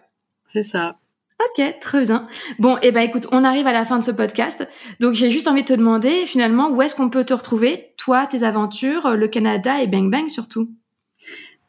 C'est 0.54 0.64
ça. 0.64 0.98
Ok, 1.40 1.80
très 1.80 2.02
bien. 2.02 2.28
Bon, 2.58 2.78
et 2.78 2.88
eh 2.88 2.92
ben 2.92 3.02
écoute, 3.02 3.28
on 3.32 3.44
arrive 3.44 3.68
à 3.68 3.74
la 3.74 3.86
fin 3.86 4.00
de 4.00 4.04
ce 4.04 4.10
podcast. 4.10 4.68
Donc 5.00 5.14
j'ai 5.14 5.30
juste 5.30 5.48
envie 5.48 5.62
de 5.62 5.68
te 5.68 5.74
demander 5.74 6.26
finalement 6.26 6.72
où 6.72 6.82
est-ce 6.82 6.96
qu'on 6.96 7.12
peut 7.12 7.26
te 7.26 7.34
retrouver, 7.34 7.94
toi, 7.98 8.26
tes 8.26 8.42
aventures, 8.42 9.16
le 9.16 9.28
Canada 9.28 9.82
et 9.82 9.88
Bang 9.88 10.10
Bang 10.10 10.30
surtout. 10.30 10.68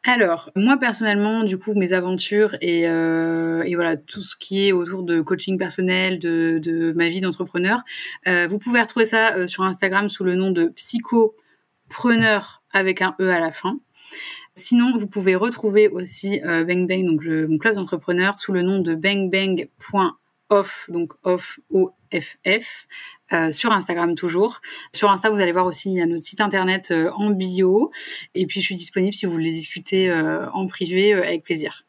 Alors, 0.09 0.50
moi 0.56 0.78
personnellement, 0.78 1.44
du 1.44 1.59
coup, 1.59 1.74
mes 1.74 1.92
aventures 1.92 2.56
et, 2.62 2.88
euh, 2.88 3.62
et, 3.64 3.74
voilà 3.74 3.98
tout 3.98 4.22
ce 4.22 4.38
qui 4.38 4.66
est 4.66 4.72
autour 4.72 5.02
de 5.02 5.20
coaching 5.20 5.59
personnel, 5.59 6.18
de, 6.18 6.94
ma 6.96 7.11
vie 7.11 7.20
d'entrepreneur, 7.20 7.82
euh, 8.26 8.46
vous 8.48 8.59
pouvez 8.59 8.80
retrouver 8.80 9.04
ça 9.04 9.36
euh, 9.36 9.46
sur 9.46 9.64
Instagram 9.64 10.09
sous 10.09 10.24
le 10.24 10.34
nom 10.34 10.50
de 10.50 10.68
psychopreneur 10.68 12.62
avec 12.72 13.02
un 13.02 13.16
e 13.20 13.28
à 13.28 13.38
la 13.38 13.52
fin. 13.52 13.80
Sinon, 14.54 14.96
vous 14.96 15.09
pouvez 15.09 15.34
retrouver 15.36 15.88
aussi 15.88 16.40
Bang 16.40 16.88
Bang, 16.88 17.04
donc 17.04 17.22
mon 17.26 17.59
club 17.59 17.74
d'entrepreneurs, 17.74 18.38
sous 18.38 18.54
le 18.54 18.62
nom 18.62 18.78
de 18.78 18.94
bangbang.off, 18.94 20.86
donc 20.88 21.12
off, 21.22 21.61
O-F-F, 21.68 22.86
euh, 23.33 23.51
sur 23.51 23.72
Instagram 23.72 24.14
toujours. 24.14 24.61
Sur 24.95 25.11
Insta, 25.11 25.31
vous 25.31 25.41
allez 25.41 25.53
voir 25.53 25.66
aussi, 25.66 25.91
il 25.91 25.97
y 25.97 26.01
a 26.01 26.07
notre 26.07 26.24
site 26.24 26.41
internet 26.41 26.89
euh, 26.91 27.11
en 27.12 27.31
bio. 27.31 27.91
Et 28.35 28.47
puis, 28.47 28.61
je 28.61 28.66
suis 28.66 28.76
disponible 28.76 29.14
si 29.14 29.26
vous 29.26 29.33
voulez 29.33 29.53
discuter 29.53 30.12
en 30.53 30.66
privé 30.66 31.12
avec 31.12 31.45
plaisir. 31.45 31.85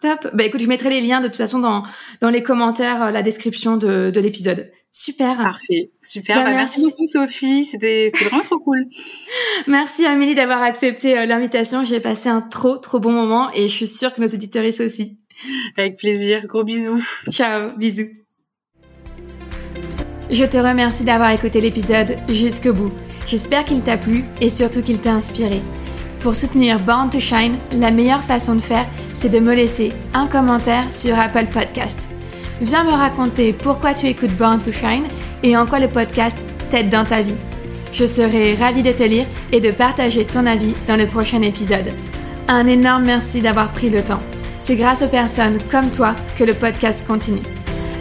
Top. 0.00 0.28
Bah 0.34 0.44
écoute, 0.44 0.60
je 0.60 0.66
mettrai 0.66 0.90
les 0.90 1.00
liens 1.00 1.20
de 1.20 1.28
toute 1.28 1.36
façon 1.36 1.60
dans, 1.60 1.84
dans 2.20 2.28
les 2.28 2.42
commentaires, 2.42 3.12
la 3.12 3.22
description 3.22 3.76
de, 3.76 4.10
de 4.10 4.20
l'épisode. 4.20 4.72
Super. 4.92 5.38
Parfait. 5.38 5.90
Super. 6.02 6.36
Bah, 6.36 6.44
bah, 6.44 6.52
merci. 6.52 6.82
beaucoup, 6.82 7.06
Sophie. 7.10 7.64
C'était 7.64 8.12
vraiment 8.14 8.42
trop 8.42 8.58
cool. 8.58 8.86
Merci, 9.66 10.04
Amélie, 10.04 10.34
d'avoir 10.34 10.60
accepté 10.62 11.18
euh, 11.18 11.24
l'invitation. 11.24 11.84
J'ai 11.84 11.98
passé 11.98 12.28
un 12.28 12.42
trop, 12.42 12.76
trop 12.76 13.00
bon 13.00 13.12
moment 13.12 13.50
et 13.54 13.68
je 13.68 13.74
suis 13.74 13.88
sûre 13.88 14.14
que 14.14 14.20
nos 14.20 14.28
auditeurs 14.28 14.66
aussi. 14.66 15.18
Avec 15.78 15.96
plaisir. 15.96 16.46
Gros 16.46 16.62
bisous. 16.62 17.02
Ciao. 17.30 17.74
Bisous. 17.76 18.21
Je 20.32 20.46
te 20.46 20.56
remercie 20.56 21.04
d'avoir 21.04 21.28
écouté 21.28 21.60
l'épisode 21.60 22.16
jusqu'au 22.30 22.72
bout. 22.72 22.90
J'espère 23.26 23.66
qu'il 23.66 23.82
t'a 23.82 23.98
plu 23.98 24.24
et 24.40 24.48
surtout 24.48 24.80
qu'il 24.80 24.98
t'a 24.98 25.12
inspiré. 25.12 25.60
Pour 26.20 26.34
soutenir 26.36 26.80
Born 26.80 27.10
to 27.10 27.20
Shine, 27.20 27.56
la 27.70 27.90
meilleure 27.90 28.24
façon 28.24 28.54
de 28.54 28.62
faire, 28.62 28.86
c'est 29.12 29.28
de 29.28 29.38
me 29.40 29.54
laisser 29.54 29.92
un 30.14 30.26
commentaire 30.26 30.90
sur 30.90 31.18
Apple 31.18 31.48
Podcast. 31.52 32.08
Viens 32.62 32.82
me 32.82 32.92
raconter 32.92 33.52
pourquoi 33.52 33.92
tu 33.92 34.06
écoutes 34.06 34.34
Born 34.38 34.62
to 34.62 34.72
Shine 34.72 35.04
et 35.42 35.54
en 35.54 35.66
quoi 35.66 35.80
le 35.80 35.88
podcast 35.88 36.40
t'aide 36.70 36.88
dans 36.88 37.04
ta 37.04 37.20
vie. 37.20 37.36
Je 37.92 38.06
serai 38.06 38.54
ravie 38.54 38.82
de 38.82 38.92
te 38.92 39.02
lire 39.02 39.26
et 39.52 39.60
de 39.60 39.70
partager 39.70 40.24
ton 40.24 40.46
avis 40.46 40.74
dans 40.88 40.96
le 40.96 41.06
prochain 41.06 41.42
épisode. 41.42 41.92
Un 42.48 42.66
énorme 42.68 43.04
merci 43.04 43.42
d'avoir 43.42 43.70
pris 43.72 43.90
le 43.90 44.02
temps. 44.02 44.22
C'est 44.60 44.76
grâce 44.76 45.02
aux 45.02 45.08
personnes 45.08 45.58
comme 45.70 45.90
toi 45.90 46.14
que 46.38 46.44
le 46.44 46.54
podcast 46.54 47.06
continue. 47.06 47.42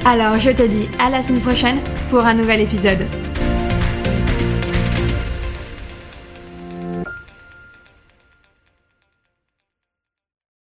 Alors 0.04 0.40
je 0.40 0.50
te 0.50 0.64
dis 0.64 0.90
à 0.98 1.10
la 1.10 1.22
semaine 1.22 1.42
prochaine 1.42 1.80
pour 2.10 2.26
un 2.26 2.34
nouvel 2.34 2.62
épisode. 2.62 3.06